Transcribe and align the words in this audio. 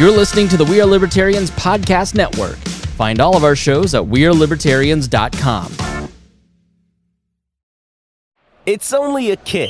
You're 0.00 0.10
listening 0.10 0.48
to 0.48 0.56
the 0.56 0.64
We 0.64 0.80
Are 0.80 0.86
Libertarians 0.86 1.50
Podcast 1.50 2.14
Network. 2.14 2.56
Find 2.96 3.20
all 3.20 3.36
of 3.36 3.44
our 3.44 3.54
shows 3.54 3.94
at 3.94 4.02
WeareLibertarians.com. 4.02 6.08
It's 8.64 8.94
only 8.94 9.32
a 9.32 9.36
kick, 9.36 9.68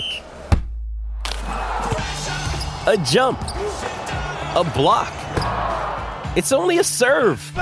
a 2.87 2.96
jump, 3.04 3.40
a 3.40 4.71
block. 4.72 5.12
It's 6.37 6.53
only 6.53 6.78
a 6.78 6.85
serve. 6.85 7.53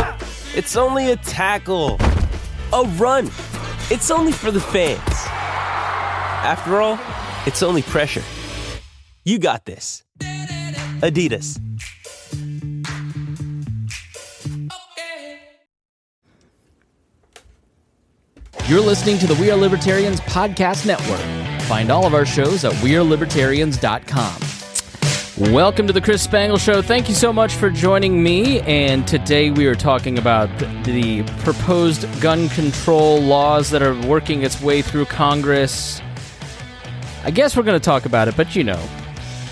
It's 0.55 0.77
only 0.77 1.13
a 1.13 1.17
tackle, 1.17 1.97
a 2.75 2.83
run. 2.99 3.29
It's 3.91 4.11
only 4.11 4.33
for 4.33 4.51
the 4.51 4.61
fans. 4.61 5.01
After 6.45 6.83
all, 6.83 7.01
it's 7.47 7.63
only 7.63 7.81
pressure. 7.81 8.25
You 9.25 9.39
got 9.39 9.65
this. 9.65 10.03
Adidas. 10.21 11.59
You're 18.69 18.83
listening 18.83 19.19
to 19.21 19.27
the 19.27 19.35
We 19.37 19.51
Are 19.51 19.57
Libertarians 19.57 20.21
Podcast 20.21 20.85
Network. 20.85 21.23
Find 21.63 21.91
all 21.91 22.05
of 22.05 22.13
our 22.13 22.27
shows 22.27 22.67
at 22.67 22.73
WeareLibertarians.com. 22.73 25.53
Welcome 25.55 25.87
to 25.87 25.95
the 25.95 26.03
Chris 26.03 26.21
Spangle 26.21 26.59
Show. 26.59 26.83
Thank 26.83 27.09
you 27.09 27.15
so 27.15 27.33
much 27.33 27.55
for 27.55 27.71
joining 27.71 28.23
me. 28.23 28.61
And 28.61 29.09
today 29.09 29.51
we 29.51 29.65
are 29.69 29.75
talking 29.75 30.19
about 30.19 30.51
the 30.85 31.23
proposed 31.39 32.21
gun 32.21 32.51
control 32.51 33.23
laws 33.23 33.71
that 33.71 33.83
are 33.83 33.99
working 34.07 34.43
its 34.43 34.61
way 34.61 34.83
through 34.83 35.07
Congress. 35.07 36.03
I 37.25 37.31
guess 37.31 37.57
we're 37.57 37.63
going 37.63 37.81
to 37.81 37.83
talk 37.83 38.05
about 38.05 38.29
it, 38.29 38.37
but 38.37 38.55
you 38.55 38.65
know, 38.65 38.77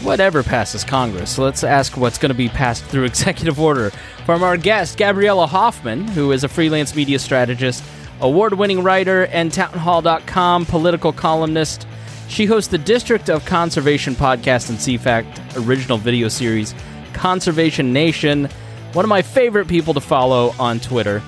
whatever 0.02 0.42
passes 0.42 0.84
Congress. 0.84 1.38
Let's 1.38 1.64
ask 1.64 1.96
what's 1.96 2.18
going 2.18 2.32
to 2.32 2.36
be 2.36 2.50
passed 2.50 2.84
through 2.84 3.04
executive 3.04 3.58
order 3.58 3.88
from 4.26 4.42
our 4.42 4.58
guest, 4.58 4.98
Gabriella 4.98 5.46
Hoffman, 5.46 6.06
who 6.06 6.32
is 6.32 6.44
a 6.44 6.48
freelance 6.48 6.94
media 6.94 7.18
strategist 7.18 7.82
award 8.20 8.54
winning 8.54 8.82
writer 8.82 9.26
and 9.26 9.52
townhall.com 9.52 10.66
political 10.66 11.12
columnist. 11.12 11.86
She 12.28 12.46
hosts 12.46 12.70
the 12.70 12.78
District 12.78 13.30
of 13.30 13.44
Conservation 13.44 14.14
podcast 14.14 14.70
and 14.70 14.78
CFACT 14.78 15.66
original 15.66 15.98
video 15.98 16.28
series, 16.28 16.74
Conservation 17.12 17.92
Nation, 17.92 18.48
one 18.92 19.04
of 19.04 19.08
my 19.08 19.22
favorite 19.22 19.68
people 19.68 19.94
to 19.94 20.00
follow 20.00 20.54
on 20.58 20.80
Twitter. 20.80 21.22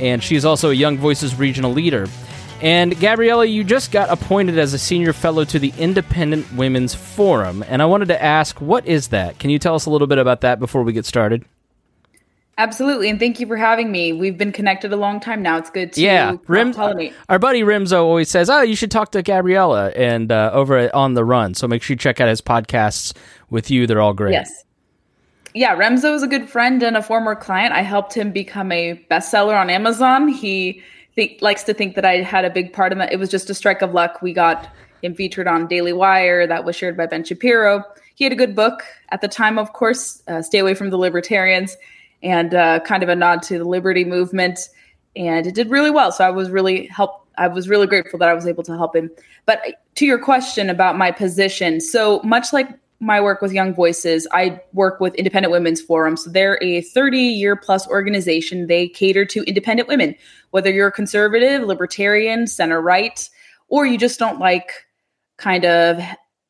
And 0.00 0.22
she's 0.22 0.44
also 0.44 0.70
a 0.70 0.74
Young 0.74 0.98
Voices 0.98 1.34
regional 1.36 1.72
leader. 1.72 2.06
And 2.60 2.98
Gabriella, 2.98 3.44
you 3.44 3.64
just 3.64 3.92
got 3.92 4.08
appointed 4.08 4.58
as 4.58 4.72
a 4.72 4.78
senior 4.78 5.12
fellow 5.12 5.44
to 5.44 5.58
the 5.58 5.72
Independent 5.76 6.50
Women's 6.54 6.94
Forum. 6.94 7.64
And 7.68 7.82
I 7.82 7.84
wanted 7.84 8.08
to 8.08 8.22
ask, 8.22 8.60
what 8.60 8.86
is 8.86 9.08
that? 9.08 9.38
Can 9.38 9.50
you 9.50 9.58
tell 9.58 9.74
us 9.74 9.86
a 9.86 9.90
little 9.90 10.06
bit 10.06 10.18
about 10.18 10.40
that 10.42 10.58
before 10.58 10.82
we 10.82 10.92
get 10.92 11.04
started? 11.04 11.44
Absolutely, 12.56 13.10
and 13.10 13.18
thank 13.18 13.40
you 13.40 13.46
for 13.48 13.56
having 13.56 13.90
me. 13.90 14.12
We've 14.12 14.38
been 14.38 14.52
connected 14.52 14.92
a 14.92 14.96
long 14.96 15.18
time 15.18 15.42
now. 15.42 15.58
It's 15.58 15.70
good 15.70 15.92
to 15.94 16.00
yeah. 16.00 16.36
Rim, 16.46 16.72
our 17.28 17.38
buddy 17.38 17.62
Rimzo 17.62 18.04
always 18.04 18.30
says, 18.30 18.48
"Oh, 18.48 18.60
you 18.60 18.76
should 18.76 18.92
talk 18.92 19.10
to 19.12 19.22
Gabriella," 19.22 19.90
and 19.90 20.30
uh, 20.30 20.50
over 20.52 20.76
at 20.78 20.94
on 20.94 21.14
the 21.14 21.24
run. 21.24 21.54
So 21.54 21.66
make 21.66 21.82
sure 21.82 21.94
you 21.94 21.98
check 21.98 22.20
out 22.20 22.28
his 22.28 22.40
podcasts 22.40 23.12
with 23.50 23.72
you. 23.72 23.88
They're 23.88 24.00
all 24.00 24.14
great. 24.14 24.32
Yes. 24.32 24.64
Yeah, 25.52 25.76
Remzo 25.76 26.14
is 26.14 26.22
a 26.22 26.28
good 26.28 26.48
friend 26.48 26.82
and 26.82 26.96
a 26.96 27.02
former 27.02 27.34
client. 27.34 27.72
I 27.72 27.82
helped 27.82 28.14
him 28.14 28.30
become 28.30 28.70
a 28.70 29.04
bestseller 29.10 29.58
on 29.58 29.70
Amazon. 29.70 30.28
He 30.28 30.82
think, 31.14 31.42
likes 31.42 31.64
to 31.64 31.74
think 31.74 31.94
that 31.94 32.04
I 32.04 32.22
had 32.22 32.44
a 32.44 32.50
big 32.50 32.72
part 32.72 32.92
in 32.92 32.98
that. 32.98 33.12
It 33.12 33.18
was 33.18 33.30
just 33.30 33.50
a 33.50 33.54
strike 33.54 33.82
of 33.82 33.94
luck. 33.94 34.20
We 34.20 34.32
got 34.32 34.68
him 35.02 35.14
featured 35.14 35.46
on 35.46 35.66
Daily 35.66 35.92
Wire 35.92 36.46
that 36.46 36.64
was 36.64 36.74
shared 36.76 36.96
by 36.96 37.06
Ben 37.06 37.24
Shapiro. 37.24 37.84
He 38.14 38.24
had 38.24 38.32
a 38.32 38.36
good 38.36 38.54
book 38.54 38.84
at 39.10 39.20
the 39.20 39.28
time, 39.28 39.58
of 39.58 39.72
course. 39.72 40.22
Uh, 40.26 40.42
Stay 40.42 40.58
away 40.58 40.74
from 40.74 40.90
the 40.90 40.98
libertarians 40.98 41.76
and 42.22 42.54
uh, 42.54 42.80
kind 42.80 43.02
of 43.02 43.08
a 43.08 43.16
nod 43.16 43.42
to 43.44 43.58
the 43.58 43.64
liberty 43.64 44.04
movement. 44.04 44.68
And 45.16 45.46
it 45.46 45.54
did 45.54 45.70
really 45.70 45.90
well. 45.90 46.12
So 46.12 46.24
I 46.24 46.30
was 46.30 46.50
really 46.50 46.86
help. 46.86 47.26
I 47.36 47.48
was 47.48 47.68
really 47.68 47.86
grateful 47.86 48.18
that 48.20 48.28
I 48.28 48.34
was 48.34 48.46
able 48.46 48.62
to 48.64 48.76
help 48.76 48.94
him. 48.94 49.10
But 49.46 49.60
to 49.96 50.06
your 50.06 50.18
question 50.18 50.70
about 50.70 50.96
my 50.96 51.10
position, 51.10 51.80
so 51.80 52.20
much 52.22 52.52
like 52.52 52.68
my 53.00 53.20
work 53.20 53.42
with 53.42 53.52
Young 53.52 53.74
Voices, 53.74 54.26
I 54.32 54.60
work 54.72 55.00
with 55.00 55.14
Independent 55.16 55.52
Women's 55.52 55.80
Forum. 55.80 56.16
So 56.16 56.30
they're 56.30 56.62
a 56.62 56.80
30 56.80 57.18
year 57.18 57.56
plus 57.56 57.86
organization. 57.88 58.66
They 58.66 58.88
cater 58.88 59.24
to 59.26 59.42
independent 59.44 59.88
women, 59.88 60.14
whether 60.50 60.70
you're 60.70 60.90
conservative, 60.90 61.62
libertarian, 61.62 62.46
center 62.46 62.80
right, 62.80 63.28
or 63.68 63.84
you 63.84 63.98
just 63.98 64.18
don't 64.18 64.38
like 64.38 64.70
kind 65.36 65.64
of 65.64 66.00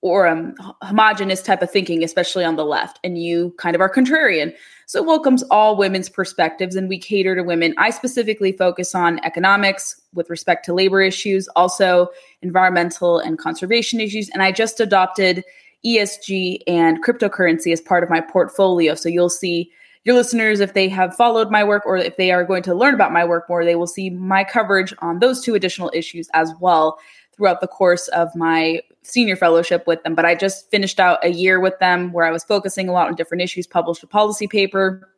or 0.05 0.29
um, 0.29 0.55
homogenous 0.83 1.41
type 1.41 1.63
of 1.63 1.71
thinking, 1.71 2.05
especially 2.05 2.45
on 2.45 2.57
the 2.57 2.65
left, 2.65 3.01
and 3.03 3.17
you 3.17 3.55
kind 3.57 3.75
of 3.75 3.81
are 3.81 3.89
contrarian. 3.89 4.55
So 4.87 4.99
it 5.01 5.07
welcomes 5.07 5.43
all 5.45 5.77
women's 5.77 6.09
perspectives, 6.09 6.77
and 6.77 6.89
we 6.89 6.99
cater 6.99 7.35
to 7.35 7.43
women. 7.43 7.75
I 7.79 7.91
specifically 7.91 8.53
focus 8.53 8.95
on 8.95 9.25
economics 9.25 10.01
with 10.13 10.31
respect 10.31 10.65
to 10.67 10.75
labor 10.75 11.01
issues, 11.01 11.49
also 11.57 12.09
environmental 12.43 13.19
and 13.19 13.39
conservation 13.39 14.01
issues, 14.01 14.29
and 14.31 14.43
I 14.43 14.53
just 14.53 14.81
adopted 14.81 15.45
ESG 15.85 16.61
and 16.67 17.05
cryptocurrency 17.05 17.73
as 17.73 17.81
part 17.81 18.03
of 18.03 18.11
my 18.11 18.21
portfolio. 18.21 18.95
So 18.95 19.09
you'll 19.09 19.29
see 19.29 19.71
your 20.05 20.15
listeners, 20.15 20.61
if 20.61 20.75
they 20.75 20.89
have 20.91 21.17
followed 21.17 21.51
my 21.51 21.65
work 21.65 21.85
or 21.87 21.97
if 21.97 22.19
they 22.19 22.31
are 22.31 22.45
going 22.45 22.63
to 22.65 22.75
learn 22.75 22.95
about 22.95 23.13
my 23.13 23.25
work 23.25 23.49
more, 23.49 23.65
they 23.65 23.75
will 23.75 23.87
see 23.87 24.11
my 24.11 24.45
coverage 24.45 24.93
on 24.99 25.19
those 25.19 25.41
two 25.41 25.55
additional 25.55 25.91
issues 25.95 26.29
as 26.35 26.53
well 26.61 26.99
throughout 27.37 27.61
the 27.61 27.67
course 27.67 28.09
of 28.09 28.35
my 28.35 28.81
senior 29.03 29.37
fellowship 29.37 29.87
with 29.87 30.03
them. 30.03 30.15
But 30.15 30.25
I 30.25 30.35
just 30.35 30.71
finished 30.71 30.99
out 30.99 31.25
a 31.25 31.29
year 31.29 31.61
with 31.61 31.79
them 31.79 32.13
where 32.13 32.25
I 32.25 32.31
was 32.31 32.45
focusing 32.45 32.89
a 32.89 32.93
lot 32.93 33.09
on 33.09 33.15
different 33.15 33.43
issues, 33.43 33.67
published 33.67 34.03
a 34.03 34.07
policy 34.07 34.47
paper. 34.47 35.09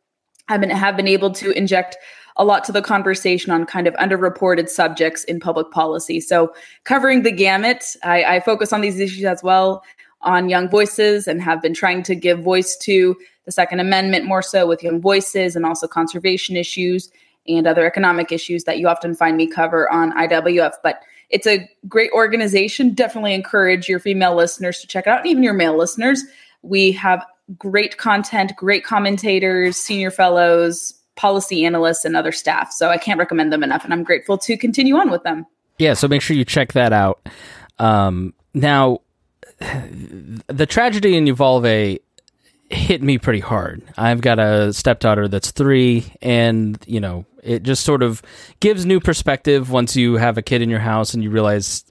I've 0.49 0.61
been 0.61 0.69
have 0.69 0.95
been 0.95 1.07
able 1.07 1.31
to 1.31 1.51
inject 1.51 1.97
a 2.37 2.45
lot 2.45 2.63
to 2.65 2.71
the 2.71 2.81
conversation 2.81 3.51
on 3.51 3.65
kind 3.65 3.87
of 3.87 3.93
underreported 3.95 4.69
subjects 4.69 5.23
in 5.23 5.39
public 5.39 5.71
policy. 5.71 6.19
So 6.19 6.53
covering 6.83 7.23
the 7.23 7.31
gamut, 7.31 7.95
I, 8.03 8.23
I 8.23 8.39
focus 8.39 8.71
on 8.71 8.81
these 8.81 8.99
issues 8.99 9.25
as 9.25 9.41
well 9.41 9.83
on 10.21 10.49
young 10.49 10.69
voices 10.69 11.27
and 11.27 11.41
have 11.41 11.61
been 11.61 11.73
trying 11.73 12.03
to 12.03 12.15
give 12.15 12.39
voice 12.39 12.77
to 12.77 13.15
the 13.45 13.51
Second 13.51 13.79
Amendment 13.79 14.25
more 14.25 14.41
so 14.41 14.67
with 14.67 14.83
young 14.83 15.01
voices 15.01 15.55
and 15.55 15.65
also 15.65 15.87
conservation 15.87 16.55
issues 16.55 17.09
and 17.47 17.65
other 17.65 17.85
economic 17.85 18.31
issues 18.31 18.65
that 18.65 18.77
you 18.77 18.87
often 18.87 19.15
find 19.15 19.37
me 19.37 19.47
cover 19.47 19.91
on 19.91 20.11
IWF. 20.13 20.73
But 20.83 21.01
it's 21.29 21.47
a 21.47 21.69
great 21.87 22.11
organization. 22.11 22.93
Definitely 22.93 23.33
encourage 23.33 23.89
your 23.89 23.99
female 23.99 24.35
listeners 24.35 24.79
to 24.81 24.87
check 24.87 25.07
it 25.07 25.09
out, 25.09 25.25
even 25.25 25.43
your 25.43 25.53
male 25.53 25.77
listeners. 25.77 26.23
We 26.61 26.91
have 26.93 27.25
great 27.57 27.97
content, 27.97 28.53
great 28.55 28.83
commentators, 28.83 29.77
senior 29.77 30.11
fellows, 30.11 30.93
policy 31.15 31.65
analysts, 31.65 32.05
and 32.05 32.15
other 32.15 32.31
staff. 32.31 32.71
So 32.71 32.89
I 32.89 32.97
can't 32.97 33.19
recommend 33.19 33.51
them 33.51 33.63
enough, 33.63 33.83
and 33.83 33.93
I'm 33.93 34.03
grateful 34.03 34.37
to 34.39 34.57
continue 34.57 34.95
on 34.95 35.09
with 35.09 35.23
them. 35.23 35.45
Yeah, 35.79 35.93
so 35.93 36.07
make 36.07 36.21
sure 36.21 36.35
you 36.35 36.45
check 36.45 36.73
that 36.73 36.93
out. 36.93 37.27
Um, 37.79 38.33
now, 38.53 39.01
the 40.47 40.65
tragedy 40.67 41.15
in 41.15 41.27
Uvalde 41.27 41.99
hit 42.69 43.01
me 43.01 43.17
pretty 43.17 43.39
hard. 43.39 43.81
I've 43.97 44.21
got 44.21 44.39
a 44.39 44.73
stepdaughter 44.73 45.27
that's 45.27 45.51
three, 45.51 46.13
and 46.21 46.77
you 46.87 46.99
know, 46.99 47.25
it 47.47 47.63
just 47.63 47.83
sort 47.83 48.03
of 48.03 48.21
gives 48.59 48.85
new 48.85 48.99
perspective 48.99 49.71
once 49.71 49.95
you 49.95 50.15
have 50.15 50.37
a 50.37 50.41
kid 50.41 50.61
in 50.61 50.69
your 50.69 50.79
house 50.79 51.13
and 51.13 51.23
you 51.23 51.29
realize 51.29 51.85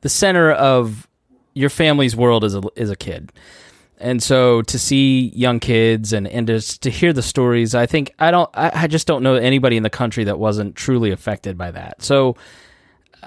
the 0.00 0.08
center 0.08 0.50
of 0.52 1.06
your 1.54 1.70
family's 1.70 2.16
world 2.16 2.44
is 2.44 2.54
a 2.54 2.62
is 2.76 2.90
a 2.90 2.96
kid. 2.96 3.32
And 3.98 4.22
so 4.22 4.62
to 4.62 4.78
see 4.78 5.28
young 5.34 5.60
kids 5.60 6.12
and 6.12 6.26
and 6.26 6.46
just 6.46 6.82
to 6.82 6.90
hear 6.90 7.12
the 7.12 7.22
stories, 7.22 7.74
I 7.74 7.86
think 7.86 8.12
I 8.18 8.30
don't 8.30 8.50
I, 8.54 8.70
I 8.74 8.86
just 8.86 9.06
don't 9.06 9.22
know 9.22 9.34
anybody 9.34 9.76
in 9.76 9.82
the 9.82 9.90
country 9.90 10.24
that 10.24 10.38
wasn't 10.38 10.74
truly 10.74 11.10
affected 11.10 11.58
by 11.58 11.70
that. 11.72 12.02
So 12.02 12.36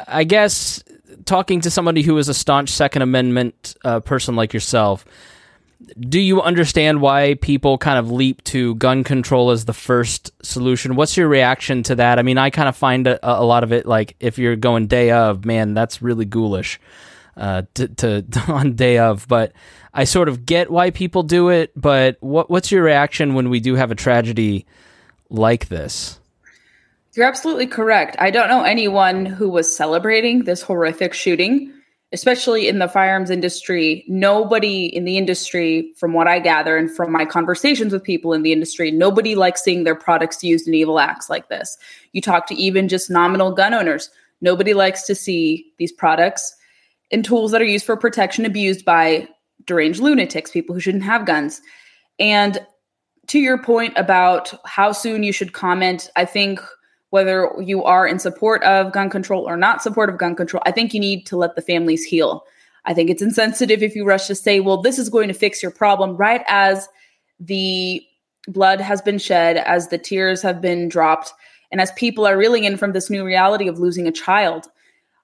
I 0.08 0.24
guess 0.24 0.84
talking 1.26 1.62
to 1.62 1.70
somebody 1.70 2.02
who 2.02 2.18
is 2.18 2.30
a 2.30 2.34
staunch 2.34 2.70
Second 2.70 3.04
Amendment 3.04 3.76
uh, 3.84 4.00
person 4.00 4.36
like 4.36 4.54
yourself, 4.54 5.06
do 6.00 6.20
you 6.20 6.42
understand 6.42 7.02
why 7.02 7.36
people 7.36 7.78
kind 7.78 8.00
of 8.00 8.12
leap 8.12 8.44
to 8.46 8.76
gun 8.76 9.04
control 9.04 9.52
as 9.52 9.66
the 9.66 9.74
first 9.74 10.32
solution? 10.44 10.96
What's 10.96 11.18
your 11.18 11.28
reaction 11.28 11.84
to 11.84 11.96
that? 11.96 12.20
I 12.20 12.22
mean, 12.22 12.38
I 12.38 12.50
kind 12.50 12.70
of 12.70 12.76
find 12.76 13.08
a, 13.08 13.20
a 13.22 13.44
lot 13.44 13.64
of 13.64 13.72
it 13.72 13.86
like 13.86 14.16
if 14.20 14.38
you're 14.38 14.56
going 14.56 14.88
day 14.88 15.12
of, 15.12 15.46
man, 15.46 15.74
that's 15.74 16.02
really 16.02 16.26
ghoulish 16.26 16.80
uh, 17.38 17.64
to, 17.76 17.88
to 17.88 18.26
on 18.48 18.76
day 18.76 18.98
of. 18.98 19.28
But 19.28 19.54
I 19.94 20.06
sort 20.06 20.30
of 20.30 20.46
get 20.46 20.72
why 20.72 20.92
people 20.92 21.24
do 21.24 21.50
it. 21.50 21.72
But 21.76 22.18
what 22.20 22.50
what's 22.50 22.72
your 22.72 22.84
reaction 22.84 23.34
when 23.34 23.50
we 23.50 23.60
do 23.60 23.76
have 23.76 23.92
a 23.92 23.96
tragedy 23.96 24.66
like 25.30 25.68
this? 25.68 26.20
You're 27.14 27.28
absolutely 27.28 27.68
correct. 27.68 28.16
I 28.18 28.32
don't 28.32 28.48
know 28.48 28.64
anyone 28.64 29.26
who 29.26 29.48
was 29.48 29.76
celebrating 29.76 30.46
this 30.46 30.64
horrific 30.64 31.14
shooting 31.14 31.72
especially 32.14 32.68
in 32.68 32.78
the 32.78 32.88
firearms 32.88 33.32
industry, 33.32 34.06
nobody 34.08 34.86
in 34.86 35.04
the 35.04 35.18
industry, 35.18 35.92
from 35.98 36.14
what 36.14 36.28
I 36.28 36.40
gather 36.40 36.78
and 36.78 36.90
from 36.90 37.12
my 37.12 37.26
conversations 37.26 37.92
with 37.92 38.04
people 38.04 38.34
in 38.34 38.44
the 38.44 38.52
industry, 38.52 38.92
nobody 38.92 39.34
likes 39.34 39.64
seeing 39.64 39.84
their 39.84 39.96
products 39.96 40.44
used 40.44 40.68
in 40.68 40.76
evil 40.76 41.00
acts 41.00 41.30
like 41.30 41.50
this. 41.50 41.76
You 42.12 42.22
talk 42.22 42.46
to 42.48 42.56
even 42.56 42.88
just 42.88 43.10
nominal 43.10 43.52
gun 43.52 43.74
owners, 43.74 44.12
nobody 44.42 44.76
likes 44.76 45.04
to 45.08 45.16
see 45.16 45.66
these 45.80 45.92
products 45.92 46.56
and 47.12 47.26
tools 47.26 47.52
that 47.52 47.62
are 47.62 47.66
used 47.66 47.86
for 47.86 47.98
protection 47.98 48.46
abused 48.46 48.86
by 48.86 49.28
deranged 49.66 50.00
lunatics, 50.00 50.52
people 50.52 50.76
who 50.76 50.82
shouldn't 50.82 51.04
have 51.04 51.26
guns. 51.26 51.62
And 52.20 52.60
to 53.28 53.40
your 53.40 53.58
point 53.58 53.94
about 53.98 54.54
how 54.66 54.92
soon 54.92 55.24
you 55.24 55.32
should 55.32 55.54
comment, 55.54 56.10
I 56.16 56.26
think 56.26 56.60
whether 57.14 57.54
you 57.62 57.84
are 57.84 58.08
in 58.08 58.18
support 58.18 58.64
of 58.64 58.92
gun 58.92 59.08
control 59.08 59.48
or 59.48 59.56
not 59.56 59.84
support 59.84 60.10
of 60.10 60.18
gun 60.18 60.36
control, 60.36 60.64
I 60.66 60.72
think 60.72 60.96
you 60.96 61.00
need 61.00 61.28
to 61.28 61.38
let 61.38 61.56
the 61.56 61.62
families 61.62 62.04
heal. 62.04 62.44
I 62.86 62.96
think 62.96 63.12
it's 63.12 63.22
insensitive 63.22 63.84
if 63.84 63.96
you 63.96 64.04
rush 64.04 64.26
to 64.26 64.34
say, 64.34 64.60
well, 64.60 64.82
this 64.82 64.98
is 64.98 65.10
going 65.10 65.28
to 65.28 65.36
fix 65.36 65.62
your 65.62 65.72
problem 65.72 66.18
right 66.18 66.44
as 66.48 66.90
the 67.40 68.02
blood 68.48 68.82
has 68.82 69.00
been 69.00 69.20
shed, 69.20 69.58
as 69.58 69.90
the 69.90 70.00
tears 70.00 70.42
have 70.42 70.60
been 70.60 70.90
dropped, 70.90 71.32
and 71.72 71.80
as 71.80 71.92
people 71.92 72.26
are 72.26 72.36
reeling 72.36 72.64
in 72.64 72.78
from 72.78 72.94
this 72.94 73.12
new 73.12 73.24
reality 73.24 73.68
of 73.68 73.78
losing 73.78 74.08
a 74.08 74.12
child. 74.12 74.66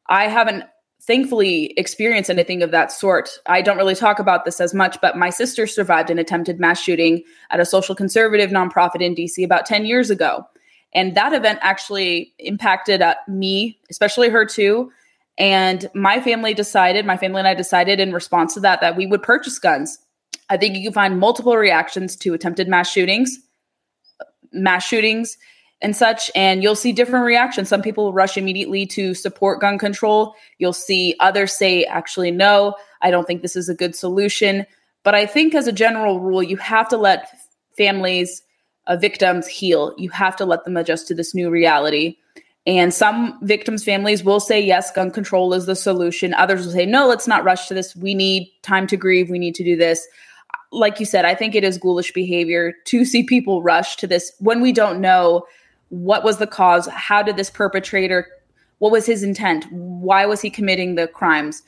I 0.09 0.27
haven't 0.27 0.65
thankfully 1.01 1.74
experienced 1.75 2.30
anything 2.30 2.62
of 2.62 2.69
that 2.69 2.92
sort. 2.92 3.31
I 3.47 3.63
don't 3.63 3.77
really 3.77 3.95
talk 3.95 4.19
about 4.19 4.45
this 4.45 4.62
as 4.62 4.75
much, 4.75 5.01
but 5.01 5.18
my 5.18 5.31
sister 5.31 5.65
survived 5.65 6.12
an 6.12 6.19
attempted 6.19 6.59
mass 6.59 6.80
shooting 6.80 7.24
at 7.50 7.59
a 7.59 7.65
social 7.65 7.95
conservative 7.95 8.51
nonprofit 8.51 9.01
in 9.01 9.15
DC 9.15 9.44
about 9.44 9.65
10 9.65 9.88
years 9.88 10.12
ago. 10.12 10.45
And 10.94 11.15
that 11.15 11.33
event 11.33 11.59
actually 11.62 12.33
impacted 12.39 13.01
uh, 13.01 13.15
me, 13.27 13.80
especially 13.89 14.30
her 14.30 14.45
too. 14.45 14.91
And 15.38 15.89
my 15.94 16.19
family 16.19 16.53
decided, 16.53 17.06
my 17.06 17.18
family 17.18 17.39
and 17.39 17.47
I 17.47 17.53
decided 17.53 18.00
in 18.00 18.12
response 18.12 18.56
to 18.56 18.59
that, 18.62 18.81
that 18.81 18.97
we 18.97 19.06
would 19.06 19.24
purchase 19.24 19.57
guns. 19.59 19.97
I 20.50 20.57
think 20.57 20.75
you 20.75 20.83
can 20.83 20.94
find 20.94 21.19
multiple 21.19 21.56
reactions 21.56 22.15
to 22.18 22.33
attempted 22.33 22.68
mass 22.68 22.89
shootings, 22.89 23.39
mass 24.51 24.86
shootings, 24.86 25.38
and 25.81 25.95
such. 25.95 26.30
And 26.36 26.62
you'll 26.62 26.75
see 26.75 26.92
different 26.92 27.25
reactions. 27.25 27.69
Some 27.69 27.81
people 27.81 28.12
rush 28.12 28.35
immediately 28.35 28.85
to 28.88 29.13
support 29.13 29.62
gun 29.62 29.77
control. 29.77 30.33
You'll 30.57 30.74
see 30.74 31.15
others 31.19 31.53
say, 31.53 31.85
actually, 31.85 32.31
no, 32.31 32.75
I 33.01 33.12
don't 33.12 33.25
think 33.25 33.42
this 33.42 33.56
is 33.56 33.69
a 33.69 33.75
good 33.75 33.95
solution. 33.95 34.65
But 35.03 35.15
I 35.15 35.25
think, 35.25 35.56
as 35.56 35.68
a 35.68 35.71
general 35.71 36.19
rule, 36.19 36.44
you 36.44 36.57
have 36.57 36.89
to 36.89 36.97
let 36.97 37.30
families, 37.77 38.42
uh, 38.89 38.97
victims 38.97 39.47
heal. 39.47 39.94
You 39.97 40.09
have 40.09 40.36
to 40.38 40.45
let 40.45 40.65
them 40.65 40.75
adjust 40.75 41.07
to 41.07 41.15
this 41.15 41.33
new 41.33 41.50
reality. 41.50 42.18
And 42.65 42.94
some 42.94 43.39
victims' 43.41 43.83
families 43.83 44.24
will 44.24 44.39
say, 44.39 44.59
yes, 44.59 44.91
gun 44.91 45.12
control 45.12 45.53
is 45.53 45.65
the 45.65 45.75
solution. 45.75 46.33
Others 46.33 46.65
will 46.65 46.74
say, 46.74 46.86
no, 46.86 47.07
let's 47.07 47.27
not 47.27 47.44
rush 47.44 47.68
to 47.68 47.74
this. 47.74 47.95
We 47.95 48.13
need 48.13 48.51
time 48.63 48.86
to 48.88 48.97
grieve. 48.97 49.30
We 49.30 49.39
need 49.39 49.56
to 49.56 49.63
do 49.63 49.77
this. 49.77 50.06
Like 50.71 51.00
you 51.00 51.06
said, 51.06 51.24
I 51.24 51.33
think 51.33 51.56
it 51.56 51.63
is 51.63 51.77
ghoulish 51.77 52.12
behavior 52.12 52.74
to 52.86 53.06
see 53.06 53.24
people 53.24 53.63
rush 53.63 53.95
to 53.97 54.07
this 54.07 54.31
when 54.39 54.62
we 54.62 54.71
don't 54.71 55.00
know 55.00 55.45
what 55.89 56.24
was 56.24 56.38
the 56.38 56.45
cause, 56.45 56.88
how 56.88 57.24
did 57.24 57.38
this 57.38 57.50
perpetrator, 57.50 58.27
what 58.77 58.92
was 58.92 59.06
his 59.07 59.24
intent, 59.24 59.65
why 59.71 60.25
was 60.27 60.42
he 60.42 60.50
committing 60.51 60.94
the 60.94 61.07
crimes, 61.07 61.63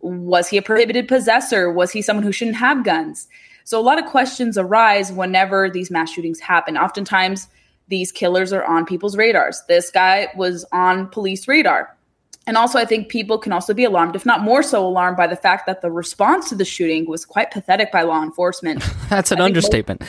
was 0.00 0.48
he 0.48 0.56
a 0.56 0.62
prohibited 0.62 1.08
possessor, 1.08 1.70
was 1.70 1.92
he 1.92 2.00
someone 2.00 2.24
who 2.24 2.32
shouldn't 2.32 2.56
have 2.56 2.84
guns? 2.84 3.28
So 3.66 3.80
a 3.80 3.82
lot 3.82 3.98
of 3.98 4.06
questions 4.06 4.56
arise 4.56 5.10
whenever 5.10 5.68
these 5.68 5.90
mass 5.90 6.08
shootings 6.08 6.38
happen. 6.38 6.78
Oftentimes, 6.78 7.48
these 7.88 8.12
killers 8.12 8.52
are 8.52 8.64
on 8.64 8.86
people's 8.86 9.16
radars. 9.16 9.60
This 9.66 9.90
guy 9.90 10.28
was 10.36 10.64
on 10.70 11.08
police 11.08 11.48
radar. 11.48 11.92
And 12.46 12.56
also, 12.56 12.78
I 12.78 12.84
think 12.84 13.08
people 13.08 13.38
can 13.38 13.52
also 13.52 13.74
be 13.74 13.82
alarmed, 13.82 14.14
if 14.14 14.24
not 14.24 14.42
more 14.42 14.62
so 14.62 14.86
alarmed, 14.86 15.16
by 15.16 15.26
the 15.26 15.34
fact 15.34 15.66
that 15.66 15.82
the 15.82 15.90
response 15.90 16.48
to 16.50 16.54
the 16.54 16.64
shooting 16.64 17.06
was 17.08 17.24
quite 17.24 17.50
pathetic 17.50 17.90
by 17.90 18.02
law 18.02 18.22
enforcement. 18.22 18.84
That's 19.10 19.32
an 19.32 19.40
understatement. 19.40 20.02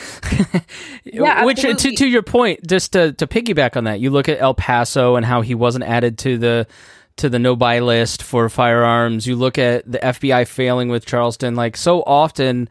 yeah, 1.04 1.44
Which, 1.44 1.62
to, 1.62 1.74
to 1.74 2.06
your 2.06 2.22
point, 2.22 2.64
just 2.64 2.92
to, 2.92 3.12
to 3.14 3.26
piggyback 3.26 3.76
on 3.76 3.84
that, 3.84 3.98
you 3.98 4.10
look 4.10 4.28
at 4.28 4.40
El 4.40 4.54
Paso 4.54 5.16
and 5.16 5.26
how 5.26 5.40
he 5.40 5.56
wasn't 5.56 5.82
added 5.82 6.16
to 6.18 6.38
the 6.38 6.68
to 7.16 7.28
the 7.28 7.40
no 7.40 7.56
buy 7.56 7.80
list 7.80 8.22
for 8.22 8.48
firearms. 8.48 9.26
You 9.26 9.34
look 9.34 9.58
at 9.58 9.90
the 9.90 9.98
FBI 9.98 10.46
failing 10.46 10.90
with 10.90 11.04
Charleston. 11.04 11.56
Like 11.56 11.76
so 11.76 12.04
often, 12.04 12.68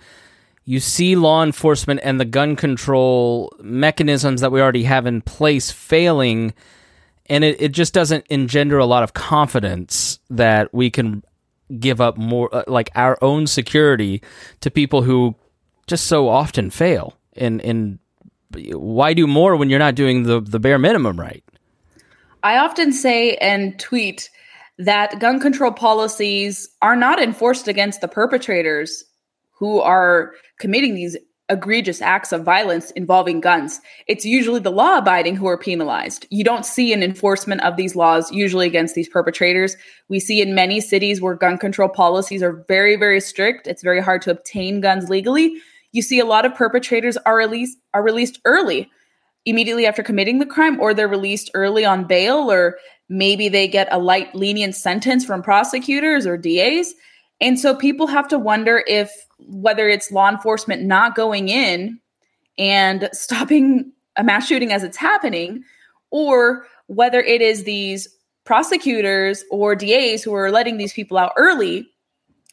you 0.68 0.82
see 0.82 1.16
law 1.16 1.44
enforcement 1.44 2.02
and 2.04 2.20
the 2.20 2.26
gun 2.26 2.58
control 2.58 3.56
mechanisms 3.62 4.42
that 4.42 4.52
we 4.52 4.62
already 4.62 4.84
have 4.84 5.06
in 5.06 5.22
place 5.22 5.72
failing 5.72 6.54
and 7.30 7.44
it, 7.44 7.62
it 7.62 7.72
just 7.72 7.94
doesn't 7.94 8.26
engender 8.30 8.78
a 8.78 8.86
lot 8.86 9.02
of 9.02 9.14
confidence 9.14 10.20
that 10.30 10.74
we 10.74 10.90
can 10.90 11.24
give 11.80 12.02
up 12.02 12.18
more 12.18 12.54
uh, 12.54 12.64
like 12.68 12.92
our 12.96 13.18
own 13.22 13.48
security 13.48 14.22
to 14.62 14.70
people 14.70 15.02
who 15.02 15.36
just 15.88 16.08
so 16.08 16.28
often 16.28 16.70
fail. 16.70 17.18
And 17.36 17.62
and 17.62 18.00
why 18.54 19.14
do 19.14 19.26
more 19.26 19.56
when 19.56 19.70
you're 19.70 19.80
not 19.80 19.96
doing 19.96 20.24
the 20.24 20.42
the 20.42 20.60
bare 20.60 20.80
minimum 20.80 21.20
right? 21.20 21.44
I 22.44 22.58
often 22.58 22.92
say 22.92 23.36
and 23.38 23.78
tweet 23.80 24.30
that 24.80 25.20
gun 25.20 25.40
control 25.40 25.72
policies 25.72 26.70
are 26.82 26.96
not 26.96 27.22
enforced 27.22 27.68
against 27.68 28.02
the 28.02 28.08
perpetrators 28.08 29.04
who 29.58 29.80
are 29.80 30.34
committing 30.60 30.96
these 30.96 31.18
egregious 31.50 32.02
acts 32.02 32.34
of 32.34 32.44
violence 32.44 32.92
involving 32.92 33.40
guns, 33.40 33.80
it's 34.08 34.26
usually 34.26 34.60
the 34.60 34.72
law 34.72 34.98
abiding 34.98 35.36
who 35.36 35.48
are 35.48 35.58
penalized. 35.58 36.26
You 36.30 36.44
don't 36.44 36.66
see 36.66 36.92
an 36.94 37.04
enforcement 37.04 37.62
of 37.62 37.78
these 37.78 37.96
laws 37.96 38.32
usually 38.32 38.68
against 38.68 38.96
these 38.96 39.08
perpetrators. 39.08 39.78
We 40.10 40.20
see 40.20 40.42
in 40.42 40.56
many 40.56 40.82
cities 40.82 41.22
where 41.22 41.36
gun 41.36 41.58
control 41.58 41.90
policies 41.90 42.44
are 42.44 42.66
very, 42.68 42.96
very 42.96 43.22
strict. 43.22 43.68
It's 43.68 43.84
very 43.84 44.02
hard 44.02 44.22
to 44.24 44.32
obtain 44.32 44.82
guns 44.82 45.10
legally. 45.10 45.56
You 45.94 46.02
see 46.02 46.20
a 46.20 46.26
lot 46.26 46.46
of 46.46 46.54
perpetrators 46.54 47.18
are 47.18 47.38
released 47.38 47.78
are 47.94 48.04
released 48.04 48.40
early, 48.44 48.90
immediately 49.46 49.86
after 49.86 50.04
committing 50.04 50.40
the 50.40 50.46
crime, 50.46 50.80
or 50.80 50.94
they're 50.94 51.08
released 51.08 51.50
early 51.54 51.86
on 51.86 52.04
bail, 52.04 52.52
or 52.52 52.78
maybe 53.08 53.48
they 53.48 53.70
get 53.70 53.88
a 53.92 53.98
light 53.98 54.36
lenient 54.36 54.76
sentence 54.76 55.24
from 55.24 55.42
prosecutors 55.42 56.28
or 56.28 56.38
DAs. 56.38 56.94
And 57.40 57.58
so 57.58 57.74
people 57.74 58.08
have 58.08 58.28
to 58.28 58.38
wonder 58.38 58.84
if 58.86 59.12
whether 59.40 59.88
it's 59.88 60.12
law 60.12 60.30
enforcement 60.30 60.84
not 60.84 61.16
going 61.16 61.50
in 61.50 62.00
and 62.58 63.10
stopping 63.14 63.92
a 64.16 64.24
mass 64.24 64.48
shooting 64.48 64.72
as 64.72 64.84
it's 64.84 64.98
happening, 64.98 65.64
or 66.10 66.66
whether 66.88 67.20
it 67.20 67.42
is 67.42 67.64
these 67.64 68.08
prosecutors 68.46 69.44
or 69.52 69.76
DAs 69.76 70.24
who 70.24 70.34
are 70.34 70.50
letting 70.50 70.78
these 70.78 70.94
people 70.94 71.18
out 71.18 71.34
early 71.38 71.88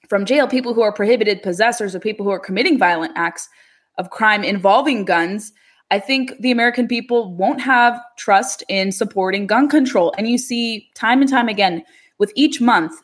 from 0.08 0.24
jail, 0.24 0.46
people 0.46 0.74
who 0.74 0.82
are 0.82 0.92
prohibited 0.92 1.42
possessors 1.42 1.94
or 1.94 2.00
people 2.00 2.24
who 2.24 2.32
are 2.32 2.40
committing 2.40 2.78
violent 2.78 3.12
acts 3.16 3.48
of 3.96 4.10
crime 4.10 4.44
involving 4.44 5.04
guns. 5.04 5.52
I 5.90 6.00
think 6.00 6.32
the 6.40 6.50
American 6.50 6.88
people 6.88 7.34
won't 7.34 7.60
have 7.60 7.98
trust 8.18 8.64
in 8.68 8.90
supporting 8.90 9.46
gun 9.46 9.68
control. 9.68 10.12
And 10.18 10.28
you 10.28 10.36
see 10.36 10.88
time 10.94 11.20
and 11.20 11.30
time 11.30 11.48
again 11.48 11.84
with 12.18 12.32
each 12.34 12.60
month 12.60 12.94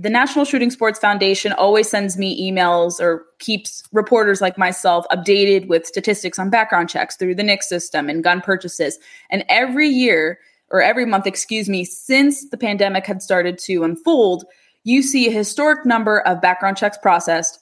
the 0.00 0.08
National 0.08 0.44
Shooting 0.44 0.70
Sports 0.70 1.00
Foundation 1.00 1.52
always 1.52 1.90
sends 1.90 2.16
me 2.16 2.50
emails 2.50 3.00
or 3.00 3.26
keeps 3.40 3.82
reporters 3.92 4.40
like 4.40 4.56
myself 4.56 5.04
updated 5.10 5.66
with 5.66 5.86
statistics 5.86 6.38
on 6.38 6.50
background 6.50 6.88
checks 6.88 7.16
through 7.16 7.34
the 7.34 7.42
NICS 7.42 7.68
system 7.68 8.08
and 8.08 8.22
gun 8.22 8.40
purchases. 8.40 8.96
And 9.28 9.44
every 9.48 9.88
year, 9.88 10.38
or 10.70 10.80
every 10.80 11.04
month, 11.04 11.26
excuse 11.26 11.68
me, 11.68 11.84
since 11.84 12.48
the 12.48 12.56
pandemic 12.56 13.06
had 13.06 13.22
started 13.22 13.58
to 13.58 13.82
unfold, 13.82 14.44
you 14.84 15.02
see 15.02 15.26
a 15.26 15.32
historic 15.32 15.84
number 15.84 16.20
of 16.20 16.40
background 16.40 16.76
checks 16.76 16.98
processed, 16.98 17.58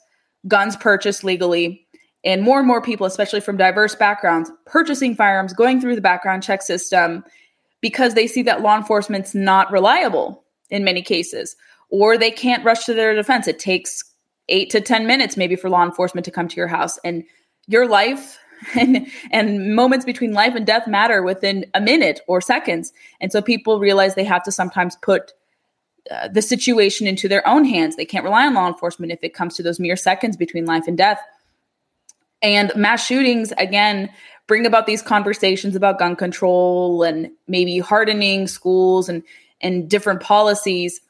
guns 0.46 0.76
purchased 0.76 1.24
legally, 1.24 1.86
and 2.22 2.42
more 2.42 2.58
and 2.58 2.68
more 2.68 2.82
people, 2.82 3.06
especially 3.06 3.40
from 3.40 3.56
diverse 3.56 3.94
backgrounds, 3.94 4.52
purchasing 4.66 5.16
firearms, 5.16 5.54
going 5.54 5.80
through 5.80 5.94
the 5.94 6.02
background 6.02 6.42
check 6.42 6.60
system 6.60 7.24
because 7.80 8.12
they 8.12 8.26
see 8.26 8.42
that 8.42 8.60
law 8.60 8.76
enforcement's 8.76 9.34
not 9.34 9.72
reliable 9.72 10.44
in 10.68 10.84
many 10.84 11.00
cases 11.00 11.56
or 11.88 12.18
they 12.18 12.30
can't 12.30 12.64
rush 12.64 12.84
to 12.84 12.94
their 12.94 13.14
defense. 13.14 13.46
It 13.46 13.58
takes 13.58 14.02
eight 14.48 14.70
to 14.70 14.80
10 14.80 15.06
minutes 15.06 15.36
maybe 15.36 15.56
for 15.56 15.68
law 15.70 15.84
enforcement 15.84 16.24
to 16.24 16.30
come 16.30 16.48
to 16.48 16.56
your 16.56 16.68
house. 16.68 16.98
And 17.04 17.24
your 17.66 17.88
life 17.88 18.38
and, 18.78 19.06
and 19.30 19.74
moments 19.74 20.04
between 20.04 20.32
life 20.32 20.54
and 20.54 20.66
death 20.66 20.86
matter 20.86 21.22
within 21.22 21.66
a 21.74 21.80
minute 21.80 22.20
or 22.26 22.40
seconds. 22.40 22.92
And 23.20 23.30
so 23.30 23.42
people 23.42 23.80
realize 23.80 24.14
they 24.14 24.24
have 24.24 24.44
to 24.44 24.52
sometimes 24.52 24.96
put 24.96 25.32
uh, 26.10 26.28
the 26.28 26.42
situation 26.42 27.06
into 27.06 27.28
their 27.28 27.46
own 27.46 27.64
hands. 27.64 27.96
They 27.96 28.04
can't 28.04 28.24
rely 28.24 28.46
on 28.46 28.54
law 28.54 28.68
enforcement 28.68 29.12
if 29.12 29.18
it 29.22 29.34
comes 29.34 29.56
to 29.56 29.62
those 29.62 29.80
mere 29.80 29.96
seconds 29.96 30.36
between 30.36 30.64
life 30.64 30.84
and 30.86 30.96
death. 30.96 31.20
And 32.42 32.72
mass 32.76 33.04
shootings, 33.04 33.52
again, 33.58 34.10
bring 34.46 34.66
about 34.66 34.86
these 34.86 35.02
conversations 35.02 35.74
about 35.74 35.98
gun 35.98 36.14
control 36.14 37.02
and 37.02 37.30
maybe 37.48 37.78
hardening 37.78 38.46
schools 38.46 39.08
and, 39.08 39.22
and 39.60 39.90
different 39.90 40.20
policies 40.20 41.00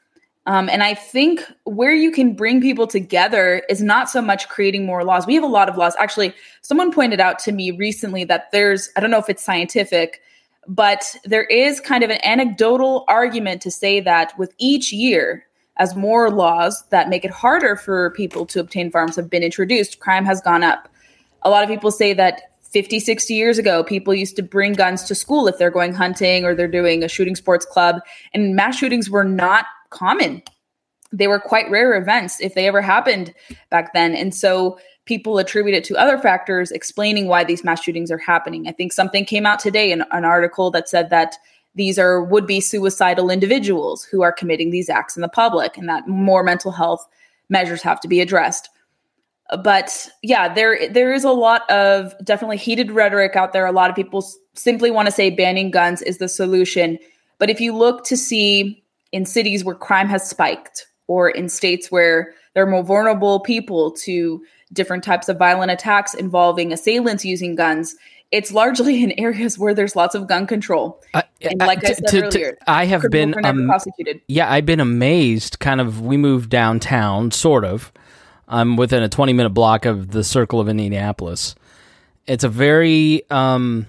um, 0.46 0.68
and 0.68 0.82
I 0.82 0.94
think 0.94 1.44
where 1.64 1.92
you 1.92 2.12
can 2.12 2.34
bring 2.34 2.60
people 2.60 2.86
together 2.86 3.62
is 3.68 3.82
not 3.82 4.08
so 4.08 4.22
much 4.22 4.48
creating 4.48 4.86
more 4.86 5.04
laws. 5.04 5.26
We 5.26 5.34
have 5.34 5.42
a 5.42 5.48
lot 5.48 5.68
of 5.68 5.76
laws. 5.76 5.94
Actually, 5.98 6.34
someone 6.62 6.92
pointed 6.92 7.18
out 7.18 7.40
to 7.40 7.52
me 7.52 7.72
recently 7.72 8.22
that 8.24 8.52
there's, 8.52 8.88
I 8.96 9.00
don't 9.00 9.10
know 9.10 9.18
if 9.18 9.28
it's 9.28 9.42
scientific, 9.42 10.20
but 10.68 11.16
there 11.24 11.44
is 11.44 11.80
kind 11.80 12.04
of 12.04 12.10
an 12.10 12.24
anecdotal 12.24 13.04
argument 13.08 13.60
to 13.62 13.70
say 13.72 13.98
that 14.00 14.38
with 14.38 14.54
each 14.58 14.92
year, 14.92 15.44
as 15.78 15.96
more 15.96 16.30
laws 16.30 16.84
that 16.90 17.08
make 17.08 17.24
it 17.24 17.30
harder 17.30 17.76
for 17.76 18.10
people 18.12 18.46
to 18.46 18.60
obtain 18.60 18.90
firearms 18.90 19.16
have 19.16 19.28
been 19.28 19.42
introduced, 19.42 19.98
crime 19.98 20.24
has 20.24 20.40
gone 20.40 20.62
up. 20.62 20.88
A 21.42 21.50
lot 21.50 21.62
of 21.62 21.68
people 21.68 21.90
say 21.90 22.14
that 22.14 22.52
50, 22.62 23.00
60 23.00 23.34
years 23.34 23.58
ago, 23.58 23.84
people 23.84 24.14
used 24.14 24.36
to 24.36 24.42
bring 24.42 24.72
guns 24.72 25.04
to 25.04 25.14
school 25.14 25.48
if 25.48 25.58
they're 25.58 25.70
going 25.70 25.92
hunting 25.92 26.44
or 26.44 26.54
they're 26.54 26.66
doing 26.66 27.02
a 27.02 27.08
shooting 27.08 27.36
sports 27.36 27.66
club, 27.66 28.00
and 28.32 28.56
mass 28.56 28.76
shootings 28.76 29.10
were 29.10 29.24
not 29.24 29.66
common. 29.90 30.42
They 31.12 31.28
were 31.28 31.40
quite 31.40 31.70
rare 31.70 31.94
events 31.94 32.40
if 32.40 32.54
they 32.54 32.66
ever 32.66 32.82
happened 32.82 33.32
back 33.70 33.92
then. 33.94 34.14
And 34.14 34.34
so 34.34 34.78
people 35.06 35.38
attribute 35.38 35.76
it 35.76 35.84
to 35.84 35.96
other 35.96 36.18
factors 36.18 36.72
explaining 36.72 37.28
why 37.28 37.44
these 37.44 37.64
mass 37.64 37.82
shootings 37.82 38.10
are 38.10 38.18
happening. 38.18 38.68
I 38.68 38.72
think 38.72 38.92
something 38.92 39.24
came 39.24 39.46
out 39.46 39.60
today 39.60 39.92
in 39.92 40.02
an 40.10 40.24
article 40.24 40.70
that 40.72 40.88
said 40.88 41.10
that 41.10 41.36
these 41.76 41.98
are 41.98 42.22
would 42.22 42.46
be 42.46 42.60
suicidal 42.60 43.30
individuals 43.30 44.04
who 44.04 44.22
are 44.22 44.32
committing 44.32 44.70
these 44.70 44.90
acts 44.90 45.16
in 45.16 45.22
the 45.22 45.28
public 45.28 45.76
and 45.76 45.88
that 45.88 46.08
more 46.08 46.42
mental 46.42 46.72
health 46.72 47.06
measures 47.48 47.82
have 47.82 48.00
to 48.00 48.08
be 48.08 48.20
addressed. 48.20 48.68
Uh, 49.50 49.56
but 49.56 50.08
yeah, 50.22 50.52
there 50.52 50.88
there 50.88 51.12
is 51.12 51.22
a 51.22 51.30
lot 51.30 51.70
of 51.70 52.14
definitely 52.24 52.56
heated 52.56 52.90
rhetoric 52.90 53.36
out 53.36 53.52
there. 53.52 53.66
A 53.66 53.72
lot 53.72 53.90
of 53.90 53.96
people 53.96 54.26
simply 54.54 54.90
want 54.90 55.06
to 55.06 55.12
say 55.12 55.30
banning 55.30 55.70
guns 55.70 56.02
is 56.02 56.18
the 56.18 56.28
solution. 56.28 56.98
But 57.38 57.50
if 57.50 57.60
you 57.60 57.76
look 57.76 58.04
to 58.04 58.16
see 58.16 58.82
in 59.16 59.24
cities 59.24 59.64
where 59.64 59.74
crime 59.74 60.08
has 60.08 60.28
spiked 60.28 60.86
or 61.06 61.30
in 61.30 61.48
states 61.48 61.90
where 61.90 62.34
there 62.52 62.62
are 62.62 62.70
more 62.70 62.82
vulnerable 62.82 63.40
people 63.40 63.90
to 63.90 64.44
different 64.74 65.02
types 65.02 65.30
of 65.30 65.38
violent 65.38 65.70
attacks 65.70 66.12
involving 66.12 66.70
assailants 66.70 67.24
using 67.24 67.54
guns, 67.54 67.96
it's 68.30 68.52
largely 68.52 69.02
in 69.02 69.12
areas 69.18 69.58
where 69.58 69.72
there's 69.72 69.96
lots 69.96 70.14
of 70.14 70.26
gun 70.26 70.46
control. 70.46 71.02
Uh, 71.14 71.22
and 71.40 71.58
like 71.60 71.82
I 71.82 71.94
said 71.94 72.08
to, 72.08 72.24
earlier, 72.26 72.52
to, 72.52 72.70
I 72.70 72.84
have 72.84 73.04
been 73.10 73.34
um, 73.42 73.66
prosecuted. 73.66 74.20
Yeah, 74.28 74.52
I've 74.52 74.66
been 74.66 74.80
amazed. 74.80 75.60
Kind 75.60 75.80
of, 75.80 76.02
we 76.02 76.18
moved 76.18 76.50
downtown, 76.50 77.30
sort 77.30 77.64
of. 77.64 77.90
I'm 78.48 78.76
within 78.76 79.02
a 79.02 79.08
20 79.08 79.32
minute 79.32 79.50
block 79.50 79.86
of 79.86 80.10
the 80.10 80.22
Circle 80.22 80.60
of 80.60 80.68
Indianapolis. 80.68 81.54
It's 82.26 82.44
a 82.44 82.50
very 82.50 83.22
um, 83.30 83.86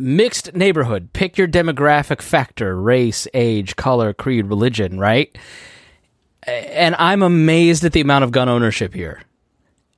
mixed 0.00 0.54
neighborhood. 0.54 1.12
Pick 1.12 1.38
your 1.38 1.48
demographic 1.48 2.22
factor: 2.22 2.80
race, 2.80 3.26
age, 3.34 3.76
color, 3.76 4.12
creed, 4.12 4.46
religion. 4.46 4.98
Right. 4.98 5.36
And 6.44 6.94
I'm 6.98 7.22
amazed 7.22 7.84
at 7.84 7.92
the 7.92 8.00
amount 8.00 8.24
of 8.24 8.32
gun 8.32 8.48
ownership 8.48 8.94
here. 8.94 9.22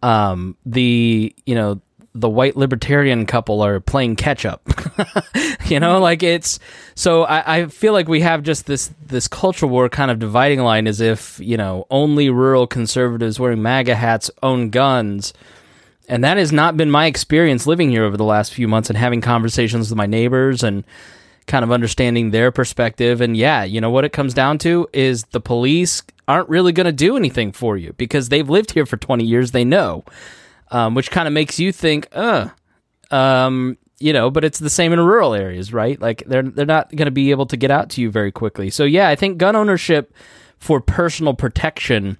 Um, 0.02 0.56
the 0.66 1.34
you 1.46 1.54
know 1.54 1.80
the 2.14 2.28
white 2.28 2.56
libertarian 2.56 3.24
couple 3.24 3.64
are 3.64 3.80
playing 3.80 4.16
catch 4.16 4.44
up. 4.44 4.68
you 5.66 5.80
know, 5.80 5.98
like 5.98 6.22
it's 6.22 6.58
so 6.94 7.22
I, 7.22 7.56
I, 7.56 7.66
feel 7.66 7.92
like 7.92 8.06
we 8.06 8.20
have 8.20 8.42
just 8.42 8.66
this 8.66 8.90
this 9.06 9.28
culture 9.28 9.66
war 9.66 9.88
kind 9.88 10.10
of 10.10 10.18
dividing 10.18 10.60
line 10.60 10.86
as 10.86 11.00
if, 11.00 11.40
you 11.40 11.56
know, 11.56 11.86
only 11.90 12.28
rural 12.28 12.66
conservatives 12.66 13.40
wearing 13.40 13.62
MAGA 13.62 13.94
hats 13.94 14.30
own 14.42 14.70
guns. 14.70 15.32
And 16.12 16.22
that 16.24 16.36
has 16.36 16.52
not 16.52 16.76
been 16.76 16.90
my 16.90 17.06
experience 17.06 17.66
living 17.66 17.90
here 17.90 18.04
over 18.04 18.16
the 18.16 18.24
last 18.24 18.52
few 18.52 18.68
months 18.68 18.90
and 18.90 18.98
having 18.98 19.20
conversations 19.20 19.88
with 19.88 19.96
my 19.96 20.06
neighbors 20.06 20.62
and 20.62 20.84
kind 21.46 21.64
of 21.64 21.72
understanding 21.72 22.30
their 22.30 22.52
perspective. 22.52 23.20
And 23.20 23.36
yeah, 23.36 23.64
you 23.64 23.80
know 23.80 23.90
what 23.90 24.04
it 24.04 24.12
comes 24.12 24.34
down 24.34 24.58
to 24.58 24.88
is 24.92 25.24
the 25.24 25.40
police 25.40 26.02
aren't 26.28 26.48
really 26.48 26.72
going 26.72 26.86
to 26.86 26.92
do 26.92 27.16
anything 27.16 27.50
for 27.50 27.76
you 27.76 27.94
because 27.94 28.28
they've 28.28 28.48
lived 28.48 28.72
here 28.72 28.86
for 28.86 28.96
20 28.96 29.24
years. 29.24 29.52
They 29.52 29.64
know 29.64 30.04
um, 30.72 30.94
which 30.94 31.10
kind 31.10 31.28
of 31.28 31.34
makes 31.34 31.60
you 31.60 31.70
think, 31.70 32.08
uh, 32.12 32.48
um, 33.10 33.76
you 34.00 34.12
know, 34.12 34.30
but 34.30 34.42
it's 34.42 34.58
the 34.58 34.70
same 34.70 34.92
in 34.92 34.98
rural 34.98 35.34
areas, 35.34 35.72
right? 35.72 36.00
Like 36.00 36.24
they're 36.26 36.42
they're 36.42 36.66
not 36.66 36.90
going 36.90 37.06
to 37.06 37.12
be 37.12 37.30
able 37.30 37.46
to 37.46 37.56
get 37.56 37.70
out 37.70 37.90
to 37.90 38.00
you 38.00 38.10
very 38.10 38.32
quickly. 38.32 38.70
So 38.70 38.84
yeah, 38.84 39.08
I 39.08 39.14
think 39.14 39.38
gun 39.38 39.54
ownership 39.54 40.12
for 40.58 40.80
personal 40.80 41.34
protection. 41.34 42.18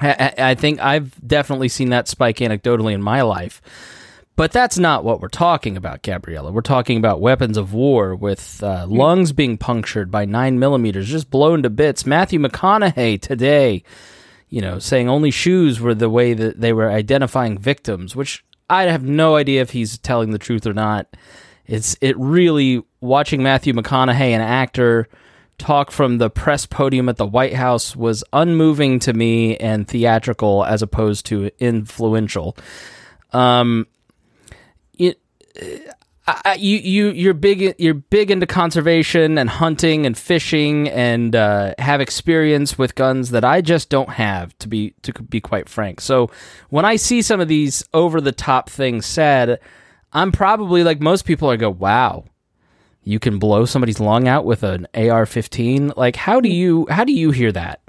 I, 0.00 0.34
I 0.36 0.54
think 0.54 0.80
I've 0.80 1.14
definitely 1.26 1.68
seen 1.68 1.90
that 1.90 2.08
spike 2.08 2.38
anecdotally 2.38 2.94
in 2.94 3.02
my 3.02 3.22
life. 3.22 3.62
But 4.36 4.50
that's 4.50 4.78
not 4.78 5.04
what 5.04 5.20
we're 5.20 5.28
talking 5.28 5.76
about, 5.76 6.02
Gabriella. 6.02 6.50
We're 6.50 6.60
talking 6.62 6.98
about 6.98 7.20
weapons 7.20 7.56
of 7.56 7.72
war 7.72 8.16
with 8.16 8.60
uh, 8.64 8.84
lungs 8.88 9.30
being 9.30 9.56
punctured 9.56 10.10
by 10.10 10.24
nine 10.24 10.58
millimeters, 10.58 11.08
just 11.08 11.30
blown 11.30 11.62
to 11.62 11.70
bits. 11.70 12.04
Matthew 12.04 12.40
McConaughey 12.40 13.20
today 13.20 13.84
you 14.54 14.60
know, 14.60 14.78
saying 14.78 15.08
only 15.08 15.32
shoes 15.32 15.80
were 15.80 15.96
the 15.96 16.08
way 16.08 16.32
that 16.32 16.60
they 16.60 16.72
were 16.72 16.88
identifying 16.88 17.58
victims, 17.58 18.14
which 18.14 18.44
I 18.70 18.84
have 18.84 19.02
no 19.02 19.34
idea 19.34 19.62
if 19.62 19.70
he's 19.70 19.98
telling 19.98 20.30
the 20.30 20.38
truth 20.38 20.64
or 20.64 20.72
not. 20.72 21.08
It's 21.66 21.96
it 22.00 22.16
really 22.16 22.84
watching 23.00 23.42
Matthew 23.42 23.72
McConaughey, 23.72 24.30
an 24.30 24.40
actor, 24.40 25.08
talk 25.58 25.90
from 25.90 26.18
the 26.18 26.30
press 26.30 26.66
podium 26.66 27.08
at 27.08 27.16
the 27.16 27.26
White 27.26 27.54
House 27.54 27.94
was 27.94 28.24
unmoving 28.32 28.98
to 29.00 29.12
me 29.12 29.56
and 29.56 29.86
theatrical 29.86 30.64
as 30.64 30.82
opposed 30.82 31.26
to 31.26 31.50
influential. 31.58 32.56
Um, 33.32 33.86
it, 34.94 35.20
I, 36.26 36.56
you 36.58 36.78
you 36.78 37.10
you're 37.10 37.34
big 37.34 37.74
you're 37.78 37.94
big 37.94 38.30
into 38.30 38.46
conservation 38.46 39.36
and 39.36 39.50
hunting 39.50 40.06
and 40.06 40.16
fishing 40.16 40.88
and 40.88 41.36
uh, 41.36 41.74
have 41.78 42.00
experience 42.00 42.78
with 42.78 42.94
guns 42.94 43.30
that 43.30 43.44
I 43.44 43.60
just 43.60 43.90
don't 43.90 44.08
have 44.08 44.56
to 44.58 44.68
be 44.68 44.94
to 45.02 45.12
be 45.12 45.40
quite 45.40 45.68
frank. 45.68 46.00
So 46.00 46.30
when 46.70 46.86
I 46.86 46.96
see 46.96 47.20
some 47.20 47.40
of 47.40 47.48
these 47.48 47.84
over 47.92 48.22
the 48.22 48.32
top 48.32 48.70
things 48.70 49.04
said, 49.04 49.60
I'm 50.14 50.32
probably 50.32 50.82
like 50.82 51.00
most 51.00 51.26
people. 51.26 51.50
I 51.50 51.56
go, 51.56 51.68
wow, 51.68 52.24
you 53.04 53.18
can 53.18 53.38
blow 53.38 53.64
somebody's 53.64 54.00
lung 54.00 54.26
out 54.26 54.44
with 54.44 54.62
an 54.62 54.86
AR-15. 54.94 55.96
Like 55.96 56.16
how 56.16 56.40
do 56.40 56.48
you 56.48 56.86
how 56.90 57.04
do 57.04 57.12
you 57.12 57.30
hear 57.30 57.52
that? 57.52 57.80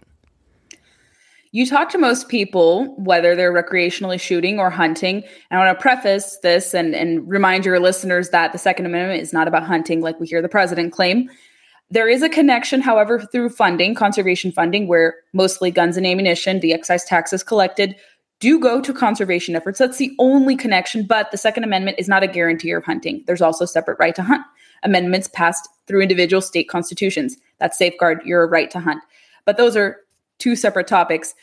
you 1.55 1.65
talk 1.65 1.89
to 1.89 1.97
most 1.97 2.27
people, 2.27 2.93
whether 2.97 3.33
they're 3.33 3.53
recreationally 3.53 4.19
shooting 4.19 4.59
or 4.59 4.69
hunting. 4.69 5.23
And 5.49 5.57
I 5.57 5.65
want 5.65 5.79
to 5.79 5.81
preface 5.81 6.37
this 6.43 6.73
and, 6.73 6.93
and 6.93 7.25
remind 7.29 7.63
your 7.63 7.79
listeners 7.79 8.31
that 8.31 8.51
the 8.51 8.57
Second 8.57 8.87
Amendment 8.87 9.21
is 9.21 9.31
not 9.31 9.47
about 9.47 9.63
hunting, 9.63 10.01
like 10.01 10.19
we 10.19 10.27
hear 10.27 10.41
the 10.41 10.49
president 10.49 10.91
claim. 10.91 11.29
There 11.89 12.09
is 12.09 12.21
a 12.21 12.27
connection, 12.27 12.81
however, 12.81 13.21
through 13.31 13.51
funding, 13.51 13.95
conservation 13.95 14.51
funding, 14.51 14.89
where 14.89 15.15
mostly 15.31 15.71
guns 15.71 15.95
and 15.95 16.05
ammunition, 16.05 16.59
the 16.59 16.73
excise 16.73 17.05
taxes 17.05 17.41
collected, 17.41 17.95
do 18.41 18.59
go 18.59 18.81
to 18.81 18.91
conservation 18.93 19.55
efforts. 19.55 19.79
That's 19.79 19.97
the 19.97 20.13
only 20.19 20.57
connection, 20.57 21.05
but 21.07 21.31
the 21.31 21.37
Second 21.37 21.63
Amendment 21.63 21.99
is 21.99 22.09
not 22.09 22.21
a 22.21 22.27
guarantee 22.27 22.71
of 22.71 22.83
hunting. 22.83 23.23
There's 23.27 23.41
also 23.41 23.63
separate 23.63 23.97
right 23.97 24.15
to 24.15 24.23
hunt. 24.23 24.41
Amendments 24.85 25.27
passed 25.27 25.67
through 25.87 26.01
individual 26.01 26.41
state 26.41 26.69
constitutions 26.69 27.37
that 27.59 27.75
safeguard 27.75 28.21
your 28.23 28.47
right 28.47 28.71
to 28.71 28.79
hunt. 28.79 29.03
But 29.43 29.57
those 29.57 29.75
are 29.75 29.97
two 30.39 30.55
separate 30.55 30.87
topics. 30.87 31.33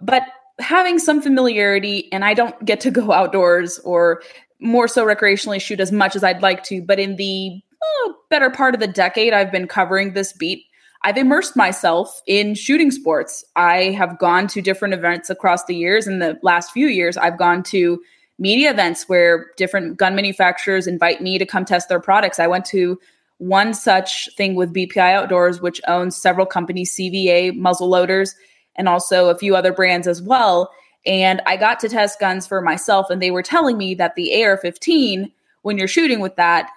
But 0.00 0.22
having 0.58 0.98
some 0.98 1.20
familiarity, 1.20 2.10
and 2.12 2.24
I 2.24 2.34
don't 2.34 2.64
get 2.64 2.80
to 2.80 2.90
go 2.90 3.12
outdoors 3.20 3.78
or 3.80 4.22
more 4.60 4.88
so 4.88 5.04
recreationally 5.04 5.60
shoot 5.60 5.80
as 5.80 5.90
much 5.90 6.14
as 6.14 6.22
I'd 6.22 6.42
like 6.42 6.62
to, 6.64 6.82
but 6.82 7.00
in 7.00 7.16
the 7.16 7.60
oh, 7.82 8.14
better 8.28 8.50
part 8.50 8.74
of 8.74 8.80
the 8.80 8.86
decade 8.86 9.32
I've 9.32 9.50
been 9.50 9.66
covering 9.66 10.12
this 10.12 10.32
beat, 10.32 10.64
I've 11.02 11.16
immersed 11.16 11.56
myself 11.56 12.20
in 12.26 12.54
shooting 12.54 12.90
sports. 12.90 13.42
I 13.56 13.84
have 13.92 14.18
gone 14.18 14.46
to 14.48 14.60
different 14.60 14.92
events 14.92 15.30
across 15.30 15.64
the 15.64 15.74
years. 15.74 16.06
In 16.06 16.18
the 16.18 16.38
last 16.42 16.72
few 16.72 16.88
years, 16.88 17.16
I've 17.16 17.38
gone 17.38 17.62
to 17.64 18.02
media 18.40 18.70
events 18.70 19.08
where 19.08 19.52
different 19.56 19.98
gun 19.98 20.16
manufacturers 20.16 20.88
invite 20.88 21.20
me 21.20 21.38
to 21.38 21.46
come 21.46 21.64
test 21.64 21.88
their 21.88 22.00
products. 22.00 22.40
I 22.40 22.48
went 22.48 22.64
to 22.66 22.98
one 23.38 23.72
such 23.74 24.28
thing 24.36 24.54
with 24.54 24.74
BPI 24.74 25.14
Outdoors, 25.14 25.60
which 25.60 25.80
owns 25.86 26.16
several 26.16 26.46
companies, 26.46 26.94
CVA 26.94 27.56
muzzle 27.56 27.88
loaders, 27.88 28.34
and 28.76 28.88
also 28.88 29.28
a 29.28 29.38
few 29.38 29.54
other 29.54 29.72
brands 29.72 30.08
as 30.08 30.20
well. 30.20 30.70
And 31.06 31.40
I 31.46 31.56
got 31.56 31.80
to 31.80 31.88
test 31.88 32.18
guns 32.18 32.46
for 32.46 32.60
myself, 32.60 33.08
and 33.10 33.22
they 33.22 33.30
were 33.30 33.42
telling 33.42 33.78
me 33.78 33.94
that 33.94 34.14
the 34.14 34.42
AR 34.42 34.56
15, 34.56 35.30
when 35.62 35.78
you're 35.78 35.88
shooting 35.88 36.20
with 36.20 36.36
that, 36.36 36.70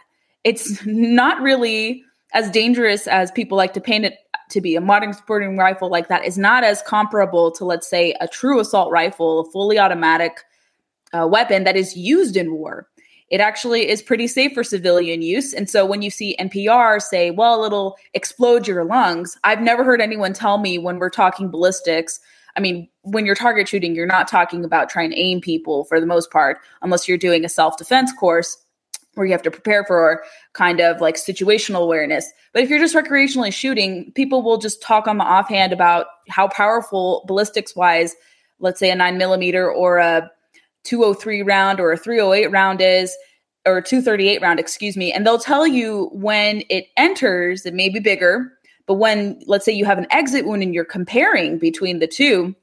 it's 0.43 0.86
not 0.86 1.41
really 1.41 2.03
as 2.34 2.50
dangerous 2.50 3.08
as 3.08 3.32
people 3.32 3.58
like 3.58 3.74
to 3.74 3.82
paint 3.82 4.05
it 4.05 4.17
to 4.50 4.62
be. 4.62 4.75
A 4.75 4.82
modern 4.82 5.13
sporting 5.13 5.58
rifle 5.58 5.89
like 5.89 6.08
that 6.10 6.25
is 6.25 6.38
not 6.38 6.63
as 6.63 6.82
comparable 6.82 7.51
to, 7.51 7.65
let's 7.65 7.89
say, 7.89 8.15
a 8.20 8.27
true 8.27 8.60
assault 8.60 8.91
rifle, 8.91 9.41
a 9.41 9.51
fully 9.51 9.79
automatic 9.79 10.43
uh, 11.13 11.27
weapon 11.27 11.63
that 11.63 11.75
is 11.75 11.96
used 11.96 12.36
in 12.36 12.53
war 12.53 12.88
it 13.34 13.41
actually 13.41 13.89
is 13.89 14.03
pretty 14.03 14.27
safe 14.27 14.53
for 14.53 14.63
civilian 14.63 15.24
use. 15.24 15.55
And 15.55 15.67
so 15.67 15.88
when 15.88 16.03
you 16.03 16.12
see 16.12 16.36
NPR 16.39 17.01
say, 17.01 17.32
well, 17.32 17.63
it'll 17.63 17.98
explode 18.13 18.67
your 18.67 18.86
lungs, 18.86 19.36
I've 19.43 19.60
never 19.60 19.84
heard 19.84 20.01
anyone 20.01 20.34
tell 20.34 20.60
me 20.60 20.77
when 20.77 21.00
we're 21.00 21.10
talking 21.10 21.50
ballistics. 21.50 22.20
I 22.55 22.60
mean, 22.60 22.88
when 23.01 23.25
you're 23.25 23.34
target 23.34 23.67
shooting, 23.67 23.96
you're 23.96 24.05
not 24.05 24.27
talking 24.27 24.63
about 24.63 24.88
trying 24.88 25.10
to 25.10 25.17
aim 25.17 25.41
people 25.41 25.86
for 25.86 26.00
the 26.00 26.05
most 26.05 26.29
part, 26.29 26.60
unless 26.84 27.08
you're 27.08 27.17
doing 27.17 27.43
a 27.43 27.50
self 27.50 27.75
defense 27.75 28.13
course 28.13 28.55
where 29.15 29.25
you 29.25 29.32
have 29.32 29.41
to 29.43 29.51
prepare 29.51 29.84
for 29.86 30.24
kind 30.53 30.79
of 30.79 31.01
like 31.01 31.15
situational 31.15 31.82
awareness. 31.82 32.32
But 32.51 32.62
if 32.62 32.70
you're 32.70 32.77
just 32.77 32.96
recreationally 32.96 33.51
shooting, 33.51 34.12
people 34.13 34.43
will 34.43 34.60
just 34.60 34.79
talk 34.79 35.08
on 35.08 35.17
the 35.17 35.24
offhand 35.24 35.74
about 35.74 36.05
how 36.29 36.50
powerful 36.50 37.24
ballistics 37.27 37.75
wise, 37.75 38.15
let's 38.60 38.79
say 38.79 38.91
a 38.91 38.96
nine 38.96 39.17
millimeter 39.17 39.72
or 39.72 39.98
a 39.98 40.29
203 40.83 41.41
round 41.43 41.79
or 41.79 41.91
a 41.91 41.97
308 41.97 42.51
round 42.51 42.81
is 42.81 43.15
or 43.65 43.81
238 43.81 44.41
round 44.41 44.59
excuse 44.59 44.97
me 44.97 45.11
and 45.11 45.25
they'll 45.25 45.39
tell 45.39 45.65
you 45.65 46.09
when 46.13 46.63
it 46.69 46.87
enters 46.97 47.65
it 47.65 47.73
may 47.73 47.89
be 47.89 47.99
bigger 47.99 48.51
but 48.85 48.95
when 48.95 49.41
let's 49.47 49.65
say 49.65 49.71
you 49.71 49.85
have 49.85 49.97
an 49.97 50.07
exit 50.11 50.45
wound 50.45 50.61
and 50.61 50.73
you're 50.73 50.83
comparing 50.83 51.57
between 51.57 51.99
the 51.99 52.07
two 52.07 52.53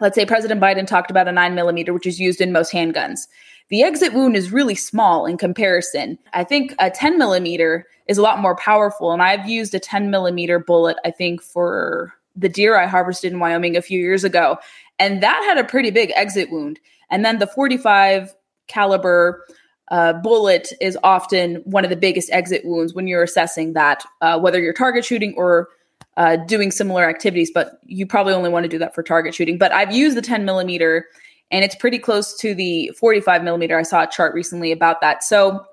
let's 0.00 0.14
say 0.14 0.26
president 0.26 0.60
biden 0.60 0.86
talked 0.86 1.10
about 1.10 1.28
a 1.28 1.32
9 1.32 1.54
millimeter 1.54 1.92
which 1.92 2.06
is 2.06 2.20
used 2.20 2.40
in 2.40 2.52
most 2.52 2.72
handguns. 2.72 3.26
The 3.68 3.84
exit 3.84 4.12
wound 4.12 4.36
is 4.36 4.52
really 4.52 4.74
small 4.74 5.24
in 5.24 5.38
comparison. 5.38 6.18
I 6.34 6.44
think 6.44 6.74
a 6.78 6.90
10 6.90 7.16
millimeter 7.16 7.86
is 8.08 8.18
a 8.18 8.22
lot 8.22 8.40
more 8.40 8.56
powerful 8.56 9.12
and 9.12 9.22
i've 9.22 9.48
used 9.48 9.74
a 9.74 9.80
10 9.80 10.10
millimeter 10.10 10.58
bullet 10.58 10.96
i 11.04 11.10
think 11.10 11.42
for 11.42 12.12
the 12.36 12.48
deer 12.48 12.78
i 12.78 12.86
harvested 12.86 13.32
in 13.32 13.38
wyoming 13.38 13.76
a 13.76 13.82
few 13.82 13.98
years 13.98 14.24
ago 14.24 14.56
and 14.98 15.22
that 15.22 15.42
had 15.46 15.58
a 15.58 15.68
pretty 15.68 15.90
big 15.90 16.12
exit 16.14 16.50
wound 16.50 16.78
And 17.12 17.24
then 17.24 17.38
the 17.38 17.46
45 17.46 18.34
caliber 18.66 19.44
uh, 19.90 20.14
bullet 20.14 20.72
is 20.80 20.98
often 21.04 21.56
one 21.64 21.84
of 21.84 21.90
the 21.90 21.96
biggest 21.96 22.30
exit 22.32 22.62
wounds 22.64 22.94
when 22.94 23.06
you're 23.06 23.22
assessing 23.22 23.74
that, 23.74 24.04
uh, 24.22 24.40
whether 24.40 24.58
you're 24.58 24.72
target 24.72 25.04
shooting 25.04 25.34
or 25.36 25.68
uh, 26.16 26.36
doing 26.36 26.70
similar 26.70 27.08
activities. 27.08 27.50
But 27.52 27.78
you 27.84 28.06
probably 28.06 28.32
only 28.32 28.48
want 28.48 28.64
to 28.64 28.68
do 28.68 28.78
that 28.78 28.94
for 28.94 29.02
target 29.02 29.34
shooting. 29.34 29.58
But 29.58 29.70
I've 29.72 29.92
used 29.92 30.16
the 30.16 30.22
10 30.22 30.44
millimeter, 30.46 31.06
and 31.50 31.64
it's 31.64 31.74
pretty 31.74 31.98
close 31.98 32.36
to 32.38 32.54
the 32.54 32.90
45 32.98 33.44
millimeter. 33.44 33.78
I 33.78 33.82
saw 33.82 34.02
a 34.04 34.06
chart 34.06 34.34
recently 34.34 34.72
about 34.72 35.02
that. 35.02 35.22
So 35.22 35.64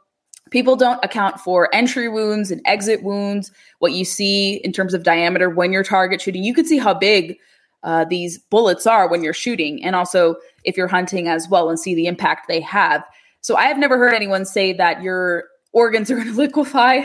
people 0.51 0.75
don't 0.75 1.03
account 1.03 1.39
for 1.39 1.74
entry 1.74 2.10
wounds 2.10 2.51
and 2.51 2.62
exit 2.65 3.03
wounds, 3.03 3.51
what 3.79 3.93
you 3.93 4.03
see 4.03 4.55
in 4.55 4.74
terms 4.74 4.93
of 4.93 5.03
diameter 5.03 5.50
when 5.50 5.72
you're 5.72 5.84
target 5.84 6.19
shooting. 6.19 6.43
You 6.43 6.53
can 6.53 6.65
see 6.65 6.77
how 6.77 6.93
big 6.93 7.38
uh, 7.83 8.05
these 8.05 8.38
bullets 8.38 8.86
are 8.86 9.09
when 9.09 9.24
you're 9.24 9.33
shooting, 9.33 9.83
and 9.83 9.95
also 9.95 10.36
if 10.63 10.75
you're 10.75 10.88
hunting 10.88 11.27
as 11.27 11.48
well, 11.50 11.69
and 11.69 11.79
see 11.79 11.95
the 11.95 12.07
impact 12.07 12.48
they 12.48 12.62
have. 12.62 13.03
So 13.41 13.55
I 13.55 13.65
have 13.65 13.77
never 13.77 13.98
heard 13.98 14.13
anyone 14.13 14.45
say 14.45 14.74
that 14.74 15.01
your 15.01 15.45
organs 15.71 16.12
are 16.12 16.15
going 16.24 16.27
to 16.27 16.33
liquefy 16.33 17.01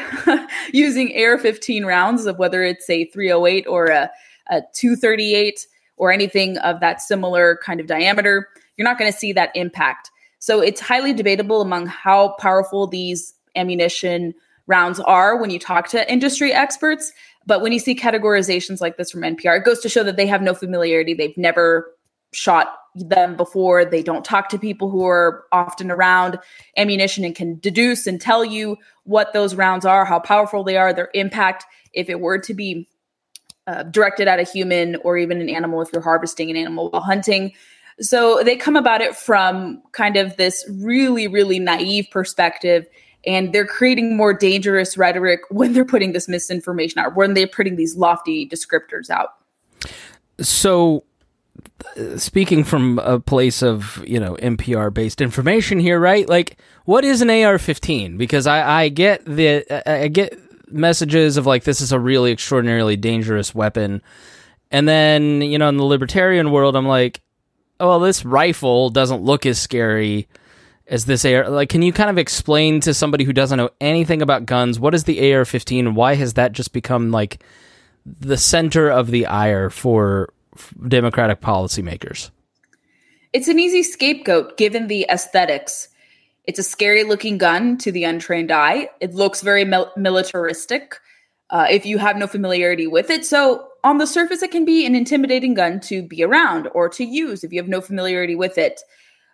using 0.72 1.16
AR 1.16 1.38
15 1.38 1.84
rounds 1.84 2.26
of 2.26 2.38
whether 2.38 2.62
it's 2.62 2.88
a 2.90 3.04
308 3.06 3.66
or 3.68 3.86
a, 3.86 4.10
a 4.50 4.62
238 4.74 5.66
or 5.96 6.12
anything 6.12 6.58
of 6.58 6.80
that 6.80 7.00
similar 7.00 7.58
kind 7.62 7.80
of 7.80 7.86
diameter. 7.86 8.48
You're 8.76 8.88
not 8.88 8.98
going 8.98 9.12
to 9.12 9.16
see 9.16 9.32
that 9.32 9.50
impact. 9.54 10.10
So 10.40 10.60
it's 10.60 10.80
highly 10.80 11.12
debatable 11.12 11.60
among 11.60 11.86
how 11.86 12.34
powerful 12.38 12.86
these 12.86 13.32
ammunition 13.56 14.34
rounds 14.66 14.98
are 15.00 15.36
when 15.36 15.50
you 15.50 15.58
talk 15.58 15.88
to 15.88 16.10
industry 16.10 16.52
experts. 16.52 17.12
But 17.46 17.60
when 17.60 17.72
you 17.72 17.78
see 17.78 17.94
categorizations 17.94 18.80
like 18.80 18.96
this 18.96 19.10
from 19.10 19.22
NPR, 19.22 19.58
it 19.58 19.64
goes 19.64 19.80
to 19.80 19.88
show 19.88 20.02
that 20.04 20.16
they 20.16 20.26
have 20.26 20.42
no 20.42 20.54
familiarity. 20.54 21.14
They've 21.14 21.36
never 21.36 21.94
shot 22.32 22.74
them 22.94 23.36
before. 23.36 23.84
They 23.84 24.02
don't 24.02 24.24
talk 24.24 24.48
to 24.50 24.58
people 24.58 24.90
who 24.90 25.04
are 25.06 25.44
often 25.52 25.90
around 25.90 26.38
ammunition 26.76 27.24
and 27.24 27.34
can 27.34 27.58
deduce 27.58 28.06
and 28.06 28.20
tell 28.20 28.44
you 28.44 28.76
what 29.04 29.32
those 29.32 29.54
rounds 29.54 29.84
are, 29.84 30.04
how 30.04 30.20
powerful 30.20 30.64
they 30.64 30.76
are, 30.76 30.92
their 30.92 31.10
impact. 31.14 31.64
If 31.92 32.08
it 32.08 32.20
were 32.20 32.38
to 32.38 32.54
be 32.54 32.88
uh, 33.66 33.82
directed 33.84 34.28
at 34.28 34.38
a 34.38 34.44
human 34.44 34.96
or 34.96 35.16
even 35.16 35.40
an 35.40 35.48
animal, 35.48 35.82
if 35.82 35.88
you're 35.92 36.02
harvesting 36.02 36.50
an 36.50 36.56
animal 36.56 36.90
while 36.90 37.02
hunting. 37.02 37.52
So 38.00 38.42
they 38.42 38.56
come 38.56 38.76
about 38.76 39.00
it 39.00 39.16
from 39.16 39.82
kind 39.92 40.16
of 40.16 40.36
this 40.36 40.68
really, 40.80 41.28
really 41.28 41.58
naive 41.58 42.08
perspective. 42.10 42.86
And 43.26 43.52
they're 43.52 43.66
creating 43.66 44.16
more 44.16 44.34
dangerous 44.34 44.96
rhetoric 44.98 45.40
when 45.50 45.72
they're 45.72 45.84
putting 45.84 46.12
this 46.12 46.28
misinformation 46.28 46.98
out, 46.98 47.16
when 47.16 47.34
they're 47.34 47.46
putting 47.46 47.76
these 47.76 47.96
lofty 47.96 48.48
descriptors 48.48 49.08
out. 49.10 49.30
So 50.40 51.04
uh, 51.96 52.18
speaking 52.18 52.64
from 52.64 52.98
a 53.00 53.20
place 53.20 53.62
of 53.62 54.02
you 54.06 54.18
know 54.18 54.36
NPR 54.36 54.92
based 54.92 55.20
information 55.20 55.78
here, 55.78 56.00
right? 56.00 56.28
Like, 56.28 56.58
what 56.84 57.04
is 57.04 57.22
an 57.22 57.30
AR-15? 57.30 58.18
Because 58.18 58.46
I, 58.46 58.84
I 58.84 58.88
get 58.88 59.24
the 59.24 59.64
I 59.88 60.08
get 60.08 60.38
messages 60.70 61.36
of 61.36 61.46
like 61.46 61.64
this 61.64 61.80
is 61.80 61.92
a 61.92 62.00
really 62.00 62.32
extraordinarily 62.32 62.96
dangerous 62.96 63.54
weapon, 63.54 64.02
and 64.70 64.88
then 64.88 65.42
you 65.42 65.58
know 65.58 65.68
in 65.68 65.76
the 65.76 65.84
libertarian 65.84 66.50
world, 66.50 66.74
I'm 66.74 66.88
like, 66.88 67.20
oh 67.80 67.88
well, 67.88 68.00
this 68.00 68.24
rifle 68.24 68.90
doesn't 68.90 69.22
look 69.22 69.46
as 69.46 69.60
scary 69.60 70.26
as 70.86 71.06
this 71.06 71.24
AR. 71.24 71.48
Like, 71.48 71.68
can 71.68 71.82
you 71.82 71.92
kind 71.92 72.10
of 72.10 72.18
explain 72.18 72.80
to 72.80 72.94
somebody 72.94 73.24
who 73.24 73.32
doesn't 73.32 73.58
know 73.58 73.70
anything 73.80 74.22
about 74.22 74.46
guns 74.46 74.78
what 74.78 74.94
is 74.94 75.04
the 75.04 75.32
AR-15? 75.32 75.78
and 75.80 75.96
Why 75.96 76.14
has 76.14 76.34
that 76.34 76.52
just 76.52 76.72
become 76.72 77.10
like 77.10 77.42
the 78.04 78.36
center 78.36 78.90
of 78.90 79.10
the 79.10 79.26
ire 79.26 79.70
for 79.70 80.32
Democratic 80.86 81.40
policymakers? 81.40 82.30
It's 83.32 83.48
an 83.48 83.58
easy 83.58 83.82
scapegoat 83.82 84.56
given 84.56 84.86
the 84.86 85.06
aesthetics. 85.10 85.88
It's 86.44 86.58
a 86.58 86.62
scary 86.62 87.04
looking 87.04 87.38
gun 87.38 87.78
to 87.78 87.90
the 87.90 88.04
untrained 88.04 88.52
eye. 88.52 88.90
It 89.00 89.14
looks 89.14 89.40
very 89.40 89.64
mil- 89.64 89.90
militaristic 89.96 91.00
uh, 91.50 91.66
if 91.70 91.86
you 91.86 91.98
have 91.98 92.16
no 92.16 92.26
familiarity 92.26 92.86
with 92.86 93.10
it. 93.10 93.24
So, 93.24 93.68
on 93.82 93.98
the 93.98 94.06
surface, 94.06 94.42
it 94.42 94.50
can 94.50 94.64
be 94.64 94.86
an 94.86 94.94
intimidating 94.94 95.52
gun 95.52 95.78
to 95.80 96.02
be 96.02 96.22
around 96.22 96.68
or 96.74 96.88
to 96.90 97.04
use 97.04 97.44
if 97.44 97.52
you 97.52 97.60
have 97.60 97.68
no 97.68 97.82
familiarity 97.82 98.34
with 98.34 98.56
it. 98.56 98.80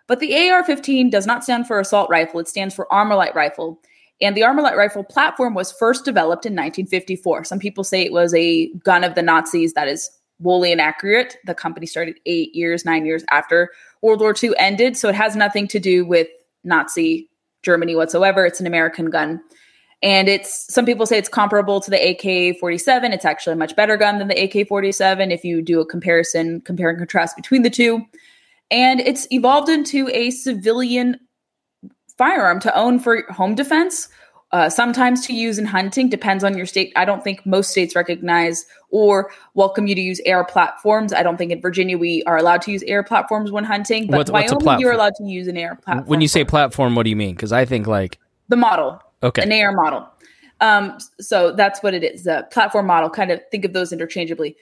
But 0.07 0.19
the 0.19 0.49
AR 0.49 0.63
15 0.63 1.09
does 1.09 1.25
not 1.25 1.43
stand 1.43 1.67
for 1.67 1.79
assault 1.79 2.09
rifle, 2.09 2.39
it 2.39 2.47
stands 2.47 2.75
for 2.75 2.87
Armalite 2.91 3.35
rifle. 3.35 3.79
And 4.21 4.37
the 4.37 4.41
Armalite 4.41 4.75
rifle 4.75 5.03
platform 5.03 5.55
was 5.55 5.71
first 5.71 6.05
developed 6.05 6.45
in 6.45 6.53
1954. 6.53 7.43
Some 7.43 7.59
people 7.59 7.83
say 7.83 8.03
it 8.03 8.11
was 8.11 8.33
a 8.35 8.67
gun 8.83 9.03
of 9.03 9.15
the 9.15 9.23
Nazis. 9.23 9.73
That 9.73 9.87
is 9.87 10.11
wholly 10.43 10.71
inaccurate. 10.71 11.37
The 11.45 11.55
company 11.55 11.87
started 11.87 12.19
eight 12.25 12.53
years, 12.53 12.85
nine 12.85 13.05
years 13.05 13.23
after 13.31 13.71
World 14.01 14.21
War 14.21 14.35
II 14.41 14.53
ended. 14.59 14.95
So 14.95 15.09
it 15.09 15.15
has 15.15 15.35
nothing 15.35 15.67
to 15.69 15.79
do 15.79 16.05
with 16.05 16.27
Nazi 16.63 17.29
Germany 17.63 17.95
whatsoever. 17.95 18.45
It's 18.45 18.59
an 18.59 18.67
American 18.67 19.09
gun. 19.09 19.41
And 20.03 20.27
it's 20.27 20.71
some 20.73 20.85
people 20.85 21.05
say 21.05 21.17
it's 21.17 21.29
comparable 21.29 21.79
to 21.79 21.91
the 21.91 21.97
AK 21.97 22.57
47. 22.59 23.13
It's 23.13 23.25
actually 23.25 23.53
a 23.53 23.57
much 23.57 23.75
better 23.75 23.97
gun 23.97 24.17
than 24.17 24.29
the 24.29 24.43
AK 24.43 24.67
47 24.67 25.31
if 25.31 25.43
you 25.43 25.61
do 25.61 25.79
a 25.79 25.85
comparison, 25.85 26.61
compare 26.61 26.89
and 26.89 26.97
contrast 26.97 27.35
between 27.35 27.61
the 27.61 27.69
two. 27.69 28.03
And 28.71 28.99
it's 29.01 29.27
evolved 29.31 29.69
into 29.69 30.09
a 30.09 30.31
civilian 30.31 31.19
firearm 32.17 32.59
to 32.61 32.75
own 32.75 32.99
for 32.99 33.23
home 33.29 33.53
defense 33.53 34.07
uh, 34.51 34.69
sometimes 34.69 35.25
to 35.25 35.33
use 35.33 35.57
in 35.57 35.65
hunting 35.65 36.09
depends 36.09 36.43
on 36.43 36.57
your 36.57 36.65
state. 36.65 36.91
I 36.95 37.05
don't 37.05 37.23
think 37.23 37.45
most 37.45 37.71
states 37.71 37.95
recognize 37.95 38.65
or 38.89 39.31
welcome 39.53 39.87
you 39.87 39.95
to 39.95 40.01
use 40.01 40.19
AR 40.27 40.43
platforms. 40.43 41.13
I 41.13 41.23
don't 41.23 41.37
think 41.37 41.51
in 41.51 41.61
Virginia 41.61 41.97
we 41.97 42.21
are 42.23 42.37
allowed 42.37 42.61
to 42.63 42.71
use 42.71 42.83
AR 42.89 43.03
platforms 43.03 43.51
when 43.51 43.63
hunting, 43.63 44.07
but 44.07 44.17
what's, 44.17 44.31
Wyoming 44.31 44.65
what's 44.65 44.81
you're 44.81 44.91
allowed 44.91 45.15
to 45.15 45.23
use 45.23 45.47
an 45.47 45.57
AR 45.57 45.77
platform. 45.77 46.07
When 46.07 46.21
you 46.21 46.27
say 46.27 46.43
platform, 46.43 46.95
what 46.95 47.03
do 47.03 47.09
you 47.09 47.15
mean? 47.15 47.33
Because 47.33 47.53
I 47.53 47.63
think 47.63 47.87
like 47.87 48.19
the 48.49 48.57
model, 48.57 49.01
okay, 49.23 49.43
an 49.43 49.53
AR 49.53 49.71
model. 49.71 50.07
Um, 50.59 50.97
so 51.19 51.53
that's 51.53 51.81
what 51.81 51.93
it 51.93 52.03
is. 52.03 52.25
The 52.25 52.45
platform 52.51 52.87
model. 52.87 53.09
Kind 53.09 53.31
of 53.31 53.39
think 53.51 53.63
of 53.63 53.73
those 53.73 53.93
interchangeably. 53.93 54.55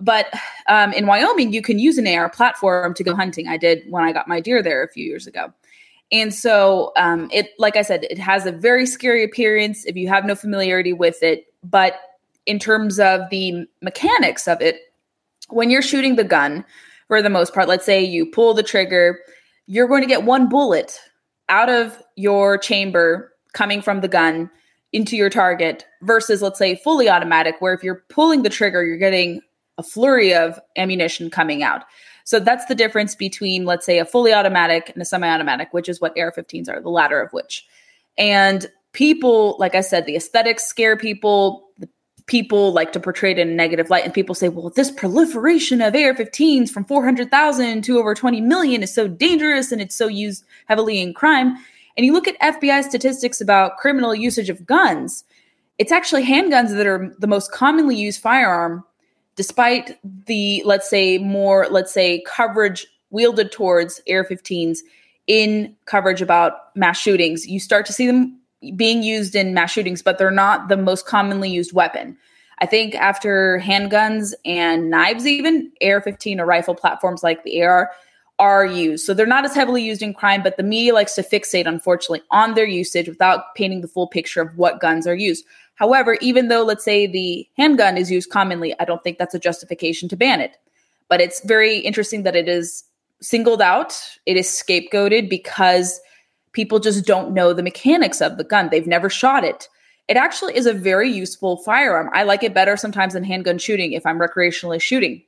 But 0.00 0.32
um, 0.68 0.92
in 0.92 1.06
Wyoming, 1.06 1.52
you 1.52 1.62
can 1.62 1.78
use 1.78 1.98
an 1.98 2.06
AR 2.06 2.28
platform 2.28 2.94
to 2.94 3.04
go 3.04 3.14
hunting. 3.14 3.48
I 3.48 3.56
did 3.56 3.82
when 3.90 4.04
I 4.04 4.12
got 4.12 4.28
my 4.28 4.40
deer 4.40 4.62
there 4.62 4.82
a 4.82 4.88
few 4.88 5.04
years 5.04 5.26
ago. 5.26 5.52
And 6.12 6.32
so 6.32 6.92
um, 6.96 7.28
it, 7.32 7.50
like 7.58 7.76
I 7.76 7.82
said, 7.82 8.04
it 8.04 8.18
has 8.18 8.46
a 8.46 8.52
very 8.52 8.86
scary 8.86 9.24
appearance 9.24 9.84
if 9.86 9.96
you 9.96 10.08
have 10.08 10.24
no 10.24 10.34
familiarity 10.34 10.92
with 10.92 11.22
it. 11.22 11.46
But 11.64 11.98
in 12.44 12.58
terms 12.58 13.00
of 13.00 13.22
the 13.30 13.66
mechanics 13.82 14.46
of 14.46 14.60
it, 14.60 14.92
when 15.48 15.70
you're 15.70 15.82
shooting 15.82 16.16
the 16.16 16.24
gun, 16.24 16.64
for 17.08 17.22
the 17.22 17.30
most 17.30 17.54
part, 17.54 17.68
let's 17.68 17.84
say 17.84 18.02
you 18.02 18.26
pull 18.26 18.54
the 18.54 18.62
trigger, 18.62 19.20
you're 19.66 19.88
going 19.88 20.02
to 20.02 20.08
get 20.08 20.24
one 20.24 20.48
bullet 20.48 21.00
out 21.48 21.68
of 21.68 22.02
your 22.16 22.58
chamber 22.58 23.32
coming 23.52 23.80
from 23.80 24.00
the 24.00 24.08
gun 24.08 24.50
into 24.92 25.16
your 25.16 25.30
target 25.30 25.86
versus 26.02 26.42
let's 26.42 26.58
say 26.58 26.76
fully 26.76 27.08
automatic 27.08 27.56
where 27.58 27.74
if 27.74 27.82
you're 27.82 28.04
pulling 28.08 28.42
the 28.42 28.48
trigger 28.48 28.84
you're 28.84 28.96
getting 28.96 29.40
a 29.78 29.82
flurry 29.82 30.34
of 30.34 30.58
ammunition 30.76 31.30
coming 31.30 31.62
out 31.62 31.84
so 32.26 32.40
that's 32.40 32.64
the 32.64 32.74
difference 32.74 33.14
between, 33.14 33.66
let's 33.66 33.86
say, 33.86 34.00
a 34.00 34.04
fully 34.04 34.34
automatic 34.34 34.90
and 34.90 35.00
a 35.00 35.04
semi 35.04 35.28
automatic, 35.28 35.68
which 35.70 35.88
is 35.88 36.00
what 36.00 36.18
AR 36.18 36.32
15s 36.32 36.68
are, 36.68 36.80
the 36.80 36.90
latter 36.90 37.20
of 37.20 37.32
which. 37.32 37.64
And 38.18 38.66
people, 38.92 39.54
like 39.60 39.76
I 39.76 39.80
said, 39.80 40.06
the 40.06 40.16
aesthetics 40.16 40.64
scare 40.64 40.96
people. 40.96 41.70
People 42.26 42.72
like 42.72 42.92
to 42.92 42.98
portray 42.98 43.30
it 43.30 43.38
in 43.38 43.48
a 43.48 43.54
negative 43.54 43.88
light. 43.88 44.04
And 44.04 44.12
people 44.12 44.34
say, 44.34 44.48
well, 44.48 44.70
this 44.70 44.90
proliferation 44.90 45.80
of 45.80 45.94
AR 45.94 46.12
15s 46.12 46.68
from 46.68 46.84
400,000 46.84 47.82
to 47.82 47.98
over 47.98 48.16
20 48.16 48.40
million 48.40 48.82
is 48.82 48.92
so 48.92 49.06
dangerous 49.06 49.70
and 49.70 49.80
it's 49.80 49.94
so 49.94 50.08
used 50.08 50.44
heavily 50.66 51.00
in 51.00 51.14
crime. 51.14 51.56
And 51.96 52.04
you 52.04 52.12
look 52.12 52.26
at 52.26 52.40
FBI 52.40 52.82
statistics 52.82 53.40
about 53.40 53.76
criminal 53.76 54.12
usage 54.12 54.50
of 54.50 54.66
guns, 54.66 55.22
it's 55.78 55.92
actually 55.92 56.26
handguns 56.26 56.74
that 56.74 56.88
are 56.88 57.14
the 57.20 57.28
most 57.28 57.52
commonly 57.52 57.94
used 57.94 58.20
firearm 58.20 58.82
despite 59.36 59.98
the 60.26 60.62
let's 60.64 60.88
say 60.88 61.18
more 61.18 61.66
let's 61.70 61.92
say 61.92 62.22
coverage 62.26 62.86
wielded 63.10 63.52
towards 63.52 64.00
AR 64.10 64.24
15s 64.24 64.78
in 65.26 65.74
coverage 65.86 66.22
about 66.22 66.76
mass 66.76 66.98
shootings, 66.98 67.46
you 67.46 67.60
start 67.60 67.86
to 67.86 67.92
see 67.92 68.06
them 68.06 68.38
being 68.74 69.02
used 69.02 69.34
in 69.34 69.54
mass 69.54 69.72
shootings, 69.72 70.02
but 70.02 70.18
they're 70.18 70.30
not 70.30 70.68
the 70.68 70.76
most 70.76 71.06
commonly 71.06 71.50
used 71.50 71.72
weapon. 71.72 72.16
I 72.58 72.66
think 72.66 72.94
after 72.94 73.60
handguns 73.62 74.32
and 74.44 74.88
knives, 74.88 75.26
even 75.26 75.70
AR 75.82 76.00
15 76.00 76.40
or 76.40 76.46
rifle 76.46 76.74
platforms 76.74 77.22
like 77.22 77.44
the 77.44 77.62
AR 77.62 77.90
are 78.38 78.64
used. 78.64 79.04
So 79.04 79.14
they're 79.14 79.26
not 79.26 79.44
as 79.44 79.54
heavily 79.54 79.82
used 79.82 80.02
in 80.02 80.14
crime, 80.14 80.42
but 80.42 80.56
the 80.56 80.62
media 80.62 80.94
likes 80.94 81.14
to 81.14 81.22
fixate, 81.22 81.66
unfortunately, 81.66 82.22
on 82.30 82.54
their 82.54 82.66
usage 82.66 83.08
without 83.08 83.54
painting 83.54 83.80
the 83.80 83.88
full 83.88 84.06
picture 84.06 84.40
of 84.40 84.56
what 84.56 84.80
guns 84.80 85.06
are 85.06 85.14
used. 85.14 85.44
However, 85.76 86.18
even 86.20 86.48
though, 86.48 86.62
let's 86.62 86.84
say, 86.84 87.06
the 87.06 87.46
handgun 87.56 87.96
is 87.96 88.10
used 88.10 88.30
commonly, 88.30 88.74
I 88.80 88.84
don't 88.84 89.02
think 89.04 89.18
that's 89.18 89.34
a 89.34 89.38
justification 89.38 90.08
to 90.08 90.16
ban 90.16 90.40
it. 90.40 90.56
But 91.08 91.20
it's 91.20 91.44
very 91.44 91.78
interesting 91.78 92.24
that 92.24 92.34
it 92.34 92.48
is 92.48 92.82
singled 93.22 93.62
out, 93.62 93.98
it 94.26 94.36
is 94.36 94.46
scapegoated 94.46 95.30
because 95.30 96.00
people 96.52 96.78
just 96.78 97.06
don't 97.06 97.32
know 97.32 97.52
the 97.52 97.62
mechanics 97.62 98.20
of 98.20 98.38
the 98.38 98.44
gun. 98.44 98.68
They've 98.70 98.86
never 98.86 99.08
shot 99.08 99.44
it. 99.44 99.68
It 100.08 100.16
actually 100.16 100.56
is 100.56 100.66
a 100.66 100.72
very 100.72 101.10
useful 101.10 101.58
firearm. 101.58 102.10
I 102.12 102.22
like 102.22 102.42
it 102.42 102.54
better 102.54 102.76
sometimes 102.76 103.12
than 103.12 103.24
handgun 103.24 103.58
shooting 103.58 103.92
if 103.92 104.06
I'm 104.06 104.18
recreationally 104.18 104.80
shooting. 104.80 105.22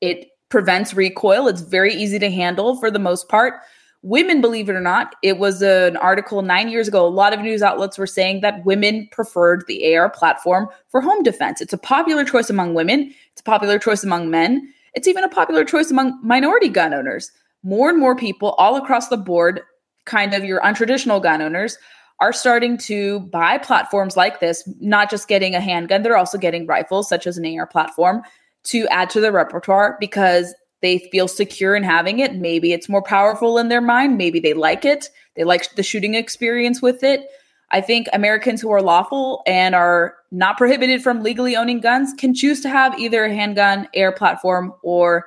It 0.00 0.28
prevents 0.48 0.94
recoil, 0.94 1.48
it's 1.48 1.60
very 1.60 1.94
easy 1.94 2.18
to 2.18 2.30
handle 2.30 2.76
for 2.76 2.90
the 2.90 2.98
most 2.98 3.28
part. 3.28 3.54
Women, 4.02 4.40
believe 4.40 4.68
it 4.68 4.74
or 4.74 4.80
not, 4.80 5.16
it 5.22 5.38
was 5.38 5.62
an 5.62 5.96
article 5.96 6.42
nine 6.42 6.68
years 6.68 6.86
ago. 6.86 7.06
A 7.06 7.08
lot 7.08 7.32
of 7.32 7.40
news 7.40 7.62
outlets 7.62 7.98
were 7.98 8.06
saying 8.06 8.40
that 8.40 8.64
women 8.64 9.08
preferred 9.10 9.64
the 9.66 9.96
AR 9.96 10.10
platform 10.10 10.68
for 10.88 11.00
home 11.00 11.22
defense. 11.22 11.60
It's 11.60 11.72
a 11.72 11.78
popular 11.78 12.24
choice 12.24 12.48
among 12.48 12.74
women, 12.74 13.12
it's 13.32 13.40
a 13.40 13.44
popular 13.44 13.78
choice 13.78 14.04
among 14.04 14.30
men, 14.30 14.72
it's 14.94 15.08
even 15.08 15.24
a 15.24 15.28
popular 15.28 15.64
choice 15.64 15.90
among 15.90 16.18
minority 16.22 16.68
gun 16.68 16.94
owners. 16.94 17.32
More 17.62 17.90
and 17.90 17.98
more 17.98 18.14
people 18.14 18.50
all 18.58 18.76
across 18.76 19.08
the 19.08 19.16
board, 19.16 19.60
kind 20.04 20.34
of 20.34 20.44
your 20.44 20.60
untraditional 20.60 21.20
gun 21.20 21.42
owners, 21.42 21.76
are 22.20 22.32
starting 22.32 22.78
to 22.78 23.20
buy 23.20 23.58
platforms 23.58 24.16
like 24.16 24.40
this, 24.40 24.66
not 24.80 25.10
just 25.10 25.28
getting 25.28 25.54
a 25.54 25.60
handgun, 25.60 26.02
they're 26.02 26.16
also 26.16 26.38
getting 26.38 26.66
rifles, 26.66 27.08
such 27.08 27.26
as 27.26 27.36
an 27.36 27.58
AR 27.58 27.66
platform, 27.66 28.22
to 28.64 28.86
add 28.88 29.10
to 29.10 29.20
their 29.20 29.32
repertoire 29.32 29.96
because 30.00 30.54
they 30.86 30.98
feel 31.10 31.26
secure 31.26 31.74
in 31.74 31.82
having 31.82 32.20
it. 32.20 32.36
Maybe 32.36 32.72
it's 32.72 32.88
more 32.88 33.02
powerful 33.02 33.58
in 33.58 33.68
their 33.68 33.80
mind. 33.80 34.16
Maybe 34.16 34.38
they 34.38 34.54
like 34.54 34.84
it. 34.84 35.10
They 35.34 35.42
like 35.42 35.74
the 35.74 35.82
shooting 35.82 36.14
experience 36.14 36.80
with 36.80 37.02
it. 37.02 37.26
I 37.72 37.80
think 37.80 38.06
Americans 38.12 38.60
who 38.60 38.70
are 38.70 38.80
lawful 38.80 39.42
and 39.48 39.74
are 39.74 40.14
not 40.30 40.56
prohibited 40.56 41.02
from 41.02 41.24
legally 41.24 41.56
owning 41.56 41.80
guns 41.80 42.14
can 42.16 42.32
choose 42.32 42.60
to 42.60 42.68
have 42.68 42.96
either 43.00 43.24
a 43.24 43.34
handgun, 43.34 43.88
AR 43.96 44.12
platform, 44.12 44.72
or 44.84 45.26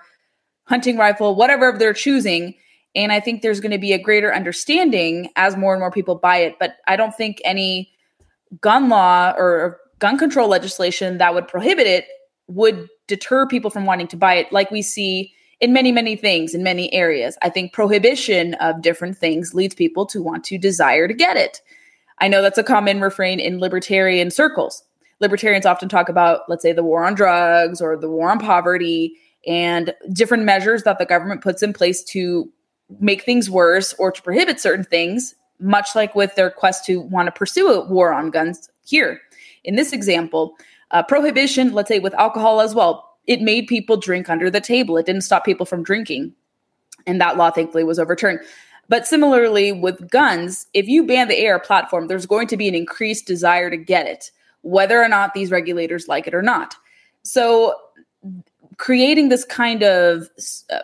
hunting 0.63 0.97
rifle, 0.97 1.35
whatever 1.35 1.75
they're 1.77 1.91
choosing. 1.91 2.55
And 2.95 3.11
I 3.11 3.19
think 3.19 3.41
there's 3.41 3.59
going 3.59 3.73
to 3.73 3.77
be 3.77 3.91
a 3.91 4.01
greater 4.01 4.33
understanding 4.33 5.29
as 5.35 5.57
more 5.57 5.73
and 5.73 5.81
more 5.81 5.91
people 5.91 6.15
buy 6.15 6.37
it. 6.37 6.55
But 6.57 6.77
I 6.87 6.95
don't 6.95 7.13
think 7.13 7.41
any 7.43 7.91
gun 8.61 8.87
law 8.87 9.33
or 9.37 9.77
gun 9.99 10.17
control 10.17 10.47
legislation 10.47 11.17
that 11.17 11.33
would 11.33 11.49
prohibit 11.49 11.85
it 11.85 12.05
would 12.47 12.87
deter 13.07 13.45
people 13.45 13.69
from 13.69 13.85
wanting 13.85 14.07
to 14.07 14.15
buy 14.15 14.35
it, 14.35 14.53
like 14.53 14.71
we 14.71 14.81
see 14.81 15.33
in 15.59 15.73
many, 15.73 15.91
many 15.91 16.15
things 16.15 16.53
in 16.53 16.63
many 16.63 16.91
areas. 16.93 17.37
I 17.41 17.49
think 17.49 17.73
prohibition 17.73 18.53
of 18.55 18.81
different 18.81 19.17
things 19.17 19.53
leads 19.53 19.75
people 19.75 20.05
to 20.07 20.21
want 20.21 20.43
to 20.45 20.57
desire 20.57 21.07
to 21.07 21.13
get 21.13 21.37
it. 21.37 21.61
I 22.19 22.27
know 22.27 22.41
that's 22.41 22.57
a 22.57 22.63
common 22.63 23.01
refrain 23.01 23.39
in 23.39 23.59
libertarian 23.59 24.31
circles. 24.31 24.83
Libertarians 25.19 25.65
often 25.65 25.89
talk 25.89 26.07
about, 26.09 26.41
let's 26.47 26.63
say, 26.63 26.71
the 26.71 26.83
war 26.83 27.05
on 27.05 27.13
drugs 27.13 27.81
or 27.81 27.97
the 27.97 28.09
war 28.09 28.31
on 28.31 28.39
poverty 28.39 29.15
and 29.45 29.93
different 30.13 30.43
measures 30.43 30.83
that 30.83 30.97
the 30.97 31.05
government 31.05 31.41
puts 31.41 31.61
in 31.61 31.73
place 31.73 32.03
to 32.03 32.49
make 32.99 33.23
things 33.23 33.49
worse 33.49 33.93
or 33.93 34.11
to 34.11 34.21
prohibit 34.21 34.59
certain 34.59 34.83
things, 34.83 35.35
much 35.59 35.89
like 35.95 36.15
with 36.15 36.35
their 36.35 36.49
quest 36.49 36.85
to 36.85 37.01
want 37.01 37.27
to 37.27 37.31
pursue 37.31 37.67
a 37.67 37.85
war 37.85 38.13
on 38.13 38.31
guns 38.31 38.69
here. 38.85 39.19
In 39.63 39.75
this 39.75 39.93
example, 39.93 40.55
uh, 40.91 41.03
prohibition, 41.03 41.73
let's 41.73 41.89
say 41.89 41.99
with 41.99 42.13
alcohol 42.15 42.61
as 42.61 42.73
well, 42.73 43.08
it 43.29 43.41
made 43.41 43.67
people 43.67 43.95
drink 43.95 44.27
under 44.27 44.49
the 44.49 44.59
table. 44.59 44.97
It 44.97 45.05
didn't 45.05 45.21
stop 45.21 45.45
people 45.45 45.67
from 45.67 45.83
drinking. 45.83 46.33
And 47.05 47.21
that 47.21 47.37
law, 47.37 47.51
thankfully, 47.51 47.83
was 47.83 47.99
overturned. 47.99 48.39
But 48.89 49.05
similarly 49.05 49.71
with 49.71 50.09
guns, 50.09 50.65
if 50.73 50.87
you 50.87 51.05
ban 51.05 51.27
the 51.27 51.47
AR 51.47 51.59
platform, 51.59 52.07
there's 52.07 52.25
going 52.25 52.47
to 52.47 52.57
be 52.57 52.67
an 52.67 52.73
increased 52.73 53.27
desire 53.27 53.69
to 53.69 53.77
get 53.77 54.07
it, 54.07 54.31
whether 54.63 55.01
or 55.01 55.07
not 55.07 55.35
these 55.35 55.51
regulators 55.51 56.07
like 56.07 56.25
it 56.25 56.33
or 56.33 56.41
not. 56.41 56.75
So, 57.21 57.75
creating 58.77 59.29
this 59.29 59.45
kind 59.45 59.83
of, 59.83 60.27
uh, 60.71 60.79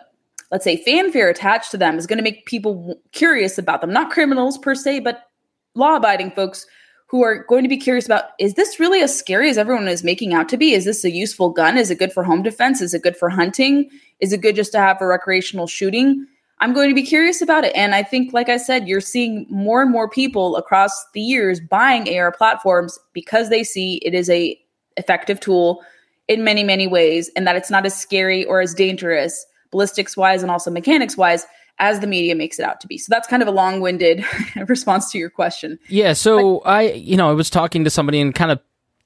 let's 0.52 0.62
say, 0.62 0.76
fanfare 0.76 1.28
attached 1.28 1.72
to 1.72 1.78
them 1.78 1.98
is 1.98 2.06
going 2.06 2.18
to 2.18 2.22
make 2.22 2.46
people 2.46 2.96
curious 3.10 3.58
about 3.58 3.80
them. 3.80 3.92
Not 3.92 4.12
criminals 4.12 4.56
per 4.56 4.76
se, 4.76 5.00
but 5.00 5.30
law 5.74 5.96
abiding 5.96 6.30
folks 6.30 6.64
who 7.06 7.22
are 7.22 7.44
going 7.44 7.62
to 7.62 7.68
be 7.68 7.76
curious 7.76 8.06
about 8.06 8.30
is 8.38 8.54
this 8.54 8.80
really 8.80 9.00
as 9.00 9.16
scary 9.16 9.48
as 9.48 9.58
everyone 9.58 9.88
is 9.88 10.02
making 10.02 10.34
out 10.34 10.48
to 10.48 10.56
be? 10.56 10.72
Is 10.72 10.84
this 10.84 11.04
a 11.04 11.10
useful 11.10 11.50
gun? 11.50 11.78
Is 11.78 11.90
it 11.90 11.98
good 11.98 12.12
for 12.12 12.24
home 12.24 12.42
defense? 12.42 12.80
Is 12.80 12.94
it 12.94 13.02
good 13.02 13.16
for 13.16 13.28
hunting? 13.28 13.88
Is 14.20 14.32
it 14.32 14.40
good 14.40 14.56
just 14.56 14.72
to 14.72 14.78
have 14.78 14.98
for 14.98 15.08
recreational 15.08 15.66
shooting? 15.66 16.26
I'm 16.58 16.72
going 16.72 16.88
to 16.88 16.94
be 16.94 17.02
curious 17.02 17.42
about 17.42 17.64
it. 17.64 17.72
And 17.76 17.94
I 17.94 18.02
think, 18.02 18.32
like 18.32 18.48
I 18.48 18.56
said, 18.56 18.88
you're 18.88 19.00
seeing 19.00 19.46
more 19.50 19.82
and 19.82 19.90
more 19.90 20.08
people 20.08 20.56
across 20.56 21.06
the 21.12 21.20
years 21.20 21.60
buying 21.60 22.08
AR 22.18 22.32
platforms 22.32 22.98
because 23.12 23.50
they 23.50 23.62
see 23.62 23.96
it 23.96 24.14
is 24.14 24.30
a 24.30 24.58
effective 24.96 25.38
tool 25.38 25.82
in 26.28 26.42
many, 26.42 26.64
many 26.64 26.86
ways, 26.86 27.30
and 27.36 27.46
that 27.46 27.56
it's 27.56 27.70
not 27.70 27.86
as 27.86 27.96
scary 27.96 28.44
or 28.46 28.60
as 28.60 28.74
dangerous 28.74 29.46
ballistics 29.70 30.16
wise 30.16 30.42
and 30.42 30.50
also 30.50 30.70
mechanics 30.70 31.16
wise 31.16 31.44
as 31.78 32.00
the 32.00 32.06
media 32.06 32.34
makes 32.34 32.58
it 32.58 32.64
out 32.64 32.80
to 32.80 32.86
be. 32.86 32.98
So 32.98 33.08
that's 33.10 33.28
kind 33.28 33.42
of 33.42 33.48
a 33.48 33.52
long-winded 33.52 34.24
response 34.68 35.10
to 35.12 35.18
your 35.18 35.30
question. 35.30 35.78
Yeah, 35.88 36.14
so 36.14 36.60
but, 36.60 36.68
I 36.68 36.82
you 36.92 37.16
know, 37.16 37.28
I 37.28 37.32
was 37.32 37.50
talking 37.50 37.84
to 37.84 37.90
somebody 37.90 38.20
and 38.20 38.34
kind 38.34 38.50
of 38.50 38.60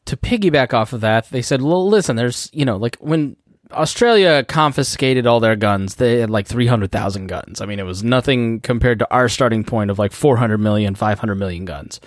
to 0.06 0.16
piggyback 0.16 0.72
off 0.72 0.92
of 0.92 1.02
that, 1.02 1.28
they 1.30 1.42
said, 1.42 1.62
"Well, 1.62 1.88
listen, 1.88 2.16
there's, 2.16 2.48
you 2.52 2.64
know, 2.64 2.76
like 2.76 2.96
when 2.96 3.36
Australia 3.72 4.44
confiscated 4.44 5.26
all 5.26 5.40
their 5.40 5.56
guns. 5.56 5.96
They 5.96 6.20
had 6.20 6.30
like 6.30 6.46
300,000 6.46 7.26
guns. 7.26 7.60
I 7.60 7.66
mean, 7.66 7.78
it 7.78 7.84
was 7.84 8.02
nothing 8.02 8.60
compared 8.60 8.98
to 9.00 9.10
our 9.12 9.28
starting 9.28 9.64
point 9.64 9.90
of 9.90 9.98
like 9.98 10.12
400 10.12 10.58
million, 10.58 10.94
500 10.94 11.34
million 11.36 11.64
guns. 11.64 12.00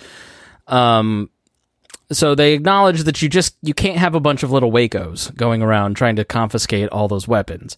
Um, 0.66 1.30
so 2.12 2.34
they 2.34 2.52
acknowledge 2.52 3.04
that 3.04 3.22
you 3.22 3.28
just 3.28 3.56
you 3.62 3.74
can't 3.74 3.98
have 3.98 4.14
a 4.14 4.20
bunch 4.20 4.42
of 4.42 4.50
little 4.50 4.70
wacos 4.70 5.34
going 5.34 5.62
around 5.62 5.94
trying 5.96 6.16
to 6.16 6.24
confiscate 6.24 6.88
all 6.90 7.08
those 7.08 7.26
weapons 7.26 7.76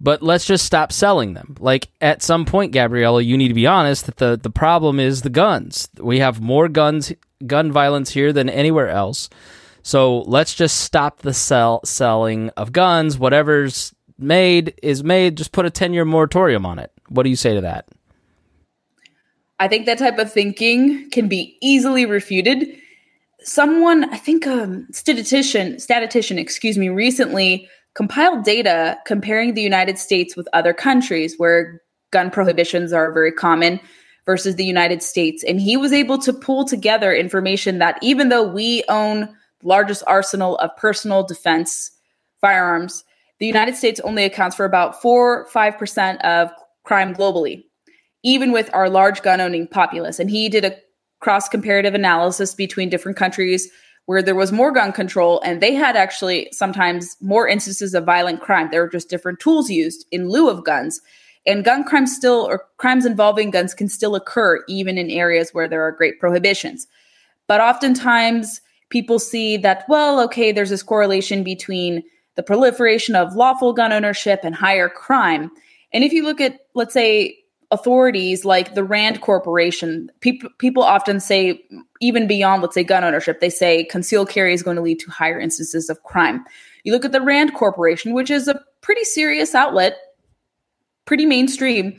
but 0.00 0.22
let's 0.22 0.46
just 0.46 0.64
stop 0.64 0.92
selling 0.92 1.34
them. 1.34 1.56
Like 1.60 1.88
at 2.00 2.22
some 2.22 2.44
point, 2.44 2.72
Gabriella, 2.72 3.22
you 3.22 3.36
need 3.36 3.48
to 3.48 3.54
be 3.54 3.66
honest 3.66 4.06
that 4.06 4.16
the, 4.16 4.38
the 4.40 4.50
problem 4.50 4.98
is 4.98 5.22
the 5.22 5.30
guns. 5.30 5.88
We 5.98 6.20
have 6.20 6.40
more 6.40 6.68
guns, 6.68 7.12
gun 7.46 7.70
violence 7.70 8.10
here 8.10 8.32
than 8.32 8.48
anywhere 8.48 8.88
else. 8.88 9.28
So 9.82 10.20
let's 10.20 10.54
just 10.54 10.80
stop 10.80 11.18
the 11.18 11.34
sell 11.34 11.80
selling 11.84 12.50
of 12.50 12.72
guns. 12.72 13.18
Whatever's 13.18 13.94
made 14.18 14.74
is 14.82 15.04
made. 15.04 15.36
Just 15.36 15.52
put 15.52 15.66
a 15.66 15.70
ten 15.70 15.92
year 15.92 16.04
moratorium 16.04 16.66
on 16.66 16.78
it. 16.78 16.92
What 17.08 17.22
do 17.24 17.30
you 17.30 17.36
say 17.36 17.54
to 17.54 17.60
that? 17.62 17.88
I 19.58 19.68
think 19.68 19.86
that 19.86 19.98
type 19.98 20.18
of 20.18 20.32
thinking 20.32 21.10
can 21.10 21.28
be 21.28 21.58
easily 21.60 22.06
refuted. 22.06 22.78
Someone, 23.42 24.04
I 24.12 24.16
think 24.16 24.46
a 24.46 24.64
um, 24.64 24.86
statistician, 24.90 25.78
statistician, 25.78 26.38
excuse 26.38 26.76
me, 26.78 26.88
recently 26.88 27.68
compiled 27.94 28.44
data 28.44 28.98
comparing 29.06 29.54
the 29.54 29.62
United 29.62 29.98
States 29.98 30.36
with 30.36 30.48
other 30.52 30.72
countries 30.72 31.34
where 31.38 31.80
gun 32.10 32.30
prohibitions 32.30 32.92
are 32.92 33.12
very 33.12 33.32
common 33.32 33.80
versus 34.26 34.56
the 34.56 34.64
United 34.64 35.02
States. 35.02 35.42
And 35.44 35.60
he 35.60 35.76
was 35.76 35.92
able 35.92 36.18
to 36.18 36.32
pull 36.32 36.64
together 36.64 37.12
information 37.12 37.78
that 37.78 37.98
even 38.02 38.28
though 38.28 38.46
we 38.46 38.84
own 38.88 39.28
the 39.60 39.68
largest 39.68 40.04
arsenal 40.06 40.56
of 40.58 40.76
personal 40.76 41.24
defense 41.24 41.90
firearms, 42.40 43.04
the 43.38 43.46
United 43.46 43.74
States 43.74 44.00
only 44.00 44.24
accounts 44.24 44.54
for 44.54 44.64
about 44.64 45.00
4 45.00 45.48
5% 45.48 46.20
of 46.20 46.50
crime 46.84 47.14
globally, 47.14 47.64
even 48.22 48.52
with 48.52 48.70
our 48.72 48.88
large 48.88 49.22
gun 49.22 49.40
owning 49.40 49.66
populace. 49.66 50.18
And 50.18 50.30
he 50.30 50.48
did 50.48 50.64
a 50.64 50.76
cross 51.20 51.48
comparative 51.48 51.94
analysis 51.94 52.54
between 52.54 52.88
different 52.88 53.16
countries 53.16 53.70
where 54.10 54.22
there 54.22 54.34
was 54.34 54.50
more 54.50 54.72
gun 54.72 54.90
control 54.90 55.40
and 55.44 55.60
they 55.60 55.72
had 55.72 55.94
actually 55.94 56.48
sometimes 56.50 57.16
more 57.20 57.46
instances 57.46 57.94
of 57.94 58.04
violent 58.04 58.40
crime. 58.40 58.66
There 58.68 58.82
were 58.82 58.88
just 58.88 59.08
different 59.08 59.38
tools 59.38 59.70
used 59.70 60.04
in 60.10 60.28
lieu 60.28 60.50
of 60.50 60.64
guns. 60.64 61.00
And 61.46 61.64
gun 61.64 61.84
crimes 61.84 62.16
still, 62.16 62.44
or 62.44 62.66
crimes 62.76 63.06
involving 63.06 63.52
guns, 63.52 63.72
can 63.72 63.88
still 63.88 64.16
occur 64.16 64.64
even 64.66 64.98
in 64.98 65.10
areas 65.10 65.50
where 65.52 65.68
there 65.68 65.82
are 65.82 65.92
great 65.92 66.18
prohibitions. 66.18 66.88
But 67.46 67.60
oftentimes 67.60 68.60
people 68.88 69.20
see 69.20 69.56
that, 69.58 69.84
well, 69.88 70.18
okay, 70.22 70.50
there's 70.50 70.70
this 70.70 70.82
correlation 70.82 71.44
between 71.44 72.02
the 72.34 72.42
proliferation 72.42 73.14
of 73.14 73.36
lawful 73.36 73.72
gun 73.72 73.92
ownership 73.92 74.40
and 74.42 74.56
higher 74.56 74.88
crime. 74.88 75.52
And 75.92 76.02
if 76.02 76.12
you 76.12 76.24
look 76.24 76.40
at, 76.40 76.58
let's 76.74 76.94
say, 76.94 77.36
authorities 77.70 78.44
like 78.44 78.74
the 78.74 78.84
Rand 78.84 79.20
Corporation, 79.20 80.10
people 80.20 80.50
people 80.58 80.82
often 80.82 81.20
say, 81.20 81.62
even 82.00 82.26
beyond, 82.26 82.62
let's 82.62 82.74
say, 82.74 82.84
gun 82.84 83.04
ownership, 83.04 83.40
they 83.40 83.50
say 83.50 83.84
concealed 83.84 84.28
carry 84.28 84.52
is 84.52 84.62
going 84.62 84.76
to 84.76 84.82
lead 84.82 84.98
to 85.00 85.10
higher 85.10 85.38
instances 85.38 85.88
of 85.88 86.02
crime. 86.02 86.44
You 86.84 86.92
look 86.92 87.04
at 87.04 87.12
the 87.12 87.20
Rand 87.20 87.54
Corporation, 87.54 88.12
which 88.12 88.30
is 88.30 88.48
a 88.48 88.60
pretty 88.80 89.04
serious 89.04 89.54
outlet, 89.54 89.96
pretty 91.04 91.26
mainstream, 91.26 91.96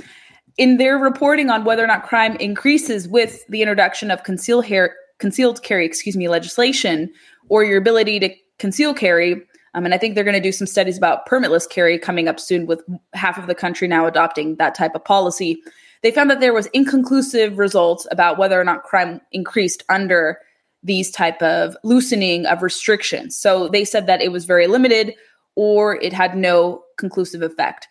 in 0.58 0.78
their 0.78 0.98
reporting 0.98 1.50
on 1.50 1.64
whether 1.64 1.84
or 1.84 1.88
not 1.88 2.04
crime 2.04 2.36
increases 2.38 3.08
with 3.08 3.46
the 3.48 3.62
introduction 3.62 4.12
of 4.12 4.24
concealed 4.24 4.66
hair, 4.66 4.96
concealed 5.20 5.64
carry, 5.64 5.86
excuse 5.86 6.18
me, 6.18 6.28
legislation, 6.28 7.12
or 7.50 7.64
your 7.64 7.78
ability 7.78 8.20
to 8.20 8.30
conceal 8.58 8.94
carry 8.94 9.42
um, 9.74 9.86
and 9.86 9.94
I 9.94 9.98
think 9.98 10.16
they're 10.16 10.24
going 10.24 10.34
to 10.34 10.42
do 10.42 10.52
some 10.52 10.68
studies 10.68 10.98
about 10.98 11.26
permitless 11.28 11.70
carry 11.70 11.98
coming 11.98 12.28
up 12.28 12.40
soon 12.40 12.66
with 12.66 12.84
half 13.14 13.38
of 13.38 13.48
the 13.48 13.56
country 13.56 13.88
now 13.88 14.06
adopting 14.06 14.56
that 14.56 14.76
type 14.76 14.96
of 14.96 15.04
policy. 15.04 15.62
They 16.04 16.12
found 16.12 16.30
that 16.30 16.40
there 16.40 16.54
was 16.54 16.66
inconclusive 16.68 17.58
results 17.58 18.08
about 18.12 18.38
whether 18.38 18.60
or 18.60 18.64
not 18.64 18.84
crime 18.84 19.22
increased 19.32 19.84
under 19.88 20.40
these 20.84 21.12
type 21.12 21.42
of 21.42 21.78
loosening 21.84 22.46
of 22.48 22.64
restrictions. 22.64 23.38
So 23.38 23.70
they 23.70 23.86
said 23.86 24.08
that 24.08 24.22
it 24.22 24.32
was 24.32 24.46
very 24.46 24.68
limited 24.68 25.14
or 25.56 25.96
it 26.02 26.12
had 26.12 26.36
no 26.36 26.84
conclusive 26.98 27.42
effect. 27.42 27.88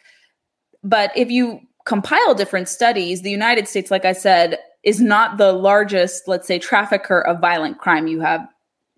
But 0.82 1.12
if 1.16 1.30
you 1.30 1.60
compile 1.84 2.34
different 2.34 2.68
studies, 2.68 3.22
the 3.22 3.30
United 3.30 3.68
States, 3.68 3.90
like 3.90 4.04
I 4.04 4.12
said, 4.12 4.58
is 4.82 5.00
not 5.00 5.38
the 5.38 5.52
largest, 5.52 6.26
let's 6.26 6.48
say, 6.48 6.58
trafficker 6.58 7.20
of 7.20 7.40
violent 7.40 7.78
crime. 7.78 8.06
You 8.06 8.20
have 8.20 8.46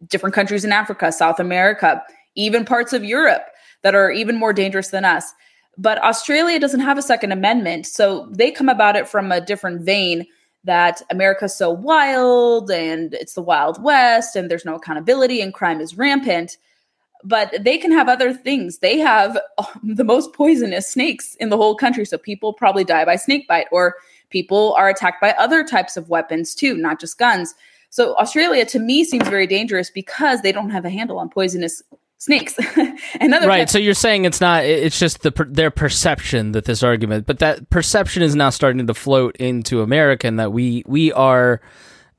different 0.08 0.34
countries 0.34 0.64
in 0.64 0.72
Africa, 0.72 1.12
South 1.12 1.38
America, 1.38 2.02
even 2.34 2.64
parts 2.64 2.92
of 2.92 3.04
Europe 3.04 3.42
that 3.82 3.94
are 3.94 4.10
even 4.10 4.38
more 4.38 4.52
dangerous 4.52 4.88
than 4.88 5.04
us. 5.04 5.32
But 5.78 6.02
Australia 6.02 6.60
doesn't 6.60 6.80
have 6.80 6.98
a 6.98 7.02
Second 7.02 7.32
Amendment. 7.32 7.86
So 7.86 8.28
they 8.30 8.50
come 8.50 8.68
about 8.68 8.96
it 8.96 9.08
from 9.08 9.32
a 9.32 9.40
different 9.40 9.82
vein 9.82 10.26
that 10.64 11.02
America's 11.10 11.56
so 11.56 11.70
wild 11.70 12.70
and 12.70 13.14
it's 13.14 13.34
the 13.34 13.42
Wild 13.42 13.82
West 13.82 14.36
and 14.36 14.50
there's 14.50 14.64
no 14.64 14.76
accountability 14.76 15.40
and 15.40 15.52
crime 15.52 15.80
is 15.80 15.96
rampant. 15.96 16.56
But 17.24 17.54
they 17.60 17.78
can 17.78 17.92
have 17.92 18.08
other 18.08 18.32
things. 18.32 18.78
They 18.78 18.98
have 18.98 19.38
um, 19.58 19.94
the 19.94 20.04
most 20.04 20.32
poisonous 20.32 20.88
snakes 20.88 21.36
in 21.36 21.50
the 21.50 21.56
whole 21.56 21.76
country. 21.76 22.04
So 22.04 22.18
people 22.18 22.52
probably 22.52 22.84
die 22.84 23.04
by 23.04 23.14
snake 23.14 23.46
bite, 23.46 23.68
or 23.70 23.94
people 24.30 24.74
are 24.74 24.88
attacked 24.88 25.20
by 25.20 25.30
other 25.38 25.62
types 25.62 25.96
of 25.96 26.08
weapons 26.08 26.52
too, 26.52 26.76
not 26.76 26.98
just 26.98 27.18
guns. 27.18 27.54
So 27.90 28.16
Australia 28.16 28.64
to 28.66 28.78
me 28.78 29.04
seems 29.04 29.28
very 29.28 29.46
dangerous 29.46 29.88
because 29.88 30.42
they 30.42 30.50
don't 30.50 30.70
have 30.70 30.84
a 30.84 30.90
handle 30.90 31.18
on 31.18 31.28
poisonous 31.28 31.82
snakes. 32.22 32.54
Another 33.20 33.48
right. 33.48 33.68
so 33.68 33.78
you're 33.78 33.94
saying 33.94 34.24
it's 34.24 34.40
not. 34.40 34.64
It's 34.64 34.98
just 34.98 35.22
the 35.22 35.32
their 35.48 35.70
perception 35.70 36.52
that 36.52 36.64
this 36.64 36.82
argument, 36.82 37.26
but 37.26 37.40
that 37.40 37.68
perception 37.70 38.22
is 38.22 38.34
now 38.34 38.50
starting 38.50 38.86
to 38.86 38.94
float 38.94 39.36
into 39.36 39.82
America, 39.82 40.26
and 40.28 40.38
that 40.38 40.52
we 40.52 40.84
we 40.86 41.12
are 41.12 41.60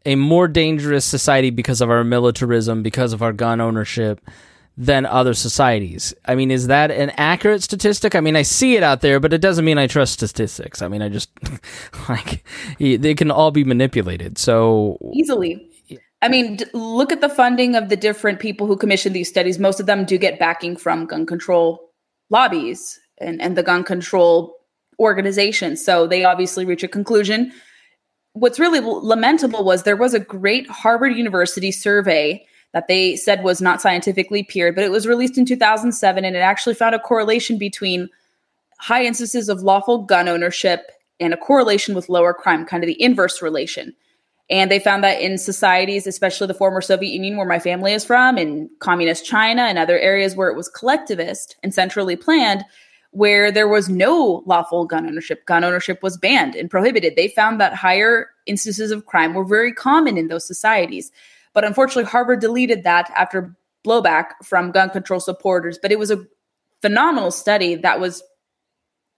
a 0.06 0.16
more 0.16 0.48
dangerous 0.50 1.06
society 1.06 1.50
because 1.50 1.80
of 1.80 1.90
our 1.90 2.04
militarism, 2.04 2.84
because 2.84 3.14
of 3.14 3.22
our 3.22 3.32
gun 3.32 3.62
ownership 3.62 4.20
than 4.76 5.06
other 5.06 5.34
societies. 5.34 6.14
I 6.26 6.36
mean, 6.36 6.52
is 6.52 6.68
that 6.68 6.92
an 6.92 7.12
accurate 7.12 7.64
statistic? 7.64 8.16
I 8.16 8.20
mean, 8.20 8.36
I 8.36 8.42
see 8.42 8.76
it 8.76 8.84
out 8.84 9.02
there, 9.02 9.20
but 9.20 9.32
it 9.32 9.38
doesn't 9.38 9.64
mean 9.64 9.78
I 9.78 9.88
trust 9.88 10.14
statistics. 10.14 10.82
I 10.82 10.88
mean, 10.90 11.02
I 11.02 11.10
just 11.10 11.30
like 12.10 12.44
they 12.78 13.16
can 13.16 13.32
all 13.32 13.52
be 13.52 13.64
manipulated. 13.64 14.38
So 14.38 14.98
easily. 15.14 15.70
I 16.24 16.30
mean, 16.30 16.60
look 16.72 17.12
at 17.12 17.20
the 17.20 17.28
funding 17.28 17.76
of 17.76 17.90
the 17.90 17.98
different 17.98 18.40
people 18.40 18.66
who 18.66 18.78
commission 18.78 19.12
these 19.12 19.28
studies. 19.28 19.60
Most 19.60 19.82
of 19.82 19.88
them 19.88 20.06
do 20.06 20.18
get 20.18 20.40
backing 20.40 20.78
from 20.78 21.06
gun 21.06 21.26
control 21.26 21.92
lobbies 22.30 22.98
and, 23.20 23.42
and 23.42 23.58
the 23.58 23.62
gun 23.62 23.84
control 23.84 24.56
organizations. 25.00 25.84
So 25.84 26.08
they 26.08 26.24
obviously 26.24 26.64
reach 26.64 26.82
a 26.82 26.88
conclusion. 26.88 27.52
What's 28.32 28.58
really 28.58 28.80
lamentable 28.80 29.66
was 29.66 29.84
there 29.84 29.98
was 29.98 30.14
a 30.14 30.20
great 30.20 30.66
Harvard 30.70 31.14
University 31.14 31.74
survey 31.74 32.46
that 32.72 32.88
they 32.88 33.18
said 33.18 33.44
was 33.44 33.62
not 33.62 33.82
scientifically 33.82 34.44
peered, 34.44 34.76
but 34.76 34.86
it 34.86 34.92
was 34.92 35.06
released 35.06 35.38
in 35.38 35.44
2007 35.44 36.24
and 36.24 36.38
it 36.38 36.40
actually 36.40 36.74
found 36.74 36.96
a 36.96 37.00
correlation 37.00 37.58
between 37.58 38.08
high 38.80 39.04
instances 39.04 39.50
of 39.50 39.62
lawful 39.62 40.04
gun 40.04 40.30
ownership 40.30 40.90
and 41.20 41.34
a 41.34 41.38
correlation 41.38 41.94
with 41.94 42.08
lower 42.08 42.34
crime, 42.34 42.66
kind 42.66 42.82
of 42.82 42.88
the 42.88 43.02
inverse 43.02 43.42
relation. 43.42 43.94
And 44.54 44.70
they 44.70 44.78
found 44.78 45.04
that 45.04 45.20
in 45.20 45.40
societies, 45.40 46.06
especially 46.06 46.46
the 46.46 46.54
former 46.54 46.80
Soviet 46.80 47.12
Union, 47.12 47.38
where 47.38 47.48
my 47.48 47.58
family 47.58 47.92
is 47.92 48.06
from, 48.06 48.38
in 48.38 48.70
communist 48.78 49.26
China 49.26 49.64
and 49.64 49.80
other 49.80 49.98
areas 49.98 50.36
where 50.36 50.48
it 50.48 50.56
was 50.56 50.70
collectivist 50.70 51.56
and 51.64 51.74
centrally 51.74 52.16
planned, 52.16 52.64
where 53.10 53.52
there 53.52 53.68
was 53.68 53.90
no 53.90 54.44
lawful 54.46 54.86
gun 54.86 55.08
ownership, 55.08 55.44
gun 55.48 55.64
ownership 55.64 56.04
was 56.04 56.20
banned 56.20 56.54
and 56.54 56.70
prohibited. 56.70 57.16
They 57.16 57.30
found 57.30 57.60
that 57.60 57.74
higher 57.74 58.28
instances 58.46 58.92
of 58.92 59.08
crime 59.08 59.34
were 59.34 59.44
very 59.44 59.74
common 59.74 60.20
in 60.20 60.28
those 60.28 60.46
societies. 60.46 61.12
But 61.54 61.64
unfortunately, 61.64 62.12
Harvard 62.12 62.40
deleted 62.40 62.84
that 62.84 63.12
after 63.18 63.56
blowback 63.84 64.26
from 64.44 64.70
gun 64.70 64.92
control 64.92 65.20
supporters. 65.20 65.80
But 65.82 65.92
it 65.92 65.98
was 65.98 66.12
a 66.12 66.24
phenomenal 66.84 67.32
study 67.32 67.74
that 67.74 68.00
was 68.00 68.22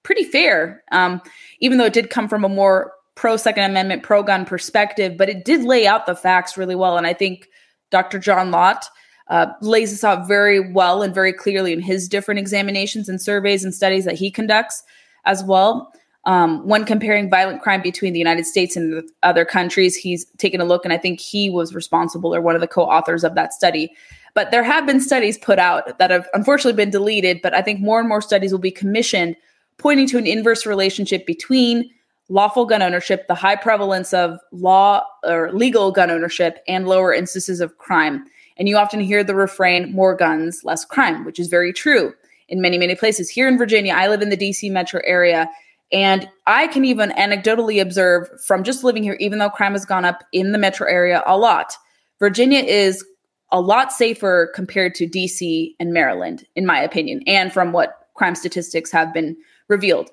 pretty 0.03 0.23
fair, 0.23 0.81
um, 0.93 1.21
even 1.59 1.77
though 1.77 1.85
it 1.85 1.93
did 1.93 2.09
come 2.09 2.29
from 2.29 2.45
a 2.45 2.49
more 2.49 2.93
pro 3.15 3.37
Second 3.37 3.63
Amendment, 3.63 4.03
pro 4.03 4.23
gun 4.23 4.45
perspective. 4.45 5.17
But 5.17 5.29
it 5.29 5.45
did 5.45 5.63
lay 5.63 5.87
out 5.87 6.05
the 6.05 6.15
facts 6.15 6.57
really 6.57 6.75
well. 6.75 6.97
And 6.97 7.07
I 7.07 7.13
think 7.13 7.47
Dr. 7.91 8.19
John 8.19 8.51
Lott 8.51 8.85
uh, 9.29 9.47
lays 9.61 9.91
this 9.91 10.03
out 10.03 10.27
very 10.27 10.71
well 10.71 11.01
and 11.01 11.13
very 11.13 11.33
clearly 11.33 11.73
in 11.73 11.81
his 11.81 12.07
different 12.07 12.39
examinations 12.39 13.09
and 13.09 13.21
surveys 13.21 13.63
and 13.63 13.73
studies 13.73 14.05
that 14.05 14.15
he 14.15 14.29
conducts 14.29 14.83
as 15.25 15.43
well. 15.43 15.91
Um, 16.25 16.67
when 16.67 16.85
comparing 16.85 17.29
violent 17.29 17.61
crime 17.61 17.81
between 17.81 18.13
the 18.13 18.19
United 18.19 18.45
States 18.45 18.75
and 18.75 19.07
other 19.21 19.45
countries, 19.45 19.95
he's 19.95 20.25
taken 20.37 20.59
a 20.59 20.65
look, 20.65 20.83
and 20.83 20.91
I 20.91 20.97
think 20.97 21.19
he 21.19 21.51
was 21.51 21.75
responsible 21.75 22.33
or 22.33 22.41
one 22.41 22.55
of 22.55 22.61
the 22.61 22.67
co 22.67 22.83
authors 22.83 23.23
of 23.23 23.35
that 23.35 23.53
study. 23.53 23.91
But 24.33 24.51
there 24.51 24.63
have 24.63 24.85
been 24.85 24.99
studies 24.99 25.37
put 25.37 25.59
out 25.59 25.97
that 25.99 26.11
have 26.11 26.27
unfortunately 26.33 26.75
been 26.75 26.89
deleted, 26.89 27.41
but 27.41 27.53
I 27.53 27.61
think 27.61 27.79
more 27.79 27.99
and 27.99 28.09
more 28.09 28.21
studies 28.21 28.51
will 28.51 28.59
be 28.59 28.71
commissioned 28.71 29.35
pointing 29.77 30.07
to 30.07 30.17
an 30.17 30.25
inverse 30.25 30.65
relationship 30.65 31.25
between 31.25 31.89
lawful 32.29 32.65
gun 32.65 32.81
ownership, 32.81 33.27
the 33.27 33.35
high 33.35 33.55
prevalence 33.55 34.13
of 34.13 34.39
law 34.51 35.03
or 35.23 35.51
legal 35.53 35.91
gun 35.91 36.09
ownership, 36.09 36.59
and 36.67 36.87
lower 36.87 37.13
instances 37.13 37.61
of 37.61 37.77
crime. 37.77 38.25
And 38.57 38.69
you 38.69 38.77
often 38.77 38.99
hear 38.99 39.23
the 39.23 39.35
refrain, 39.35 39.93
more 39.93 40.15
guns, 40.15 40.61
less 40.63 40.85
crime, 40.85 41.25
which 41.25 41.39
is 41.39 41.47
very 41.47 41.73
true 41.73 42.13
in 42.47 42.61
many, 42.61 42.77
many 42.77 42.95
places. 42.95 43.29
Here 43.29 43.47
in 43.47 43.57
Virginia, 43.57 43.93
I 43.93 44.07
live 44.07 44.21
in 44.21 44.29
the 44.29 44.37
DC 44.37 44.71
metro 44.71 45.01
area, 45.05 45.49
and 45.91 46.29
I 46.47 46.67
can 46.67 46.85
even 46.85 47.11
anecdotally 47.11 47.81
observe 47.81 48.27
from 48.45 48.63
just 48.63 48.83
living 48.83 49.03
here, 49.03 49.17
even 49.19 49.39
though 49.39 49.49
crime 49.49 49.73
has 49.73 49.85
gone 49.85 50.05
up 50.05 50.23
in 50.31 50.51
the 50.51 50.57
metro 50.57 50.87
area 50.87 51.23
a 51.25 51.37
lot, 51.37 51.73
Virginia 52.19 52.59
is 52.59 53.03
a 53.51 53.61
lot 53.61 53.91
safer 53.91 54.51
compared 54.55 54.95
to 54.95 55.07
DC 55.07 55.75
and 55.79 55.93
Maryland, 55.93 56.45
in 56.55 56.65
my 56.65 56.79
opinion, 56.79 57.21
and 57.27 57.53
from 57.53 57.71
what 57.71 58.07
crime 58.15 58.35
statistics 58.35 58.91
have 58.91 59.13
been 59.13 59.35
revealed. 59.67 60.09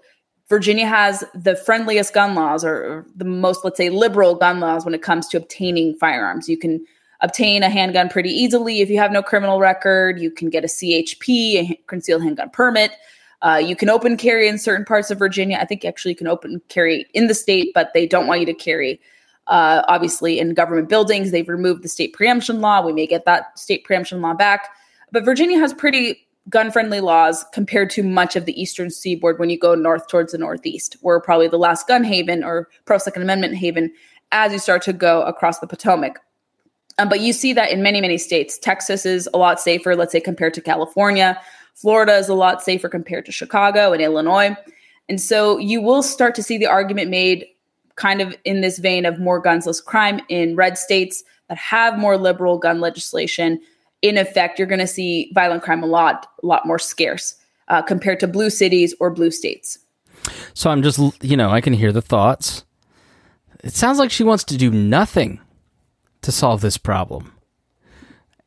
Virginia 0.52 0.86
has 0.86 1.24
the 1.34 1.56
friendliest 1.56 2.12
gun 2.12 2.34
laws 2.34 2.62
or 2.62 3.06
the 3.16 3.24
most, 3.24 3.64
let's 3.64 3.78
say, 3.78 3.88
liberal 3.88 4.34
gun 4.34 4.60
laws 4.60 4.84
when 4.84 4.92
it 4.92 5.00
comes 5.00 5.26
to 5.28 5.38
obtaining 5.38 5.94
firearms. 5.94 6.46
You 6.46 6.58
can 6.58 6.84
obtain 7.22 7.62
a 7.62 7.70
handgun 7.70 8.10
pretty 8.10 8.28
easily 8.28 8.82
if 8.82 8.90
you 8.90 8.98
have 8.98 9.12
no 9.12 9.22
criminal 9.22 9.60
record. 9.60 10.20
You 10.20 10.30
can 10.30 10.50
get 10.50 10.62
a 10.62 10.66
CHP, 10.66 11.70
a 11.70 11.80
concealed 11.86 12.22
handgun 12.22 12.50
permit. 12.50 12.92
Uh, 13.40 13.62
you 13.64 13.74
can 13.74 13.88
open 13.88 14.18
carry 14.18 14.46
in 14.46 14.58
certain 14.58 14.84
parts 14.84 15.10
of 15.10 15.18
Virginia. 15.18 15.56
I 15.58 15.64
think 15.64 15.86
actually 15.86 16.12
you 16.12 16.16
can 16.16 16.28
open 16.28 16.60
carry 16.68 17.06
in 17.14 17.28
the 17.28 17.34
state, 17.34 17.72
but 17.72 17.94
they 17.94 18.06
don't 18.06 18.26
want 18.26 18.40
you 18.40 18.46
to 18.46 18.52
carry. 18.52 19.00
Uh, 19.46 19.80
obviously, 19.88 20.38
in 20.38 20.52
government 20.52 20.90
buildings, 20.90 21.30
they've 21.30 21.48
removed 21.48 21.82
the 21.82 21.88
state 21.88 22.12
preemption 22.12 22.60
law. 22.60 22.84
We 22.84 22.92
may 22.92 23.06
get 23.06 23.24
that 23.24 23.58
state 23.58 23.84
preemption 23.84 24.20
law 24.20 24.34
back. 24.34 24.68
But 25.12 25.24
Virginia 25.24 25.58
has 25.58 25.72
pretty 25.72 26.26
gun 26.48 26.72
friendly 26.72 27.00
laws 27.00 27.44
compared 27.52 27.90
to 27.90 28.02
much 28.02 28.36
of 28.36 28.44
the 28.44 28.60
eastern 28.60 28.90
seaboard 28.90 29.38
when 29.38 29.50
you 29.50 29.58
go 29.58 29.74
north 29.74 30.08
towards 30.08 30.32
the 30.32 30.38
northeast. 30.38 30.96
We're 31.02 31.20
probably 31.20 31.48
the 31.48 31.58
last 31.58 31.86
gun 31.86 32.04
haven 32.04 32.42
or 32.42 32.68
pro 32.84 32.98
Second 32.98 33.22
Amendment 33.22 33.54
haven 33.56 33.92
as 34.32 34.52
you 34.52 34.58
start 34.58 34.82
to 34.82 34.92
go 34.92 35.22
across 35.22 35.60
the 35.60 35.66
Potomac. 35.66 36.20
Um, 36.98 37.08
but 37.08 37.20
you 37.20 37.32
see 37.32 37.52
that 37.52 37.70
in 37.70 37.82
many, 37.82 38.00
many 38.00 38.18
states. 38.18 38.58
Texas 38.58 39.06
is 39.06 39.28
a 39.32 39.38
lot 39.38 39.60
safer, 39.60 39.94
let's 39.96 40.12
say, 40.12 40.20
compared 40.20 40.54
to 40.54 40.60
California. 40.60 41.40
Florida 41.74 42.16
is 42.16 42.28
a 42.28 42.34
lot 42.34 42.62
safer 42.62 42.88
compared 42.88 43.24
to 43.26 43.32
Chicago 43.32 43.92
and 43.92 44.02
Illinois. 44.02 44.54
And 45.08 45.20
so 45.20 45.58
you 45.58 45.80
will 45.80 46.02
start 46.02 46.34
to 46.34 46.42
see 46.42 46.58
the 46.58 46.66
argument 46.66 47.10
made 47.10 47.46
kind 47.96 48.20
of 48.20 48.34
in 48.44 48.60
this 48.60 48.78
vein 48.78 49.04
of 49.06 49.18
more 49.18 49.40
guns, 49.40 49.66
less 49.66 49.80
crime 49.80 50.20
in 50.28 50.56
red 50.56 50.78
states 50.78 51.24
that 51.48 51.58
have 51.58 51.98
more 51.98 52.16
liberal 52.16 52.58
gun 52.58 52.80
legislation. 52.80 53.60
In 54.02 54.18
effect, 54.18 54.58
you're 54.58 54.68
going 54.68 54.80
to 54.80 54.86
see 54.86 55.30
violent 55.34 55.62
crime 55.62 55.82
a 55.82 55.86
lot, 55.86 56.26
a 56.42 56.46
lot 56.46 56.66
more 56.66 56.78
scarce 56.78 57.36
uh, 57.68 57.82
compared 57.82 58.20
to 58.20 58.26
blue 58.26 58.50
cities 58.50 58.94
or 59.00 59.10
blue 59.10 59.30
states. 59.30 59.78
So 60.54 60.70
I'm 60.70 60.82
just, 60.82 60.98
you 61.22 61.36
know, 61.36 61.50
I 61.50 61.60
can 61.60 61.72
hear 61.72 61.92
the 61.92 62.02
thoughts. 62.02 62.64
It 63.62 63.72
sounds 63.72 63.98
like 63.98 64.10
she 64.10 64.24
wants 64.24 64.44
to 64.44 64.56
do 64.56 64.70
nothing 64.70 65.40
to 66.22 66.32
solve 66.32 66.60
this 66.60 66.78
problem. 66.78 67.32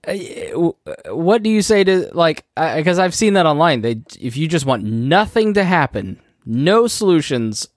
Uh, 0.08 0.72
what 1.14 1.42
do 1.42 1.50
you 1.50 1.62
say 1.62 1.84
to 1.84 2.10
like 2.14 2.46
because 2.56 3.00
I've 3.00 3.16
seen 3.16 3.34
that 3.34 3.46
online. 3.46 3.82
They 3.82 4.02
if 4.20 4.38
you 4.38 4.48
just 4.48 4.66
want 4.66 4.84
nothing 4.84 5.56
to 5.56 5.64
happen, 5.64 6.22
no 6.46 6.86
solutions, 6.86 7.68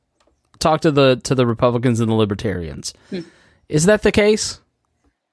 talk 0.58 0.82
to 0.82 0.90
the 0.90 1.16
to 1.24 1.34
the 1.34 1.46
Republicans 1.46 2.00
and 2.00 2.10
the 2.10 2.14
Libertarians. 2.14 2.92
Hmm. 3.10 3.20
Is 3.68 3.86
that 3.86 4.02
the 4.02 4.12
case? 4.12 4.60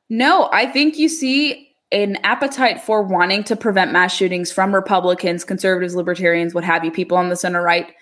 No, 0.09 0.49
I 0.53 0.67
think 0.67 0.97
you 0.97 1.09
see 1.09 1.74
an 1.91 2.17
appetite 2.23 2.81
for 2.81 3.03
wanting 3.03 3.43
to 3.45 3.55
prevent 3.55 3.91
mass 3.91 4.13
shootings 4.13 4.51
from 4.51 4.73
Republicans, 4.73 5.43
conservatives, 5.43 5.95
libertarians, 5.95 6.53
what 6.53 6.63
have 6.63 6.83
you, 6.83 6.91
people 6.91 7.17
on 7.17 7.29
the 7.29 7.35
center 7.35 7.61
right. 7.61 7.93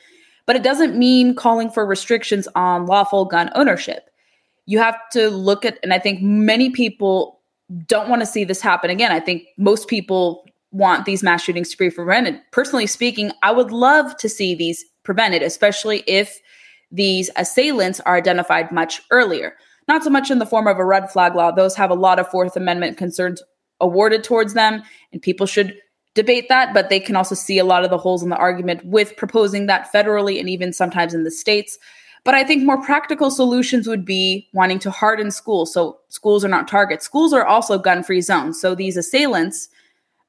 But 0.45 0.55
it 0.55 0.63
doesn't 0.63 0.97
mean 0.97 1.35
calling 1.35 1.69
for 1.69 1.85
restrictions 1.85 2.47
on 2.55 2.85
lawful 2.85 3.25
gun 3.25 3.49
ownership. 3.55 4.09
You 4.65 4.79
have 4.79 4.97
to 5.11 5.29
look 5.29 5.65
at, 5.65 5.79
and 5.83 5.93
I 5.93 5.99
think 5.99 6.21
many 6.21 6.69
people 6.69 7.41
don't 7.87 8.09
want 8.09 8.21
to 8.21 8.25
see 8.25 8.43
this 8.43 8.61
happen 8.61 8.89
again. 8.89 9.11
I 9.11 9.19
think 9.19 9.43
most 9.57 9.87
people 9.87 10.45
want 10.71 11.05
these 11.05 11.23
mass 11.23 11.43
shootings 11.43 11.69
to 11.69 11.77
be 11.77 11.89
prevented. 11.89 12.39
Personally 12.51 12.87
speaking, 12.87 13.31
I 13.43 13.51
would 13.51 13.71
love 13.71 14.15
to 14.17 14.29
see 14.29 14.55
these 14.55 14.83
prevented, 15.03 15.43
especially 15.43 16.03
if 16.07 16.39
these 16.91 17.29
assailants 17.35 17.99
are 18.01 18.15
identified 18.15 18.71
much 18.71 19.01
earlier. 19.11 19.55
Not 19.87 20.03
so 20.03 20.09
much 20.09 20.31
in 20.31 20.39
the 20.39 20.45
form 20.45 20.67
of 20.67 20.77
a 20.77 20.85
red 20.85 21.11
flag 21.11 21.35
law, 21.35 21.51
those 21.51 21.75
have 21.75 21.89
a 21.89 21.95
lot 21.95 22.19
of 22.19 22.27
Fourth 22.29 22.55
Amendment 22.55 22.97
concerns 22.97 23.41
awarded 23.83 24.23
towards 24.23 24.53
them, 24.53 24.81
and 25.11 25.21
people 25.21 25.45
should 25.45 25.75
debate 26.15 26.47
that, 26.49 26.73
but 26.73 26.89
they 26.89 26.99
can 26.99 27.15
also 27.15 27.35
see 27.35 27.57
a 27.59 27.65
lot 27.65 27.83
of 27.83 27.89
the 27.89 27.97
holes 27.97 28.23
in 28.23 28.29
the 28.29 28.37
argument 28.37 28.85
with 28.85 29.17
proposing 29.17 29.65
that 29.65 29.91
federally 29.91 30.39
and 30.39 30.49
even 30.49 30.71
sometimes 30.71 31.13
in 31.13 31.23
the 31.23 31.31
states. 31.31 31.77
But 32.23 32.35
I 32.35 32.43
think 32.43 32.63
more 32.63 32.81
practical 32.81 33.29
solutions 33.29 33.87
would 33.87 34.05
be 34.05 34.47
wanting 34.53 34.79
to 34.79 34.91
harden 34.91 35.31
schools. 35.31 35.73
So 35.73 35.99
schools 36.09 36.45
are 36.45 36.49
not 36.49 36.67
targets. 36.67 37.05
Schools 37.05 37.33
are 37.33 37.45
also 37.45 37.77
gun 37.77 38.03
free 38.03 38.21
zones. 38.21 38.61
So 38.61 38.75
these 38.75 38.95
assailants, 38.95 39.67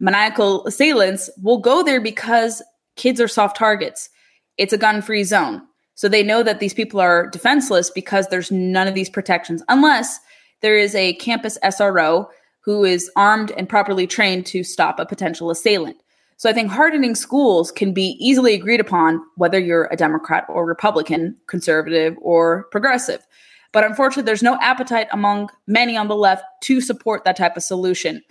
maniacal 0.00 0.66
assailants, 0.66 1.30
will 1.42 1.58
go 1.58 1.82
there 1.84 2.00
because 2.00 2.62
kids 2.96 3.20
are 3.20 3.28
soft 3.28 3.56
targets. 3.56 4.08
it's 4.56 4.72
a 4.72 4.78
gun 4.78 5.02
free 5.02 5.24
zone. 5.24 5.62
So 5.96 6.08
they 6.08 6.22
know 6.22 6.42
that 6.42 6.60
these 6.60 6.74
people 6.74 7.00
are 7.00 7.28
defenseless 7.28 7.90
because 7.90 8.28
there's 8.28 8.50
none 8.50 8.88
of 8.88 8.94
these 8.94 9.10
protections, 9.10 9.62
unless 9.68 10.18
there 10.60 10.76
is 10.76 10.94
a 10.94 11.14
campus 11.14 11.58
SRO 11.62 12.26
who 12.64 12.84
is 12.84 13.10
armed 13.16 13.52
and 13.56 13.68
properly 13.68 14.06
trained 14.06 14.46
to 14.46 14.64
stop 14.64 14.98
a 14.98 15.06
potential 15.06 15.50
assailant. 15.50 15.96
So 16.36 16.50
I 16.50 16.52
think 16.52 16.70
hardening 16.70 17.14
schools 17.14 17.70
can 17.70 17.92
be 17.92 18.16
easily 18.18 18.54
agreed 18.54 18.80
upon, 18.80 19.22
whether 19.36 19.58
you're 19.58 19.88
a 19.90 19.96
Democrat 19.96 20.44
or 20.48 20.66
Republican, 20.66 21.36
conservative 21.46 22.16
or 22.20 22.64
progressive. 22.72 23.24
But 23.72 23.84
unfortunately, 23.84 24.24
there's 24.24 24.42
no 24.42 24.58
appetite 24.60 25.08
among 25.12 25.50
many 25.66 25.96
on 25.96 26.08
the 26.08 26.16
left 26.16 26.44
to 26.62 26.80
support 26.80 27.24
that 27.24 27.36
type 27.36 27.56
of 27.56 27.62
solution. 27.62 28.22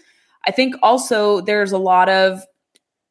I 0.46 0.52
think 0.52 0.76
also 0.82 1.42
there's 1.42 1.72
a 1.72 1.78
lot 1.78 2.10
of 2.10 2.44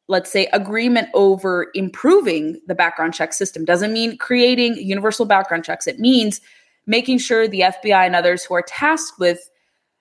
let's 0.09 0.31
say 0.31 0.47
agreement 0.47 1.07
over 1.13 1.67
improving 1.73 2.59
the 2.67 2.75
background 2.75 3.13
check 3.13 3.31
system 3.31 3.63
doesn't 3.63 3.93
mean 3.93 4.17
creating 4.17 4.75
universal 4.75 5.25
background 5.25 5.63
checks 5.63 5.87
it 5.87 5.97
means 5.97 6.41
making 6.85 7.17
sure 7.17 7.47
the 7.47 7.61
FBI 7.61 8.05
and 8.05 8.13
others 8.13 8.43
who 8.43 8.53
are 8.53 8.63
tasked 8.67 9.17
with 9.17 9.49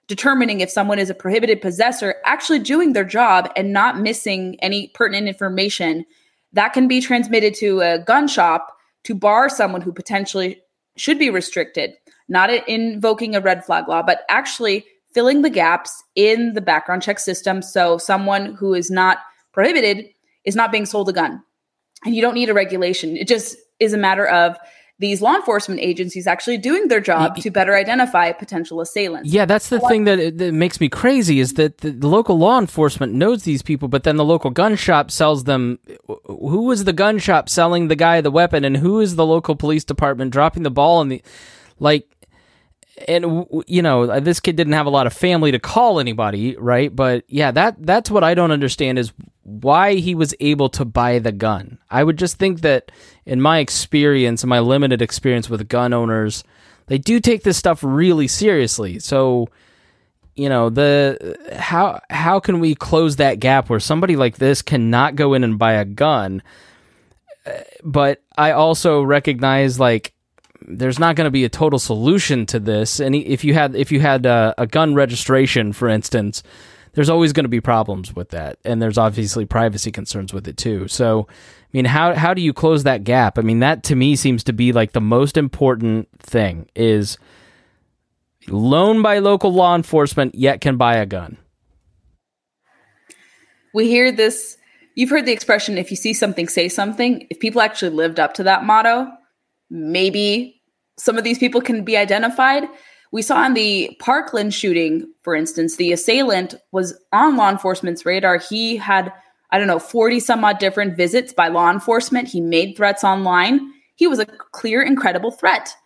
determining 0.09 0.61
if 0.61 0.71
someone 0.71 0.99
is 0.99 1.11
a 1.11 1.15
prohibited 1.15 1.61
possessor 1.61 2.17
actually 2.25 2.59
doing 2.59 2.93
their 2.93 3.05
job 3.05 3.51
and 3.57 3.73
not 3.73 4.01
missing 4.01 4.57
any 4.61 4.89
pertinent 4.89 5.29
information 5.29 6.05
that 6.53 6.73
can 6.73 6.87
be 6.87 7.01
transmitted 7.01 7.55
to 7.55 7.81
a 7.81 7.99
gun 7.99 8.29
shop 8.29 8.77
to 9.05 9.15
bar 9.15 9.49
someone 9.49 9.81
who 9.81 9.93
potentially 9.93 10.61
should 10.97 11.19
be 11.19 11.31
restricted 11.31 11.93
not 12.29 12.51
invoking 12.69 13.35
a 13.35 13.41
red 13.41 13.65
flag 13.65 13.89
law 13.89 14.03
but 14.03 14.23
actually 14.29 14.85
filling 15.13 15.43
the 15.43 15.51
gaps 15.51 16.03
in 16.15 16.55
the 16.55 16.61
background 16.61 17.03
check 17.03 17.19
system 17.19 17.63
so 17.63 17.99
someone 17.99 18.55
who 18.55 18.75
is 18.75 18.91
not 18.91 19.19
prohibited 19.53 20.09
is 20.45 20.57
not 20.57 20.73
being 20.73 20.87
sold 20.87 21.09
a 21.09 21.13
gun. 21.13 21.43
And 22.05 22.15
you 22.15 22.23
don't 22.23 22.35
need 22.35 22.49
a 22.49 22.55
regulation. 22.55 23.17
It 23.17 23.29
just 23.29 23.57
is 23.79 23.93
a 23.93 23.99
matter 23.99 24.27
of 24.27 24.57
these 24.99 25.21
law 25.21 25.35
enforcement 25.35 25.81
agencies 25.81 26.27
actually 26.27 26.59
doing 26.59 26.89
their 26.89 27.01
job 27.01 27.37
to 27.37 27.51
better 27.51 27.75
identify 27.75 28.31
potential 28.33 28.81
assailants. 28.81 29.33
Yeah, 29.33 29.47
that's 29.47 29.69
the 29.69 29.81
thing 29.81 30.05
that, 30.05 30.39
that 30.39 30.53
makes 30.53 30.81
me 30.81 30.89
crazy 30.89 31.41
is 31.41 31.55
that 31.55 31.79
the, 31.79 31.91
the, 31.91 32.07
local 32.07 32.39
law 32.39 32.59
enforcement 32.59 33.13
knows 33.13 33.43
these 33.43 33.63
people, 33.63 33.89
but 33.89 34.05
then 34.05 34.17
the 34.17 34.25
local 34.25 34.51
gun 34.51 34.77
shop 34.77 35.11
sells 35.11 35.45
them. 35.45 35.79
Who 36.27 36.71
is 36.71 36.85
the 36.85 36.93
gun 36.93 37.19
shop 37.19 37.49
selling 37.49 37.89
the 37.89 37.97
guy 37.97 38.21
the 38.21 38.31
weapon, 38.31 38.65
and 38.65 38.77
who 38.77 39.01
is 39.01 39.17
the 39.17 39.27
local 39.27 39.57
police 39.57 39.85
department 39.85 40.31
dropping 40.31 40.63
the 40.63 40.71
ball 40.71 40.99
on 40.99 41.09
the 41.09 41.23
like? 41.79 42.07
and 43.09 43.47
you 43.67 43.81
know 43.81 44.21
this 44.21 44.39
kid 44.39 44.55
didn't 44.55 44.75
have 44.75 44.87
a 44.87 44.91
lot 44.91 45.07
of 45.07 45.15
family 45.15 45.51
to 45.51 45.59
call 45.59 45.99
anybody 45.99 46.55
right 46.57 46.95
but 46.95 47.25
yeah 47.27 47.51
that 47.51 47.75
that's 47.81 48.11
what 48.11 48.23
i 48.23 48.35
don't 48.35 48.51
understand 48.51 48.99
is 48.99 49.15
why 49.45 49.95
he 49.95 50.15
was 50.15 50.35
able 50.41 50.69
to 50.71 50.85
buy 50.85 51.19
the 51.19 51.33
gun. 51.33 51.79
I 51.91 52.05
would 52.05 52.17
just 52.17 52.39
think 52.39 52.61
that 52.61 52.93
in 53.27 53.41
my 53.41 53.59
experience 53.59 54.43
and 54.43 54.51
my 54.51 54.61
limited 54.61 55.03
experience 55.03 55.51
with 55.51 55.69
gun 55.69 55.93
owners 55.93 56.45
they 56.87 56.99
do 56.99 57.21
take 57.21 57.43
this 57.43 57.57
stuff 57.57 57.83
really 57.83 58.29
seriously. 58.29 58.99
So 58.99 59.49
you 60.35 60.49
know 60.49 60.71
the 60.71 61.37
how 61.57 62.01
how 62.11 62.41
can 62.41 62.61
we 62.61 62.75
close 62.75 63.17
that 63.17 63.41
gap 63.41 63.69
where 63.69 63.81
somebody 63.81 64.17
like 64.17 64.37
this 64.37 64.63
cannot 64.63 65.15
go 65.15 65.35
in 65.35 65.45
and 65.45 65.59
buy 65.59 65.75
a 65.75 65.85
gun? 65.85 66.43
But 67.83 68.23
i 68.37 68.53
also 68.53 69.03
recognize 69.03 69.81
like 69.81 70.15
there's 70.67 70.99
not 70.99 71.17
going 71.17 71.27
to 71.27 71.31
be 71.31 71.45
a 71.45 71.49
total 71.49 71.79
solution 71.79 72.47
to 72.47 72.61
this. 72.61 73.01
And 73.01 73.15
if 73.15 73.45
you 73.45 73.55
had 73.55 73.75
if 73.75 73.91
you 73.93 74.01
had 74.01 74.27
a, 74.27 74.55
a 74.59 74.67
gun 74.67 74.95
registration, 74.95 75.73
for 75.73 75.89
instance, 75.89 76.43
there's 76.95 77.09
always 77.09 77.33
going 77.33 77.45
to 77.45 77.49
be 77.49 77.61
problems 77.61 78.15
with 78.15 78.31
that, 78.31 78.59
and 78.65 78.81
there's 78.83 78.99
obviously 78.99 79.45
privacy 79.45 79.91
concerns 79.91 80.33
with 80.33 80.47
it 80.47 80.57
too. 80.57 80.89
So, 80.89 81.27
I 81.29 81.69
mean, 81.73 81.87
how 81.87 82.15
how 82.15 82.35
do 82.35 82.43
you 82.43 82.53
close 82.53 82.85
that 82.85 83.05
gap? 83.05 83.39
I 83.39 83.43
mean, 83.43 83.61
that 83.61 83.83
to 83.85 83.97
me 83.97 84.17
seems 84.17 84.45
to 84.45 84.53
be 84.53 84.73
like 84.73 84.93
the 84.93 85.01
most 85.01 85.37
important 85.37 86.09
thing 86.21 86.69
is 86.75 87.19
loan 88.49 89.03
by 89.03 89.19
local 89.19 89.53
law 89.53 89.75
enforcement, 89.75 90.35
yet 90.35 90.61
can 90.61 90.77
buy 90.77 90.97
a 90.97 91.07
gun. 91.07 91.39
We 93.75 93.89
hear 93.89 94.13
this. 94.13 94.57
You've 94.95 95.11
heard 95.11 95.25
the 95.25 95.33
expression, 95.33 95.79
if 95.79 95.91
you 95.91 95.97
see 95.97 96.13
something, 96.13 96.49
say 96.49 96.69
something. 96.69 97.27
If 97.31 97.41
people 97.41 97.63
actually 97.63 97.93
lived 97.93 98.21
up 98.21 98.35
to 98.35 98.43
that 98.43 98.65
motto, 98.65 99.11
maybe 99.71 100.61
some 100.99 101.17
of 101.17 101.25
these 101.25 101.39
people 101.39 101.63
can 101.63 101.83
be 101.83 101.97
identified. 101.97 102.65
We 103.13 103.23
saw 103.23 103.45
in 103.45 103.55
the 103.55 103.95
Parkland 104.01 104.55
shooting, 104.55 105.07
for 105.23 105.35
instance, 105.35 105.77
the 105.77 105.93
assailant 105.93 106.55
was 106.73 106.99
on 107.13 107.37
law 107.37 107.51
enforcement's 107.51 108.07
radar. 108.07 108.39
He 108.39 108.77
had, 108.77 109.13
I 109.51 109.59
don't 109.59 109.67
know, 109.67 109.79
40 109.79 110.19
some 110.19 110.45
odd 110.45 110.59
different 110.59 110.97
visits 110.97 111.33
by 111.33 111.49
law 111.49 111.71
enforcement. 111.71 112.27
He 112.29 112.41
made 112.41 112.75
threats 112.75 113.05
online. 113.05 113.61
He 113.97 114.07
was 114.07 114.19
a 114.19 114.27
clear, 114.27 114.83
incredible 114.83 115.31
threat. 115.31 115.77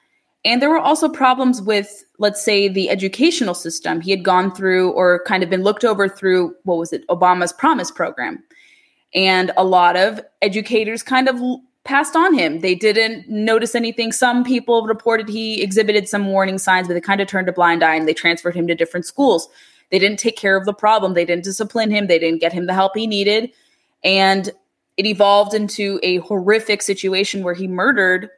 And 0.45 0.63
there 0.63 0.71
were 0.71 0.79
also 0.79 1.09
problems 1.09 1.61
with, 1.61 2.05
let's 2.21 2.45
say, 2.45 2.69
the 2.69 2.89
educational 2.89 3.55
system. 3.55 4.01
He 4.01 4.13
had 4.13 4.23
gone 4.23 4.55
through 4.55 4.93
or 4.93 5.25
kind 5.27 5.43
of 5.43 5.51
been 5.51 5.65
looked 5.65 5.85
over 5.85 6.09
through, 6.09 6.55
what 6.63 6.79
was 6.79 6.93
it, 6.93 7.05
Obama's 7.09 7.53
Promise 7.53 7.91
program. 7.91 8.45
And 9.13 9.51
a 9.57 9.65
lot 9.65 9.97
of 9.97 10.21
educators 10.43 11.03
kind 11.03 11.29
of 11.29 11.41
passed 11.87 12.15
on 12.15 12.35
him. 12.35 12.61
They 12.61 12.75
didn't 12.75 13.29
notice 13.29 13.75
anything. 13.75 14.13
Some 14.13 14.45
people 14.45 14.87
reported 14.87 15.29
he 15.29 15.63
exhibited 15.63 16.09
some 16.09 16.27
warning 16.27 16.59
signs, 16.59 16.89
but 16.89 16.95
they 16.95 17.01
kind 17.01 17.21
of 17.21 17.29
turned 17.29 17.49
a 17.49 17.53
blind 17.53 17.83
eye 17.83 17.95
and 17.95 18.07
they 18.07 18.15
transferred 18.15 18.55
him 18.55 18.67
to 18.67 18.75
different 18.75 19.07
schools. 19.07 19.49
They 19.91 19.99
didn't 19.99 20.19
take 20.19 20.37
care 20.37 20.57
of 20.57 20.65
the 20.65 20.75
problem. 20.75 21.15
They 21.15 21.25
didn't 21.25 21.45
discipline 21.45 21.91
him. 21.91 22.09
They 22.09 22.19
didn't 22.19 22.41
get 22.41 22.53
him 22.53 22.67
the 22.67 22.75
help 22.75 22.97
he 22.97 23.07
needed. 23.07 23.51
And 24.05 24.51
it 24.97 25.07
evolved 25.07 25.55
into 25.55 26.01
a 26.03 26.19
horrific 26.19 26.83
situation 26.83 27.43
where 27.43 27.55
he 27.55 27.69
murdered 27.69 28.29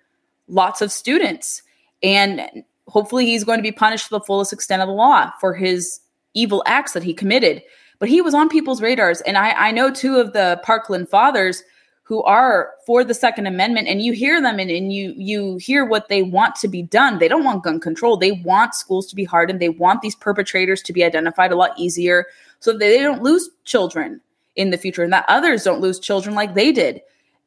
lots 0.48 0.80
of 0.80 0.92
students. 0.92 1.62
And 2.02 2.64
hopefully 2.86 3.26
he's 3.26 3.44
going 3.44 3.58
to 3.58 3.62
be 3.62 3.72
punished 3.72 4.04
to 4.04 4.10
the 4.10 4.20
fullest 4.20 4.52
extent 4.52 4.82
of 4.82 4.88
the 4.88 4.94
law 4.94 5.32
for 5.40 5.54
his 5.54 6.00
evil 6.34 6.62
acts 6.66 6.92
that 6.92 7.02
he 7.02 7.14
committed. 7.14 7.62
But 7.98 8.08
he 8.08 8.20
was 8.20 8.34
on 8.34 8.48
people's 8.48 8.82
radars. 8.82 9.20
And 9.22 9.36
I, 9.36 9.52
I 9.52 9.70
know 9.72 9.90
two 9.90 10.16
of 10.16 10.32
the 10.34 10.60
Parkland 10.62 11.08
fathers– 11.08 11.62
who 12.08 12.22
are 12.22 12.70
for 12.86 13.04
the 13.04 13.12
second 13.12 13.46
amendment 13.46 13.86
and 13.86 14.00
you 14.00 14.14
hear 14.14 14.40
them 14.40 14.58
and, 14.58 14.70
and 14.70 14.94
you 14.94 15.12
you 15.18 15.58
hear 15.58 15.84
what 15.84 16.08
they 16.08 16.22
want 16.22 16.54
to 16.54 16.66
be 16.66 16.80
done. 16.80 17.18
They 17.18 17.28
don't 17.28 17.44
want 17.44 17.62
gun 17.62 17.78
control. 17.78 18.16
They 18.16 18.32
want 18.32 18.74
schools 18.74 19.06
to 19.08 19.14
be 19.14 19.24
hardened. 19.24 19.60
They 19.60 19.68
want 19.68 20.00
these 20.00 20.14
perpetrators 20.14 20.80
to 20.82 20.94
be 20.94 21.04
identified 21.04 21.52
a 21.52 21.56
lot 21.56 21.78
easier 21.78 22.24
so 22.60 22.72
that 22.72 22.78
they 22.78 23.00
don't 23.00 23.22
lose 23.22 23.50
children 23.64 24.22
in 24.56 24.70
the 24.70 24.78
future 24.78 25.04
and 25.04 25.12
that 25.12 25.26
others 25.28 25.64
don't 25.64 25.82
lose 25.82 26.00
children 26.00 26.34
like 26.34 26.54
they 26.54 26.72
did. 26.72 27.02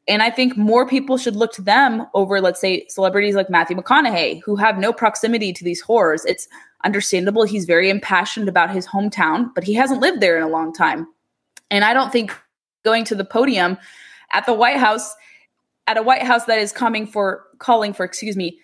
And 0.06 0.22
i 0.22 0.30
think 0.30 0.56
more 0.56 0.86
people 0.86 1.18
should 1.18 1.34
look 1.34 1.52
to 1.54 1.62
them 1.62 2.06
over 2.14 2.40
let's 2.40 2.60
say 2.60 2.86
celebrities 2.88 3.34
like 3.34 3.50
matthew 3.50 3.76
mcconaughey 3.76 4.42
who 4.44 4.54
have 4.54 4.78
no 4.78 4.92
proximity 4.92 5.52
to 5.52 5.64
these 5.64 5.80
horrors. 5.80 6.24
It's 6.24 6.46
understandable 6.84 7.42
he's 7.42 7.64
very 7.64 7.90
impassioned 7.90 8.48
about 8.48 8.70
his 8.70 8.86
hometown 8.86 9.52
but 9.56 9.64
he 9.64 9.74
hasn't 9.74 10.00
lived 10.00 10.20
there 10.20 10.36
in 10.36 10.44
a 10.44 10.48
long 10.48 10.72
time. 10.72 11.08
And 11.68 11.84
i 11.84 11.92
don't 11.92 12.12
think 12.12 12.32
going 12.84 13.04
to 13.06 13.16
the 13.16 13.24
podium 13.24 13.76
at 14.32 14.46
the 14.46 14.54
White 14.54 14.78
House, 14.78 15.14
at 15.86 15.96
a 15.96 16.02
White 16.02 16.22
House 16.22 16.44
that 16.46 16.58
is 16.58 16.72
coming 16.72 17.06
for 17.06 17.44
calling 17.58 17.92
for, 17.92 18.04
excuse 18.04 18.36
me, 18.36 18.58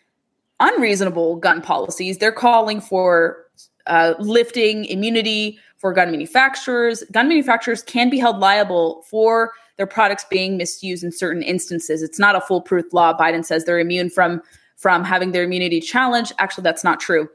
unreasonable 0.60 1.36
gun 1.36 1.62
policies. 1.62 2.18
They're 2.18 2.32
calling 2.32 2.80
for 2.80 3.44
uh, 3.86 4.14
lifting 4.18 4.84
immunity 4.86 5.58
for 5.76 5.92
gun 5.92 6.10
manufacturers. 6.10 7.04
Gun 7.12 7.28
manufacturers 7.28 7.82
can 7.82 8.10
be 8.10 8.18
held 8.18 8.38
liable 8.38 9.04
for 9.08 9.52
their 9.76 9.86
products 9.86 10.24
being 10.28 10.56
misused 10.56 11.04
in 11.04 11.12
certain 11.12 11.42
instances. 11.42 12.02
It's 12.02 12.18
not 12.18 12.34
a 12.34 12.40
foolproof 12.40 12.92
law. 12.92 13.16
Biden 13.16 13.44
says 13.44 13.64
they're 13.64 13.78
immune 13.78 14.10
from 14.10 14.42
from 14.76 15.02
having 15.02 15.32
their 15.32 15.42
immunity 15.42 15.80
challenged. 15.80 16.32
Actually, 16.38 16.62
that's 16.62 16.84
not 16.84 17.00
true. 17.00 17.28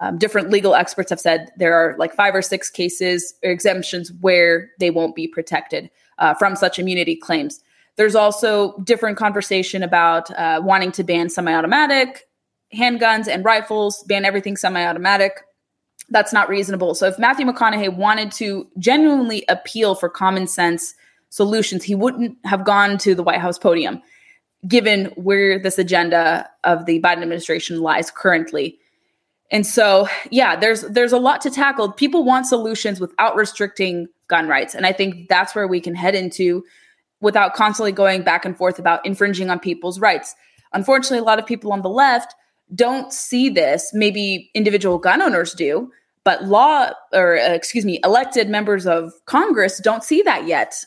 Um, 0.00 0.18
different 0.18 0.50
legal 0.50 0.74
experts 0.74 1.10
have 1.10 1.20
said 1.20 1.50
there 1.56 1.74
are 1.74 1.96
like 1.98 2.12
five 2.12 2.34
or 2.34 2.42
six 2.42 2.68
cases 2.68 3.34
or 3.42 3.50
exemptions 3.50 4.12
where 4.20 4.70
they 4.78 4.90
won't 4.90 5.14
be 5.14 5.26
protected 5.26 5.90
uh, 6.18 6.34
from 6.34 6.56
such 6.56 6.78
immunity 6.78 7.16
claims. 7.16 7.60
There's 7.96 8.14
also 8.14 8.78
different 8.78 9.18
conversation 9.18 9.82
about 9.82 10.30
uh, 10.30 10.60
wanting 10.62 10.92
to 10.92 11.04
ban 11.04 11.28
semi-automatic 11.28 12.26
handguns 12.74 13.28
and 13.28 13.44
rifles, 13.44 14.02
ban 14.08 14.24
everything 14.24 14.56
semi-automatic. 14.56 15.42
That's 16.08 16.32
not 16.32 16.48
reasonable. 16.48 16.94
So 16.94 17.06
if 17.06 17.18
Matthew 17.18 17.46
McConaughey 17.46 17.94
wanted 17.94 18.32
to 18.32 18.66
genuinely 18.78 19.44
appeal 19.48 19.94
for 19.94 20.08
common 20.08 20.46
sense 20.46 20.94
solutions, 21.28 21.84
he 21.84 21.94
wouldn't 21.94 22.36
have 22.44 22.64
gone 22.64 22.98
to 22.98 23.14
the 23.14 23.22
White 23.22 23.40
House 23.40 23.58
podium, 23.58 24.02
given 24.66 25.06
where 25.16 25.58
this 25.58 25.78
agenda 25.78 26.48
of 26.64 26.86
the 26.86 27.00
Biden 27.00 27.22
administration 27.22 27.80
lies 27.80 28.10
currently. 28.10 28.78
And 29.50 29.66
so, 29.66 30.08
yeah, 30.30 30.56
there's 30.56 30.80
there's 30.82 31.12
a 31.12 31.18
lot 31.18 31.42
to 31.42 31.50
tackle. 31.50 31.92
People 31.92 32.24
want 32.24 32.46
solutions 32.46 33.00
without 33.00 33.36
restricting 33.36 34.08
gun 34.28 34.48
rights, 34.48 34.74
and 34.74 34.86
I 34.86 34.92
think 34.92 35.28
that's 35.28 35.54
where 35.54 35.68
we 35.68 35.80
can 35.80 35.94
head 35.94 36.14
into 36.14 36.64
without 37.22 37.54
constantly 37.54 37.92
going 37.92 38.22
back 38.22 38.44
and 38.44 38.56
forth 38.56 38.78
about 38.78 39.04
infringing 39.06 39.48
on 39.48 39.58
people's 39.58 39.98
rights. 39.98 40.34
Unfortunately, 40.74 41.18
a 41.18 41.22
lot 41.22 41.38
of 41.38 41.46
people 41.46 41.72
on 41.72 41.80
the 41.80 41.88
left 41.88 42.34
don't 42.74 43.12
see 43.12 43.48
this. 43.48 43.90
Maybe 43.94 44.50
individual 44.54 44.98
gun 44.98 45.22
owners 45.22 45.54
do, 45.54 45.90
but 46.24 46.44
law 46.44 46.90
or 47.12 47.38
uh, 47.38 47.52
excuse 47.52 47.84
me, 47.84 48.00
elected 48.04 48.48
members 48.48 48.86
of 48.86 49.12
Congress 49.26 49.80
don't 49.80 50.04
see 50.04 50.22
that 50.22 50.46
yet. 50.46 50.84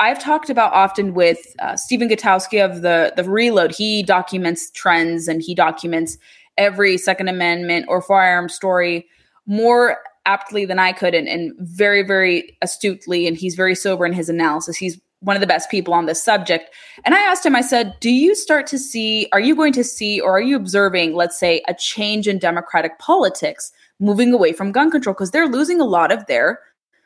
I've 0.00 0.18
talked 0.18 0.50
about 0.50 0.72
often 0.72 1.14
with 1.14 1.38
uh, 1.60 1.76
Stephen 1.76 2.08
Gutowski 2.08 2.64
of 2.64 2.82
the 2.82 3.12
the 3.16 3.24
Reload. 3.24 3.72
He 3.72 4.02
documents 4.02 4.70
trends 4.72 5.28
and 5.28 5.40
he 5.42 5.54
documents 5.54 6.18
every 6.56 6.98
Second 6.98 7.28
Amendment 7.28 7.86
or 7.88 8.02
firearm 8.02 8.48
story 8.48 9.06
more 9.46 9.98
aptly 10.26 10.66
than 10.66 10.78
I 10.78 10.92
could 10.92 11.14
and, 11.14 11.26
and 11.26 11.54
very, 11.58 12.02
very 12.02 12.56
astutely. 12.60 13.26
And 13.26 13.36
he's 13.36 13.54
very 13.54 13.74
sober 13.74 14.04
in 14.04 14.12
his 14.12 14.28
analysis. 14.28 14.76
He's 14.76 15.00
one 15.20 15.36
of 15.36 15.40
the 15.40 15.46
best 15.46 15.70
people 15.70 15.94
on 15.94 16.06
this 16.06 16.22
subject. 16.22 16.74
And 17.04 17.14
I 17.14 17.18
asked 17.18 17.44
him, 17.44 17.56
I 17.56 17.60
said, 17.60 17.96
Do 18.00 18.10
you 18.10 18.34
start 18.34 18.66
to 18.68 18.78
see, 18.78 19.28
are 19.32 19.40
you 19.40 19.56
going 19.56 19.72
to 19.72 19.84
see, 19.84 20.20
or 20.20 20.36
are 20.36 20.40
you 20.40 20.56
observing, 20.56 21.14
let's 21.14 21.38
say, 21.38 21.62
a 21.68 21.74
change 21.74 22.28
in 22.28 22.38
Democratic 22.38 22.98
politics 22.98 23.72
moving 23.98 24.32
away 24.32 24.52
from 24.52 24.72
gun 24.72 24.90
control? 24.90 25.14
Because 25.14 25.30
they're 25.30 25.48
losing 25.48 25.80
a 25.80 25.84
lot 25.84 26.12
of 26.12 26.26
their 26.26 26.60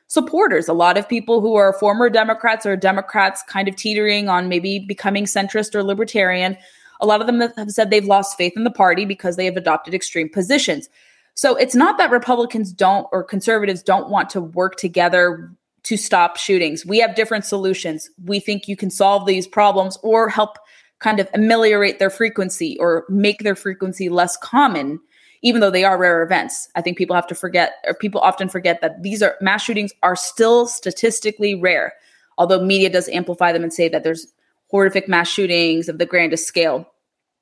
supporters. 0.08 0.68
A 0.68 0.74
lot 0.74 0.98
of 0.98 1.08
people 1.08 1.40
who 1.40 1.54
are 1.54 1.72
former 1.72 2.10
Democrats 2.10 2.66
or 2.66 2.76
Democrats 2.76 3.42
kind 3.48 3.66
of 3.66 3.76
teetering 3.76 4.28
on 4.28 4.48
maybe 4.48 4.78
becoming 4.78 5.24
centrist 5.24 5.74
or 5.74 5.82
libertarian. 5.82 6.56
A 7.00 7.06
lot 7.06 7.22
of 7.22 7.26
them 7.26 7.40
have 7.40 7.70
said 7.70 7.88
they've 7.88 8.04
lost 8.04 8.36
faith 8.36 8.52
in 8.54 8.64
the 8.64 8.70
party 8.70 9.06
because 9.06 9.36
they 9.36 9.46
have 9.46 9.56
adopted 9.56 9.94
extreme 9.94 10.28
positions. 10.28 10.90
So 11.34 11.56
it's 11.56 11.74
not 11.74 11.96
that 11.96 12.10
Republicans 12.10 12.72
don't 12.72 13.06
or 13.10 13.24
conservatives 13.24 13.82
don't 13.82 14.10
want 14.10 14.28
to 14.30 14.40
work 14.42 14.76
together 14.76 15.50
to 15.85 15.97
stop 15.97 16.37
shootings. 16.37 16.87
We 16.87 16.99
have 17.01 17.14
different 17.14 17.45
solutions. 17.45 18.09
We 18.24 18.41
think 18.41 18.68
you 18.68 18.76
can 18.76 18.91
solve 18.91 19.26
these 19.26 19.47
problems 19.47 19.99
or 20.03 20.28
help 20.28 20.59
kind 21.01 21.18
of 21.18 21.28
ameliorate 21.35 21.99
their 21.99 22.11
frequency 22.11 22.76
or 22.78 23.05
make 23.09 23.43
their 23.43 23.57
frequency 23.57 24.09
less 24.09 24.37
common, 24.37 25.01
even 25.43 25.61
though 25.61 25.70
they 25.70 25.85
are 25.85 25.99
rare 25.99 26.22
events. 26.22 26.68
I 26.76 26.83
think 26.83 26.97
people 26.97 27.16
have 27.16 27.26
to 27.26 27.35
forget, 27.35 27.72
or 27.85 27.95
people 27.95 28.20
often 28.20 28.49
forget 28.49 28.80
that 28.80 29.03
these 29.03 29.22
are 29.22 29.37
mass 29.41 29.64
shootings 29.64 29.93
are 30.03 30.14
still 30.14 30.66
statistically 30.66 31.57
rare, 31.57 31.95
although 32.39 32.64
media 32.64 32.89
does 32.89 33.09
amplify 33.09 33.53
them 33.53 33.64
and 33.64 33.72
say 33.72 33.89
that 33.89 34.05
there's 34.05 34.33
horrific 34.68 35.09
mass 35.09 35.28
shootings 35.28 35.89
of 35.89 35.99
the 35.99 36.07
grandest 36.07 36.47
scale. 36.47 36.89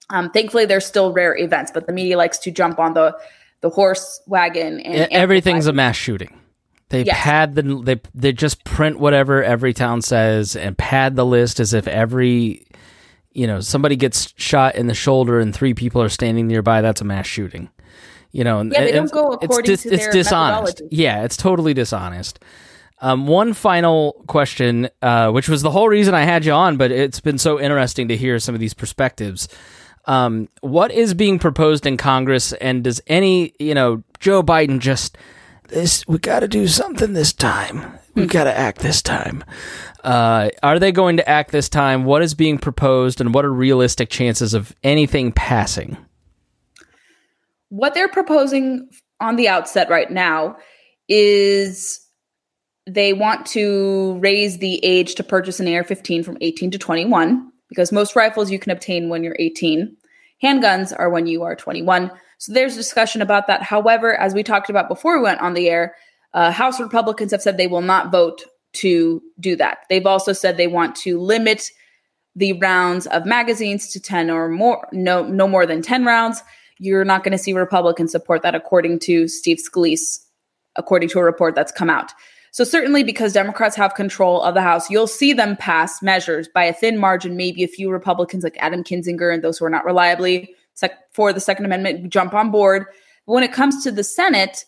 Um, 0.08 0.30
thankfully, 0.30 0.64
they're 0.64 0.80
still 0.80 1.12
rare 1.12 1.36
events, 1.36 1.70
but 1.72 1.86
the 1.86 1.92
media 1.92 2.16
likes 2.16 2.38
to 2.38 2.50
jump 2.50 2.78
on 2.78 2.94
the 2.94 3.16
the 3.60 3.68
horse 3.68 4.22
wagon 4.26 4.80
and 4.80 5.12
everything's 5.12 5.66
a 5.66 5.72
mass 5.72 5.94
shooting. 5.94 6.39
They 6.90 7.04
yes. 7.04 7.16
pad 7.18 7.54
the 7.54 7.62
they 7.62 8.00
they 8.14 8.32
just 8.32 8.64
print 8.64 8.98
whatever 8.98 9.42
Everytown 9.42 10.02
says 10.02 10.56
and 10.56 10.76
pad 10.76 11.16
the 11.16 11.24
list 11.24 11.60
as 11.60 11.72
if 11.72 11.86
every 11.88 12.66
you 13.32 13.46
know 13.46 13.60
somebody 13.60 13.96
gets 13.96 14.34
shot 14.36 14.74
in 14.74 14.88
the 14.88 14.94
shoulder 14.94 15.38
and 15.38 15.54
three 15.54 15.72
people 15.72 16.02
are 16.02 16.08
standing 16.08 16.48
nearby. 16.48 16.80
That's 16.80 17.00
a 17.00 17.04
mass 17.04 17.26
shooting. 17.26 17.70
You 18.32 18.44
know, 18.44 18.62
yeah, 18.62 18.84
they 18.84 18.92
don't 18.92 19.10
go 19.10 19.32
according 19.34 19.72
it's, 19.72 19.82
dis- 19.84 19.90
to 19.90 19.94
it's 19.94 20.14
dishonest. 20.14 20.82
Yeah, 20.90 21.24
it's 21.24 21.36
totally 21.36 21.74
dishonest. 21.74 22.40
Um, 23.00 23.26
one 23.26 23.54
final 23.54 24.22
question, 24.26 24.88
uh, 25.00 25.30
which 25.30 25.48
was 25.48 25.62
the 25.62 25.70
whole 25.70 25.88
reason 25.88 26.14
I 26.14 26.24
had 26.24 26.44
you 26.44 26.52
on, 26.52 26.76
but 26.76 26.90
it's 26.90 27.20
been 27.20 27.38
so 27.38 27.58
interesting 27.58 28.08
to 28.08 28.16
hear 28.16 28.38
some 28.38 28.54
of 28.54 28.60
these 28.60 28.74
perspectives. 28.74 29.48
Um, 30.04 30.48
what 30.60 30.90
is 30.90 31.14
being 31.14 31.38
proposed 31.38 31.86
in 31.86 31.96
Congress, 31.96 32.52
and 32.52 32.84
does 32.84 33.00
any, 33.06 33.54
you 33.58 33.74
know, 33.74 34.02
Joe 34.18 34.42
Biden 34.42 34.80
just 34.80 35.16
this? 35.70 36.06
We 36.06 36.18
got 36.18 36.40
to 36.40 36.48
do 36.48 36.68
something 36.68 37.12
this 37.12 37.32
time. 37.32 37.98
We 38.14 38.26
got 38.26 38.44
to 38.44 38.56
act 38.56 38.80
this 38.80 39.02
time. 39.02 39.44
Uh, 40.04 40.50
are 40.62 40.78
they 40.78 40.92
going 40.92 41.16
to 41.16 41.28
act 41.28 41.52
this 41.52 41.68
time? 41.68 42.04
What 42.04 42.22
is 42.22 42.34
being 42.34 42.58
proposed, 42.58 43.20
and 43.20 43.32
what 43.32 43.44
are 43.44 43.52
realistic 43.52 44.10
chances 44.10 44.54
of 44.54 44.74
anything 44.82 45.32
passing? 45.32 45.96
What 47.68 47.94
they're 47.94 48.08
proposing 48.08 48.88
on 49.20 49.36
the 49.36 49.48
outset 49.48 49.88
right 49.88 50.10
now 50.10 50.56
is 51.08 52.00
they 52.86 53.12
want 53.12 53.46
to 53.46 54.18
raise 54.20 54.58
the 54.58 54.84
age 54.84 55.14
to 55.16 55.22
purchase 55.22 55.60
an 55.60 55.72
AR 55.72 55.84
15 55.84 56.24
from 56.24 56.38
18 56.40 56.72
to 56.72 56.78
21 56.78 57.50
because 57.68 57.92
most 57.92 58.16
rifles 58.16 58.50
you 58.50 58.58
can 58.58 58.72
obtain 58.72 59.08
when 59.08 59.22
you're 59.22 59.36
18. 59.38 59.96
Handguns 60.42 60.92
are 60.98 61.10
when 61.10 61.26
you 61.26 61.42
are 61.42 61.54
21. 61.54 62.10
So 62.40 62.54
there's 62.54 62.74
discussion 62.74 63.20
about 63.20 63.46
that. 63.48 63.62
However, 63.62 64.18
as 64.18 64.32
we 64.32 64.42
talked 64.42 64.70
about 64.70 64.88
before 64.88 65.18
we 65.18 65.24
went 65.24 65.42
on 65.42 65.52
the 65.52 65.68
air, 65.68 65.94
uh, 66.32 66.50
House 66.50 66.80
Republicans 66.80 67.32
have 67.32 67.42
said 67.42 67.58
they 67.58 67.66
will 67.66 67.82
not 67.82 68.10
vote 68.10 68.42
to 68.72 69.20
do 69.38 69.56
that. 69.56 69.80
They've 69.90 70.06
also 70.06 70.32
said 70.32 70.56
they 70.56 70.66
want 70.66 70.96
to 70.96 71.20
limit 71.20 71.70
the 72.34 72.54
rounds 72.54 73.06
of 73.08 73.26
magazines 73.26 73.88
to 73.88 74.00
10 74.00 74.30
or 74.30 74.48
more, 74.48 74.88
no, 74.90 75.22
no 75.26 75.46
more 75.46 75.66
than 75.66 75.82
10 75.82 76.06
rounds. 76.06 76.42
You're 76.78 77.04
not 77.04 77.24
going 77.24 77.32
to 77.32 77.38
see 77.38 77.52
Republicans 77.52 78.12
support 78.12 78.40
that, 78.40 78.54
according 78.54 79.00
to 79.00 79.28
Steve 79.28 79.58
Scalise, 79.58 80.20
according 80.76 81.10
to 81.10 81.18
a 81.18 81.24
report 81.24 81.54
that's 81.54 81.72
come 81.72 81.90
out. 81.90 82.12
So, 82.52 82.64
certainly 82.64 83.04
because 83.04 83.34
Democrats 83.34 83.76
have 83.76 83.94
control 83.94 84.40
of 84.40 84.54
the 84.54 84.62
House, 84.62 84.88
you'll 84.88 85.06
see 85.06 85.34
them 85.34 85.56
pass 85.56 86.00
measures 86.00 86.48
by 86.48 86.64
a 86.64 86.72
thin 86.72 86.96
margin. 86.96 87.36
Maybe 87.36 87.62
a 87.62 87.68
few 87.68 87.90
Republicans 87.90 88.44
like 88.44 88.56
Adam 88.60 88.82
Kinzinger 88.82 89.32
and 89.32 89.44
those 89.44 89.58
who 89.58 89.66
are 89.66 89.70
not 89.70 89.84
reliably 89.84 90.54
sec- 90.74 91.12
for 91.12 91.32
the 91.32 91.40
Second 91.40 91.64
Amendment 91.64 92.12
jump 92.12 92.34
on 92.34 92.50
board. 92.50 92.86
But 93.26 93.32
when 93.32 93.42
it 93.42 93.52
comes 93.52 93.82
to 93.84 93.90
the 93.90 94.04
Senate, 94.04 94.64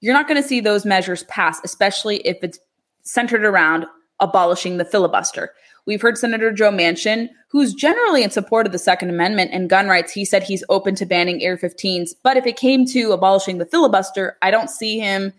you're 0.00 0.14
not 0.14 0.28
going 0.28 0.40
to 0.40 0.46
see 0.46 0.60
those 0.60 0.84
measures 0.84 1.24
pass, 1.24 1.60
especially 1.64 2.18
if 2.18 2.38
it's 2.42 2.58
centered 3.02 3.44
around 3.44 3.86
abolishing 4.20 4.76
the 4.76 4.84
filibuster. 4.84 5.52
We've 5.86 6.02
heard 6.02 6.16
Senator 6.16 6.52
Joe 6.52 6.70
Manchin, 6.70 7.28
who's 7.48 7.74
generally 7.74 8.22
in 8.22 8.30
support 8.30 8.66
of 8.66 8.72
the 8.72 8.78
Second 8.78 9.10
Amendment 9.10 9.50
and 9.52 9.68
gun 9.68 9.88
rights, 9.88 10.12
he 10.12 10.24
said 10.24 10.42
he's 10.42 10.64
open 10.68 10.94
to 10.94 11.06
banning 11.06 11.44
AR 11.44 11.56
15s. 11.56 12.10
But 12.22 12.36
if 12.36 12.46
it 12.46 12.56
came 12.56 12.86
to 12.86 13.12
abolishing 13.12 13.58
the 13.58 13.66
filibuster, 13.66 14.38
I 14.42 14.50
don't 14.50 14.70
see 14.70 14.98
him 14.98 15.32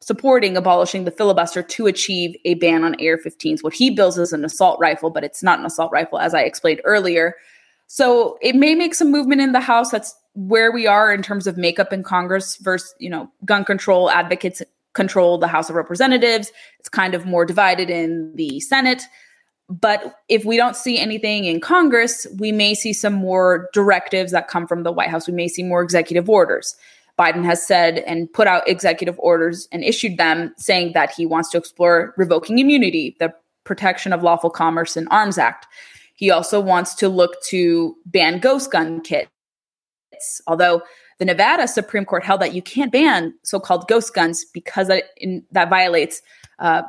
supporting 0.00 0.54
abolishing 0.54 1.04
the 1.04 1.10
filibuster 1.10 1.62
to 1.62 1.86
achieve 1.86 2.36
a 2.44 2.54
ban 2.54 2.84
on 2.84 2.92
AR 2.94 3.16
15s. 3.16 3.64
What 3.64 3.72
he 3.72 3.88
builds 3.88 4.18
is 4.18 4.34
an 4.34 4.44
assault 4.44 4.78
rifle, 4.78 5.08
but 5.08 5.24
it's 5.24 5.42
not 5.42 5.58
an 5.58 5.64
assault 5.64 5.90
rifle, 5.92 6.18
as 6.18 6.34
I 6.34 6.42
explained 6.42 6.82
earlier. 6.84 7.34
So 7.86 8.38
it 8.40 8.54
may 8.54 8.74
make 8.74 8.94
some 8.94 9.10
movement 9.10 9.40
in 9.40 9.52
the 9.52 9.60
House. 9.60 9.90
That's 9.90 10.14
where 10.34 10.72
we 10.72 10.86
are 10.86 11.12
in 11.12 11.22
terms 11.22 11.46
of 11.46 11.56
makeup 11.56 11.92
in 11.92 12.02
Congress 12.02 12.56
versus, 12.56 12.94
you 12.98 13.08
know, 13.08 13.30
gun 13.44 13.64
control 13.64 14.10
advocates 14.10 14.62
control 14.94 15.38
the 15.38 15.48
House 15.48 15.68
of 15.68 15.76
Representatives. 15.76 16.50
It's 16.78 16.88
kind 16.88 17.14
of 17.14 17.26
more 17.26 17.44
divided 17.44 17.90
in 17.90 18.32
the 18.36 18.60
Senate. 18.60 19.02
But 19.68 20.16
if 20.28 20.44
we 20.44 20.56
don't 20.56 20.76
see 20.76 20.98
anything 20.98 21.44
in 21.46 21.60
Congress, 21.60 22.26
we 22.38 22.52
may 22.52 22.74
see 22.74 22.92
some 22.92 23.14
more 23.14 23.68
directives 23.72 24.32
that 24.32 24.48
come 24.48 24.66
from 24.66 24.82
the 24.82 24.92
White 24.92 25.08
House. 25.08 25.26
We 25.26 25.34
may 25.34 25.48
see 25.48 25.62
more 25.62 25.82
executive 25.82 26.28
orders. 26.28 26.76
Biden 27.18 27.44
has 27.44 27.64
said 27.64 27.98
and 27.98 28.32
put 28.32 28.46
out 28.46 28.68
executive 28.68 29.18
orders 29.18 29.68
and 29.72 29.84
issued 29.84 30.16
them 30.16 30.52
saying 30.58 30.92
that 30.94 31.12
he 31.12 31.26
wants 31.26 31.48
to 31.50 31.58
explore 31.58 32.12
revoking 32.16 32.58
immunity, 32.58 33.16
the 33.20 33.32
Protection 33.64 34.12
of 34.12 34.22
Lawful 34.22 34.50
Commerce 34.50 34.96
in 34.96 35.08
Arms 35.08 35.38
Act. 35.38 35.66
He 36.14 36.30
also 36.30 36.60
wants 36.60 36.94
to 36.96 37.08
look 37.08 37.42
to 37.44 37.96
ban 38.06 38.38
ghost 38.38 38.70
gun 38.70 39.00
kits, 39.00 39.28
although 40.46 40.82
the 41.18 41.24
Nevada 41.24 41.68
Supreme 41.68 42.04
Court 42.04 42.24
held 42.24 42.40
that 42.40 42.54
you 42.54 42.62
can't 42.62 42.92
ban 42.92 43.34
so-called 43.42 43.86
ghost 43.88 44.14
guns 44.14 44.44
because 44.52 44.88
that, 44.88 45.04
in, 45.16 45.44
that 45.52 45.70
violates 45.70 46.22
uh, 46.58 46.82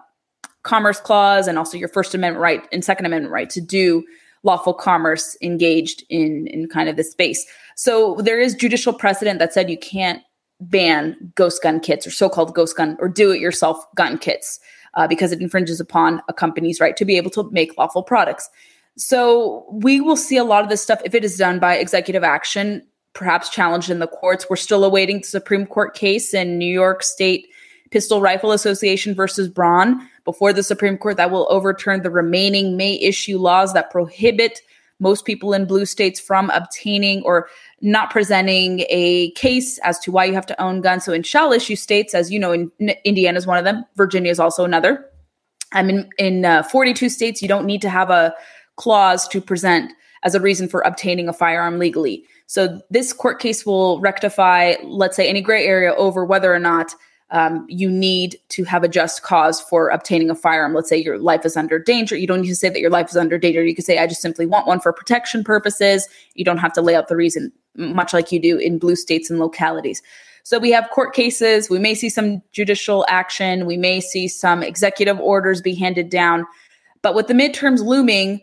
Commerce 0.64 1.00
Clause 1.00 1.48
and 1.48 1.58
also 1.58 1.78
your 1.78 1.90
First 1.90 2.16
Amendment 2.16 2.42
right 2.42 2.68
and 2.72 2.84
Second 2.84 3.06
Amendment 3.06 3.32
right 3.32 3.50
to 3.52 3.62
do 3.62 4.04
lawful 4.44 4.74
commerce 4.74 5.36
engaged 5.42 6.04
in 6.10 6.48
in 6.48 6.70
kind 6.70 6.88
of 6.88 6.96
this 6.96 7.12
space. 7.12 7.46
So 7.76 8.16
there 8.20 8.40
is 8.40 8.54
judicial 8.56 8.94
precedent 8.94 9.40
that 9.40 9.54
said 9.54 9.70
you 9.70 9.78
can't 9.78 10.22
ban 10.62 11.16
ghost 11.36 11.62
gun 11.62 11.80
kits 11.80 12.08
or 12.08 12.12
so-called 12.12 12.56
ghost 12.56 12.78
gun 12.78 12.96
or 13.00 13.10
do-it-yourself 13.10 13.84
gun 13.96 14.18
kits 14.18 14.60
uh, 14.94 15.08
because 15.08 15.32
it 15.32 15.42
infringes 15.42 15.80
upon 15.80 16.22
a 16.30 16.34
company's 16.34 16.80
right 16.80 16.96
to 16.96 17.06
be 17.06 17.18
able 17.18 17.32
to 17.32 17.50
make 17.52 17.78
lawful 17.78 18.04
products. 18.04 18.50
So 18.98 19.66
we 19.70 20.00
will 20.00 20.16
see 20.16 20.38
a 20.38 20.44
lot 20.44 20.64
of 20.64 20.70
this 20.70 20.82
stuff 20.82 21.02
if 21.04 21.14
it 21.14 21.26
is 21.26 21.38
done 21.38 21.60
by 21.60 21.76
executive 21.76 22.24
action, 22.24 22.86
perhaps 23.14 23.50
challenged 23.50 23.90
in 23.90 24.00
the 24.00 24.08
courts. 24.08 24.46
We're 24.50 24.56
still 24.56 24.84
awaiting 24.84 25.20
the 25.20 25.28
Supreme 25.28 25.66
Court 25.66 25.94
case 25.96 26.34
in 26.34 26.58
New 26.58 26.72
York 26.72 27.04
State 27.04 27.48
Pistol 27.92 28.22
Rifle 28.22 28.52
Association 28.52 29.14
versus 29.14 29.48
Bruen 29.48 30.08
before 30.24 30.54
the 30.54 30.64
Supreme 30.64 30.98
Court 30.98 31.18
that 31.18 31.32
will 31.32 31.48
overturn 31.50 32.02
the 32.02 32.10
remaining 32.10 32.78
may 32.78 33.00
issue 33.00 33.38
laws 33.38 33.74
that 33.74 33.92
prohibit 33.92 34.62
most 35.00 35.26
people 35.26 35.54
in 35.54 35.66
blue 35.66 35.86
states 35.86 36.20
from 36.20 36.50
obtaining 36.52 37.22
or 37.24 37.48
not 37.82 38.10
presenting 38.10 38.86
a 38.90 39.32
case 39.32 39.78
as 39.80 40.00
to 40.00 40.12
why 40.12 40.24
you 40.24 40.34
have 40.34 40.46
to 40.46 40.62
own 40.62 40.82
guns. 40.82 41.04
So 41.04 41.12
in 41.12 41.24
shall 41.24 41.52
issue 41.52 41.76
states, 41.76 42.14
as 42.14 42.32
you 42.32 42.40
know, 42.40 42.54
in, 42.54 42.72
Indiana 43.04 43.38
is 43.38 43.46
one 43.46 43.58
of 43.58 43.66
them. 43.66 43.84
Virginia 43.96 44.32
is 44.32 44.40
also 44.40 44.64
another. 44.64 45.06
I'm 45.74 45.90
in 45.90 46.10
in 46.18 46.46
uh, 46.46 46.64
42 46.64 47.10
states. 47.10 47.42
You 47.42 47.50
don't 47.50 47.66
need 47.66 47.82
to 47.82 47.90
have 47.90 48.10
a 48.10 48.34
clause 48.76 49.28
to 49.30 49.42
present 49.42 49.92
as 50.24 50.36
a 50.36 50.40
reason 50.42 50.68
for 50.68 50.82
obtaining 50.82 51.30
a 51.30 51.34
firearm 51.34 51.80
legally. 51.80 52.24
So 52.48 52.82
this 52.90 53.14
court 53.14 53.40
case 53.40 53.66
will 53.66 54.00
rectify, 54.00 54.76
let's 54.84 55.16
say, 55.16 55.28
any 55.30 55.42
gray 55.42 55.66
area 55.66 55.94
over 55.96 56.26
whether 56.26 56.54
or 56.54 56.60
not 56.60 56.94
um, 57.32 57.66
you 57.68 57.90
need 57.90 58.38
to 58.50 58.64
have 58.66 58.84
a 58.84 58.88
just 58.88 59.24
cause 59.24 59.60
for 59.60 59.90
obtaining 59.90 60.30
a 60.30 60.36
firearm. 60.36 60.74
Let's 60.74 60.90
say 60.90 60.98
your 60.98 61.18
life 61.18 61.46
is 61.46 61.58
under 61.58 61.80
danger. 61.80 62.16
You 62.16 62.28
don't 62.28 62.42
need 62.42 62.50
to 62.50 62.56
say 62.56 62.70
that 62.70 62.80
your 62.80 62.92
life 62.92 63.10
is 63.10 63.18
under 63.18 63.38
danger. 63.38 63.64
You 63.64 63.76
could 63.76 63.86
say, 63.86 63.98
I 63.98 64.08
just 64.08 64.22
simply 64.22 64.46
want 64.46 64.68
one 64.68 64.80
for 64.80 64.94
protection 64.94 65.44
purposes. 65.44 66.08
You 66.36 66.46
don't 66.46 66.60
have 66.60 66.74
to 66.74 66.82
lay 66.82 66.96
out 66.96 67.08
the 67.08 67.16
reason, 67.16 67.52
much 67.76 68.14
like 68.14 68.32
you 68.32 68.40
do 68.40 68.58
in 68.58 68.78
blue 68.78 68.96
states 68.96 69.30
and 69.30 69.40
localities. 69.40 70.04
So 70.44 70.60
we 70.60 70.72
have 70.72 70.92
court 70.92 71.16
cases. 71.16 71.70
We 71.72 71.80
may 71.80 71.96
see 71.96 72.10
some 72.10 72.44
judicial 72.52 73.06
action. 73.10 73.66
We 73.66 73.78
may 73.78 74.00
see 74.00 74.28
some 74.28 74.62
executive 74.62 75.20
orders 75.20 75.62
be 75.62 75.74
handed 75.74 76.10
down. 76.10 76.46
But 77.02 77.16
with 77.16 77.28
the 77.28 77.34
midterms 77.34 77.84
looming, 77.84 78.42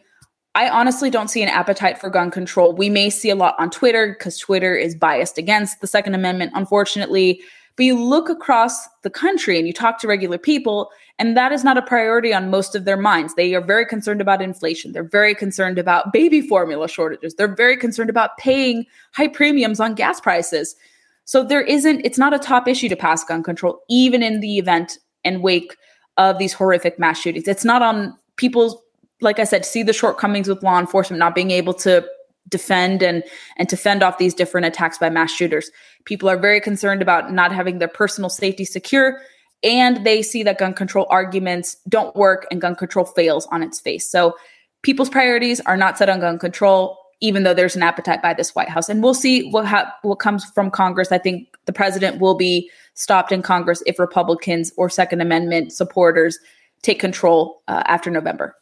I 0.54 0.68
honestly 0.68 1.08
don't 1.08 1.28
see 1.28 1.42
an 1.42 1.48
appetite 1.48 1.98
for 1.98 2.10
gun 2.10 2.30
control. 2.30 2.74
We 2.74 2.90
may 2.90 3.08
see 3.08 3.30
a 3.30 3.34
lot 3.34 3.54
on 3.58 3.70
Twitter 3.70 4.14
because 4.18 4.38
Twitter 4.38 4.74
is 4.74 4.94
biased 4.94 5.38
against 5.38 5.80
the 5.80 5.86
Second 5.86 6.14
Amendment, 6.14 6.52
unfortunately. 6.54 7.40
But 7.76 7.86
you 7.86 7.98
look 7.98 8.28
across 8.28 8.86
the 9.02 9.08
country 9.08 9.56
and 9.56 9.66
you 9.66 9.72
talk 9.72 9.98
to 10.00 10.06
regular 10.06 10.36
people, 10.36 10.90
and 11.18 11.36
that 11.38 11.52
is 11.52 11.64
not 11.64 11.78
a 11.78 11.82
priority 11.82 12.34
on 12.34 12.50
most 12.50 12.74
of 12.74 12.84
their 12.84 12.98
minds. 12.98 13.34
They 13.34 13.54
are 13.54 13.62
very 13.62 13.86
concerned 13.86 14.20
about 14.20 14.42
inflation. 14.42 14.92
They're 14.92 15.02
very 15.02 15.34
concerned 15.34 15.78
about 15.78 16.12
baby 16.12 16.42
formula 16.42 16.86
shortages. 16.86 17.34
They're 17.34 17.54
very 17.54 17.78
concerned 17.78 18.10
about 18.10 18.36
paying 18.36 18.84
high 19.12 19.28
premiums 19.28 19.80
on 19.80 19.94
gas 19.94 20.20
prices. 20.20 20.76
So 21.24 21.42
there 21.42 21.62
isn't, 21.62 22.02
it's 22.04 22.18
not 22.18 22.34
a 22.34 22.38
top 22.38 22.68
issue 22.68 22.90
to 22.90 22.96
pass 22.96 23.24
gun 23.24 23.42
control, 23.42 23.80
even 23.88 24.22
in 24.22 24.40
the 24.40 24.58
event 24.58 24.98
and 25.24 25.42
wake 25.42 25.76
of 26.18 26.38
these 26.38 26.52
horrific 26.52 26.98
mass 26.98 27.18
shootings. 27.18 27.48
It's 27.48 27.64
not 27.64 27.80
on 27.80 28.18
people's, 28.36 28.76
like 29.22 29.38
I 29.38 29.44
said, 29.44 29.64
see 29.64 29.82
the 29.82 29.92
shortcomings 29.92 30.48
with 30.48 30.62
law 30.62 30.78
enforcement 30.78 31.18
not 31.18 31.34
being 31.34 31.50
able 31.50 31.74
to 31.74 32.06
defend 32.48 33.02
and 33.02 33.22
and 33.56 33.68
to 33.68 33.76
fend 33.76 34.02
off 34.02 34.18
these 34.18 34.34
different 34.34 34.66
attacks 34.66 34.98
by 34.98 35.08
mass 35.08 35.32
shooters. 35.32 35.70
People 36.04 36.28
are 36.28 36.36
very 36.36 36.60
concerned 36.60 37.00
about 37.00 37.32
not 37.32 37.52
having 37.52 37.78
their 37.78 37.88
personal 37.88 38.28
safety 38.28 38.64
secure 38.64 39.20
and 39.62 40.04
they 40.04 40.22
see 40.22 40.42
that 40.42 40.58
gun 40.58 40.74
control 40.74 41.06
arguments 41.08 41.76
don't 41.88 42.14
work 42.16 42.46
and 42.50 42.60
gun 42.60 42.74
control 42.74 43.04
fails 43.04 43.46
on 43.46 43.62
its 43.62 43.80
face. 43.80 44.10
So 44.10 44.36
people's 44.82 45.08
priorities 45.08 45.60
are 45.60 45.76
not 45.76 45.96
set 45.96 46.08
on 46.08 46.20
gun 46.20 46.38
control 46.38 46.98
even 47.20 47.44
though 47.44 47.54
there's 47.54 47.76
an 47.76 47.84
appetite 47.84 48.20
by 48.20 48.34
this 48.34 48.52
White 48.52 48.68
House. 48.68 48.88
And 48.88 49.00
we'll 49.02 49.14
see 49.14 49.48
what 49.50 49.64
ha- 49.64 49.94
what 50.02 50.16
comes 50.16 50.44
from 50.44 50.70
Congress. 50.70 51.12
I 51.12 51.18
think 51.18 51.48
the 51.66 51.72
president 51.72 52.20
will 52.20 52.34
be 52.34 52.68
stopped 52.94 53.30
in 53.30 53.42
Congress 53.42 53.82
if 53.86 53.98
Republicans 54.00 54.72
or 54.76 54.90
Second 54.90 55.20
Amendment 55.20 55.72
supporters 55.72 56.38
take 56.82 56.98
control 56.98 57.62
uh, 57.68 57.84
after 57.86 58.10
November. 58.10 58.56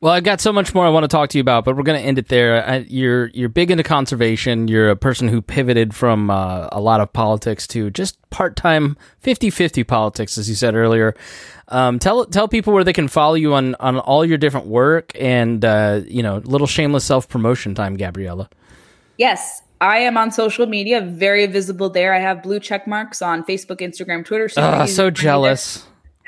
Well, 0.00 0.12
I've 0.12 0.24
got 0.24 0.40
so 0.40 0.52
much 0.52 0.74
more 0.74 0.84
I 0.84 0.90
want 0.90 1.04
to 1.04 1.08
talk 1.08 1.30
to 1.30 1.38
you 1.38 1.40
about, 1.40 1.64
but 1.64 1.76
we're 1.76 1.82
going 1.82 1.98
to 1.98 2.06
end 2.06 2.18
it 2.18 2.28
there. 2.28 2.62
I, 2.68 2.76
you're 2.88 3.28
you're 3.28 3.48
big 3.48 3.70
into 3.70 3.82
conservation. 3.82 4.68
You're 4.68 4.90
a 4.90 4.96
person 4.96 5.28
who 5.28 5.40
pivoted 5.40 5.94
from 5.94 6.28
uh, 6.28 6.68
a 6.70 6.80
lot 6.80 7.00
of 7.00 7.10
politics 7.12 7.66
to 7.68 7.90
just 7.90 8.18
part 8.28 8.54
time 8.54 8.98
50-50 9.22 9.86
politics, 9.86 10.36
as 10.36 10.46
you 10.46 10.54
said 10.54 10.74
earlier. 10.74 11.14
Um, 11.68 11.98
tell 11.98 12.26
tell 12.26 12.48
people 12.48 12.74
where 12.74 12.84
they 12.84 12.92
can 12.92 13.08
follow 13.08 13.34
you 13.34 13.54
on 13.54 13.76
on 13.76 13.98
all 13.98 14.26
your 14.26 14.36
different 14.36 14.66
work 14.66 15.12
and 15.18 15.64
uh, 15.64 16.02
you 16.06 16.22
know, 16.22 16.42
little 16.44 16.66
shameless 16.66 17.04
self 17.04 17.26
promotion 17.26 17.74
time, 17.74 17.96
Gabriella. 17.96 18.50
Yes, 19.16 19.62
I 19.80 19.98
am 20.00 20.16
on 20.16 20.32
social 20.32 20.66
media, 20.66 21.00
very 21.00 21.46
visible 21.46 21.88
there. 21.88 22.12
I 22.12 22.18
have 22.18 22.42
blue 22.42 22.60
check 22.60 22.86
marks 22.86 23.22
on 23.22 23.44
Facebook, 23.44 23.78
Instagram, 23.78 24.24
Twitter. 24.24 24.48
So, 24.48 24.60
uh, 24.60 24.86
so 24.86 25.10
jealous. 25.10 25.86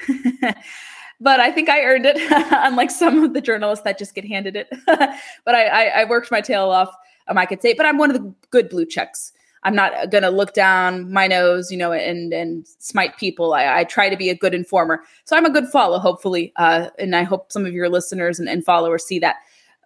but 1.20 1.40
I 1.40 1.50
think 1.50 1.68
I 1.68 1.82
earned 1.82 2.06
it, 2.06 2.16
unlike 2.30 2.90
some 2.90 3.22
of 3.24 3.34
the 3.34 3.40
journalists 3.40 3.84
that 3.84 3.98
just 3.98 4.14
get 4.14 4.24
handed 4.24 4.56
it. 4.56 4.68
but 4.86 5.54
I, 5.54 5.66
I, 5.66 5.84
I, 6.00 6.04
worked 6.04 6.30
my 6.30 6.40
tail 6.40 6.70
off, 6.70 6.94
um, 7.28 7.38
I 7.38 7.46
could 7.46 7.62
say. 7.62 7.74
But 7.74 7.86
I'm 7.86 7.98
one 7.98 8.10
of 8.10 8.16
the 8.16 8.34
good 8.50 8.68
blue 8.68 8.86
checks. 8.86 9.32
I'm 9.62 9.74
not 9.74 10.10
going 10.10 10.22
to 10.22 10.30
look 10.30 10.54
down 10.54 11.12
my 11.12 11.26
nose, 11.26 11.72
you 11.72 11.76
know, 11.76 11.92
and 11.92 12.32
and 12.32 12.66
smite 12.78 13.16
people. 13.16 13.54
I, 13.54 13.80
I, 13.80 13.84
try 13.84 14.08
to 14.08 14.16
be 14.16 14.30
a 14.30 14.34
good 14.34 14.54
informer, 14.54 15.02
so 15.24 15.36
I'm 15.36 15.44
a 15.44 15.50
good 15.50 15.66
follow, 15.66 15.98
hopefully, 15.98 16.52
uh, 16.56 16.90
and 16.98 17.16
I 17.16 17.24
hope 17.24 17.50
some 17.50 17.66
of 17.66 17.72
your 17.72 17.88
listeners 17.88 18.38
and, 18.38 18.48
and 18.48 18.64
followers 18.64 19.04
see 19.04 19.18
that. 19.20 19.36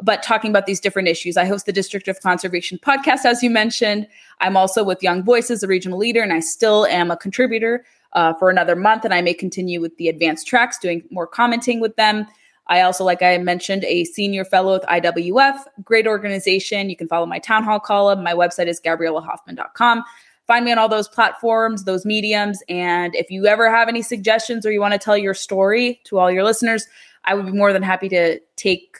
But 0.02 0.22
talking 0.22 0.50
about 0.50 0.66
these 0.66 0.80
different 0.80 1.08
issues, 1.08 1.36
I 1.36 1.44
host 1.44 1.66
the 1.66 1.72
District 1.72 2.08
of 2.08 2.20
Conservation 2.20 2.78
podcast, 2.78 3.24
as 3.24 3.42
you 3.42 3.50
mentioned. 3.50 4.06
I'm 4.40 4.56
also 4.56 4.82
with 4.82 5.02
Young 5.02 5.22
Voices, 5.22 5.62
a 5.62 5.66
regional 5.66 5.98
leader, 5.98 6.22
and 6.22 6.32
I 6.32 6.40
still 6.40 6.86
am 6.86 7.10
a 7.10 7.16
contributor 7.16 7.84
uh, 8.12 8.34
for 8.34 8.50
another 8.50 8.76
month, 8.76 9.04
and 9.04 9.14
I 9.14 9.22
may 9.22 9.34
continue 9.34 9.80
with 9.80 9.96
the 9.96 10.08
advanced 10.08 10.46
tracks, 10.46 10.78
doing 10.78 11.02
more 11.10 11.26
commenting 11.26 11.80
with 11.80 11.96
them. 11.96 12.26
I 12.66 12.82
also, 12.82 13.04
like 13.04 13.22
I 13.22 13.36
mentioned, 13.38 13.84
a 13.84 14.04
senior 14.04 14.44
fellow 14.44 14.74
with 14.74 14.82
IWF, 14.82 15.58
great 15.82 16.06
organization. 16.06 16.88
You 16.88 16.96
can 16.96 17.08
follow 17.08 17.26
my 17.26 17.40
Townhall 17.40 17.80
column. 17.80 18.22
My 18.22 18.32
website 18.32 18.68
is 18.68 18.80
gabriellahoffman.com. 18.80 20.04
Find 20.46 20.64
me 20.64 20.72
on 20.72 20.78
all 20.78 20.88
those 20.88 21.08
platforms, 21.08 21.84
those 21.84 22.04
mediums. 22.04 22.62
And 22.68 23.14
if 23.14 23.30
you 23.30 23.46
ever 23.46 23.70
have 23.70 23.88
any 23.88 24.02
suggestions 24.02 24.64
or 24.64 24.72
you 24.72 24.80
want 24.80 24.92
to 24.92 24.98
tell 24.98 25.16
your 25.16 25.34
story 25.34 26.00
to 26.04 26.18
all 26.18 26.30
your 26.30 26.44
listeners, 26.44 26.86
I 27.24 27.34
would 27.34 27.46
be 27.46 27.52
more 27.52 27.72
than 27.72 27.82
happy 27.82 28.08
to 28.08 28.40
take, 28.56 28.98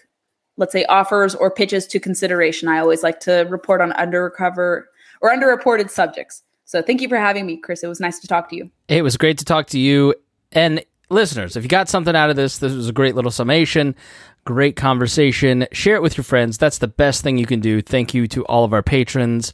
let's 0.57 0.73
say, 0.73 0.85
offers 0.87 1.35
or 1.35 1.51
pitches 1.51 1.87
to 1.89 2.01
consideration. 2.01 2.69
I 2.69 2.79
always 2.79 3.03
like 3.03 3.21
to 3.21 3.47
report 3.51 3.81
on 3.81 3.93
undercover 3.93 4.89
or 5.21 5.31
underreported 5.31 5.91
subjects. 5.91 6.43
So 6.71 6.83
thank 6.83 7.01
you 7.01 7.09
for 7.09 7.17
having 7.17 7.47
me, 7.47 7.57
Chris. 7.57 7.83
It 7.83 7.89
was 7.89 7.99
nice 7.99 8.21
to 8.21 8.29
talk 8.29 8.49
to 8.51 8.57
you. 8.57 8.71
It 8.87 9.03
was 9.03 9.17
great 9.17 9.39
to 9.39 9.45
talk 9.45 9.67
to 9.71 9.79
you. 9.79 10.15
And 10.53 10.85
listeners, 11.09 11.57
if 11.57 11.65
you 11.65 11.69
got 11.69 11.89
something 11.89 12.15
out 12.15 12.31
of 12.31 12.37
this, 12.37 12.59
this 12.59 12.73
was 12.73 12.89
a 12.89 12.93
great 12.93 13.17
little 13.17 13.33
summation, 13.33 13.97
great 14.45 14.77
conversation. 14.77 15.67
Share 15.73 15.97
it 15.97 16.03
with 16.03 16.17
your 16.17 16.23
friends. 16.23 16.59
That's 16.59 16.79
the 16.79 16.87
best 16.87 17.25
thing 17.25 17.39
you 17.39 17.47
can 17.47 17.59
do. 17.59 17.83
Thank 17.83 18.15
you 18.15 18.29
to 18.29 18.45
all 18.45 18.63
of 18.63 18.73
our 18.73 18.85
patrons. 18.85 19.53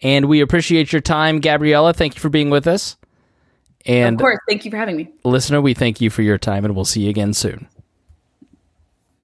And 0.00 0.24
we 0.24 0.40
appreciate 0.40 0.90
your 0.90 1.02
time, 1.02 1.40
Gabriella. 1.40 1.92
Thank 1.92 2.14
you 2.14 2.22
for 2.22 2.30
being 2.30 2.48
with 2.48 2.66
us. 2.66 2.96
And 3.84 4.14
of 4.14 4.20
course, 4.20 4.38
thank 4.48 4.64
you 4.64 4.70
for 4.70 4.78
having 4.78 4.96
me. 4.96 5.12
Listener, 5.22 5.60
we 5.60 5.74
thank 5.74 6.00
you 6.00 6.08
for 6.08 6.22
your 6.22 6.38
time 6.38 6.64
and 6.64 6.74
we'll 6.74 6.86
see 6.86 7.02
you 7.02 7.10
again 7.10 7.34
soon. 7.34 7.68